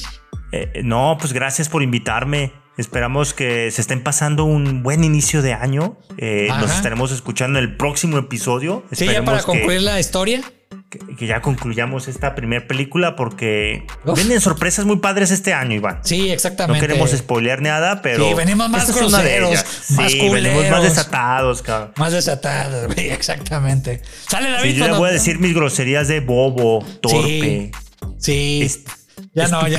Eh, 0.52 0.82
no, 0.84 1.16
pues 1.18 1.32
gracias 1.32 1.68
por 1.68 1.82
invitarme. 1.82 2.52
Esperamos 2.76 3.32
que 3.32 3.70
se 3.70 3.80
estén 3.80 4.02
pasando 4.02 4.44
un 4.44 4.82
buen 4.82 5.02
inicio 5.04 5.40
de 5.42 5.54
año. 5.54 5.96
Eh, 6.18 6.48
nos 6.60 6.70
estaremos 6.74 7.10
escuchando 7.12 7.58
en 7.58 7.64
el 7.64 7.76
próximo 7.76 8.18
episodio. 8.18 8.84
Sí, 8.92 9.06
ya 9.06 9.24
para 9.24 9.38
que- 9.38 9.44
concluir 9.44 9.82
la 9.82 9.98
historia. 9.98 10.42
que, 10.90 10.98
que 11.16 11.26
ya 11.26 11.40
concluyamos 11.42 12.06
esta 12.06 12.34
primera 12.34 12.66
película 12.68 13.16
porque 13.16 13.86
Uf. 14.04 14.14
vienen 14.14 14.40
sorpresas 14.40 14.84
muy 14.84 14.98
padres 14.98 15.30
este 15.30 15.52
año, 15.54 15.74
Iván. 15.74 16.00
Sí, 16.04 16.28
No 16.28 16.32
exactamente. 16.34 16.86
queremos 16.86 17.10
spoilear 17.10 17.60
nada, 17.62 18.02
pero. 18.02 18.28
Sí, 18.28 18.34
venimos 18.34 18.68
más 18.70 18.94
groseros, 18.94 19.64
más 19.96 20.12
sí, 20.12 20.28
venimos 20.28 20.68
más 20.70 20.82
desatados, 20.82 21.62
cabrón. 21.62 21.92
Más 21.96 22.12
desatadas, 22.12 22.86
güey, 22.94 23.10
exactamente. 23.10 24.00
Sale 24.28 24.50
David 24.50 24.70
Sí, 24.70 24.76
yo 24.76 24.80
cuando- 24.84 24.98
voy 24.98 25.10
a 25.10 25.12
decir 25.12 25.38
mis 25.40 25.54
groserías 25.54 26.08
de 26.08 26.20
bobo, 26.20 26.84
torpe, 27.00 27.72
Sí. 28.18 28.60
est- 28.62 28.88
ya 29.34 29.48
no, 29.48 29.66
ya. 29.68 29.78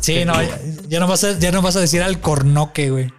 Sí, 0.00 0.24
no, 0.24 0.40
ya, 0.42 0.58
ya 0.88 1.00
no 1.00 1.06
vas 1.06 1.24
a, 1.24 1.38
ya 1.38 1.50
no 1.52 1.62
vas 1.62 1.76
a 1.76 1.80
decir 1.80 2.02
al 2.02 2.20
cornoque, 2.20 2.90
güey. 2.90 3.12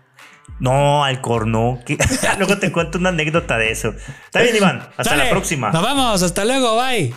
No, 0.59 1.03
al 1.03 1.21
corno. 1.21 1.79
que- 1.85 1.97
Luego 2.37 2.57
te 2.57 2.71
cuento 2.71 2.97
una 2.97 3.09
anécdota 3.09 3.57
de 3.57 3.71
eso. 3.71 3.93
Está 4.25 4.41
bien, 4.41 4.55
Iván. 4.55 4.89
Hasta 4.97 5.15
la 5.15 5.29
próxima. 5.29 5.71
Nos 5.71 5.83
vemos, 5.83 6.23
hasta 6.23 6.45
luego, 6.45 6.75
bye. 6.81 7.13